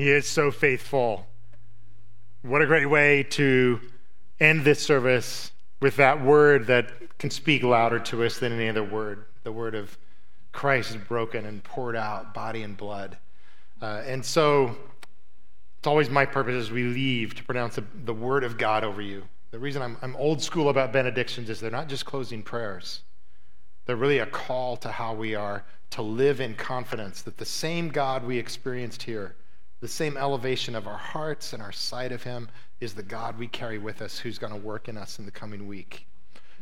He 0.00 0.08
is 0.08 0.26
so 0.26 0.50
faithful. 0.50 1.26
What 2.40 2.62
a 2.62 2.66
great 2.66 2.86
way 2.86 3.22
to 3.32 3.80
end 4.40 4.64
this 4.64 4.80
service 4.80 5.52
with 5.80 5.96
that 5.96 6.22
word 6.22 6.66
that 6.66 7.18
can 7.18 7.30
speak 7.30 7.62
louder 7.62 7.98
to 7.98 8.24
us 8.24 8.38
than 8.38 8.52
any 8.52 8.68
other 8.68 8.84
word 8.84 9.24
the 9.42 9.52
word 9.52 9.74
of 9.74 9.96
Christ 10.52 10.90
is 10.90 10.96
broken 10.96 11.46
and 11.46 11.62
poured 11.62 11.96
out, 11.96 12.34
body 12.34 12.62
and 12.62 12.76
blood. 12.76 13.16
Uh, 13.80 14.02
and 14.04 14.24
so 14.24 14.76
it's 15.78 15.86
always 15.86 16.10
my 16.10 16.26
purpose 16.26 16.54
as 16.54 16.70
we 16.70 16.84
leave 16.84 17.34
to 17.36 17.44
pronounce 17.44 17.76
the, 17.76 17.84
the 18.04 18.12
word 18.12 18.44
of 18.44 18.58
God 18.58 18.84
over 18.84 19.00
you. 19.00 19.22
The 19.50 19.58
reason 19.58 19.80
I'm, 19.80 19.96
I'm 20.02 20.14
old 20.16 20.42
school 20.42 20.68
about 20.68 20.92
benedictions 20.92 21.48
is 21.48 21.60
they're 21.60 21.70
not 21.70 21.88
just 21.88 22.04
closing 22.04 22.42
prayers, 22.42 23.00
they're 23.86 23.96
really 23.96 24.18
a 24.18 24.26
call 24.26 24.76
to 24.78 24.90
how 24.90 25.14
we 25.14 25.34
are 25.34 25.64
to 25.90 26.02
live 26.02 26.40
in 26.40 26.54
confidence 26.54 27.22
that 27.22 27.36
the 27.36 27.44
same 27.44 27.88
God 27.88 28.24
we 28.24 28.38
experienced 28.38 29.02
here 29.02 29.34
the 29.80 29.88
same 29.88 30.16
elevation 30.16 30.76
of 30.76 30.86
our 30.86 30.98
hearts 30.98 31.54
and 31.54 31.62
our 31.62 31.72
sight 31.72 32.12
of 32.12 32.22
Him 32.22 32.48
is 32.80 32.94
the 32.94 33.02
God 33.02 33.38
we 33.38 33.46
carry 33.46 33.78
with 33.78 34.02
us 34.02 34.18
who's 34.18 34.38
going 34.38 34.52
to 34.52 34.58
work 34.58 34.88
in 34.88 34.96
us 34.96 35.18
in 35.18 35.24
the 35.24 35.30
coming 35.30 35.66
week. 35.66 36.06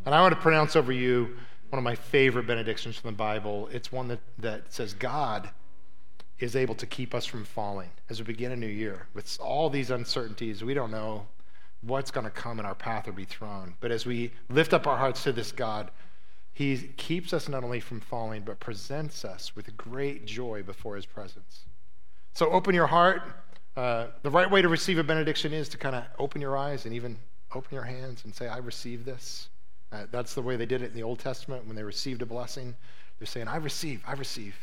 And 0.05 0.15
I 0.15 0.21
want 0.21 0.35
to 0.35 0.41
pronounce 0.41 0.77
over 0.77 0.93
you 0.93 1.37
one 1.71 1.79
of 1.79 1.85
my 1.85 1.95
favorite 1.95 2.47
benedictions 2.47 2.97
from 2.97 3.11
the 3.11 3.17
Bible. 3.17 3.69
It's 3.73 3.93
one 3.93 4.09
that, 4.09 4.21
that 4.39 4.73
says, 4.73 4.95
God 4.95 5.51
is 6.39 6.57
able 6.57 6.75
to 6.77 6.87
keep 6.87 7.15
us 7.15 7.27
from 7.27 7.45
falling 7.45 7.91
as 8.09 8.21
we 8.21 8.25
begin 8.25 8.53
a 8.53 8.57
new 8.57 8.67
year. 8.67 9.07
With 9.15 9.39
all 9.41 9.69
these 9.69 9.91
uncertainties, 9.91 10.63
we 10.63 10.75
don't 10.75 10.91
know 10.91 11.27
what's 11.83 12.11
going 12.11 12.25
to 12.25 12.31
come 12.31 12.59
in 12.59 12.67
our 12.67 12.75
path 12.75 13.07
or 13.09 13.13
be 13.13 13.25
thrown. 13.25 13.75
But 13.81 13.91
as 13.91 14.07
we 14.07 14.33
lift 14.49 14.73
up 14.73 14.87
our 14.87 14.97
hearts 14.97 15.23
to 15.25 15.33
this 15.33 15.53
God, 15.53 15.91
He 16.53 16.77
keeps 16.97 17.33
us 17.33 17.49
not 17.49 17.65
only 17.65 17.81
from 17.81 18.01
falling, 18.01 18.43
but 18.43 18.61
presents 18.61 19.25
us 19.25 19.55
with 19.55 19.77
great 19.77 20.27
joy 20.27 20.63
before 20.63 20.97
His 20.97 21.07
presence. 21.07 21.65
So 22.35 22.51
open 22.51 22.75
your 22.75 22.87
heart. 22.87 23.23
Uh, 23.79 24.09
the 24.23 24.31
right 24.31 24.51
way 24.51 24.61
to 24.61 24.69
receive 24.69 24.99
a 24.99 25.05
benediction 25.05 25.53
is 25.53 25.69
to 25.69 25.79
kind 25.79 25.95
of 25.95 26.03
open 26.19 26.41
your 26.41 26.57
eyes 26.57 26.85
and 26.85 26.93
even 26.93 27.17
open 27.55 27.73
your 27.73 27.85
hands 27.85 28.25
and 28.25 28.35
say, 28.35 28.49
I 28.49 28.57
receive 28.57 29.05
this. 29.05 29.51
Uh, 29.93 30.07
that's 30.11 30.35
the 30.35 30.43
way 30.43 30.57
they 30.57 30.67
did 30.67 30.83
it 30.83 30.91
in 30.91 30.97
the 30.97 31.05
Old 31.05 31.21
Testament 31.21 31.65
when 31.65 31.77
they 31.77 31.85
received 31.85 32.21
a 32.21 32.27
blessing. 32.27 32.75
They're 33.21 33.27
saying, 33.27 33.47
I 33.47 33.55
receive, 33.59 34.03
I 34.05 34.15
receive. 34.15 34.57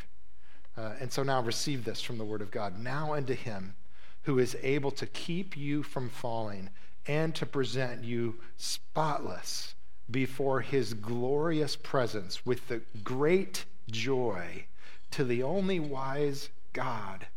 Uh, 0.77 0.95
and 0.99 1.09
so 1.09 1.23
now 1.23 1.41
receive 1.41 1.85
this 1.85 2.01
from 2.01 2.17
the 2.17 2.25
Word 2.25 2.41
of 2.41 2.51
God. 2.51 2.77
Now 2.77 3.13
unto 3.13 3.33
Him 3.35 3.75
who 4.23 4.37
is 4.37 4.57
able 4.61 4.91
to 4.91 5.05
keep 5.05 5.55
you 5.55 5.81
from 5.81 6.09
falling 6.09 6.69
and 7.07 7.33
to 7.35 7.45
present 7.45 8.03
you 8.03 8.35
spotless 8.57 9.75
before 10.11 10.59
His 10.59 10.93
glorious 10.93 11.77
presence 11.77 12.45
with 12.45 12.67
the 12.67 12.81
great 13.01 13.63
joy 13.89 14.65
to 15.11 15.23
the 15.23 15.41
only 15.41 15.79
wise 15.79 16.49
God 16.73 17.27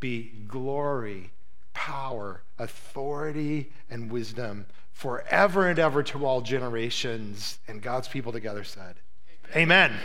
be 0.00 0.32
glory, 0.48 1.30
power, 1.74 2.42
authority, 2.58 3.72
and 3.88 4.10
wisdom 4.10 4.66
forever 4.92 5.68
and 5.68 5.78
ever 5.78 6.02
to 6.02 6.26
all 6.26 6.40
generations. 6.40 7.58
And 7.68 7.80
God's 7.80 8.08
people 8.08 8.32
together 8.32 8.64
said, 8.64 8.96
Amen. 9.54 9.92
Amen. 9.92 10.00